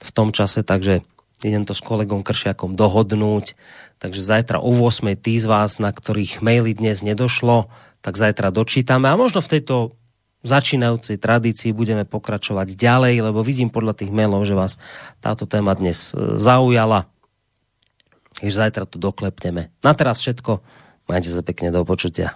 [0.00, 1.04] v tom čase, takže
[1.44, 3.52] idem to s kolegom Kršiakom dohodnúť.
[4.00, 5.12] Takže zajtra o 8.
[5.20, 7.68] tí z vás, na ktorých maily dnes nedošlo,
[8.00, 9.12] tak zajtra dočítame.
[9.12, 9.96] A možno v tejto
[10.46, 14.80] začínajúcej tradícii budeme pokračovať ďalej, lebo vidím podľa tých mailov, že vás
[15.20, 17.10] táto téma dnes e, zaujala.
[18.40, 19.74] Takže zajtra tu doklepneme.
[19.80, 20.60] Na teraz všetko.
[21.06, 22.34] Majte sa pekne do počutia.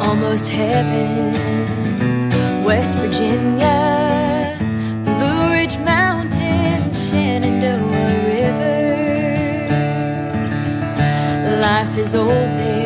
[0.00, 1.36] Almost heaven,
[2.64, 3.76] West Virginia,
[5.04, 8.80] Blue Ridge Mountains, Shenandoah River.
[11.60, 12.85] Life is old there,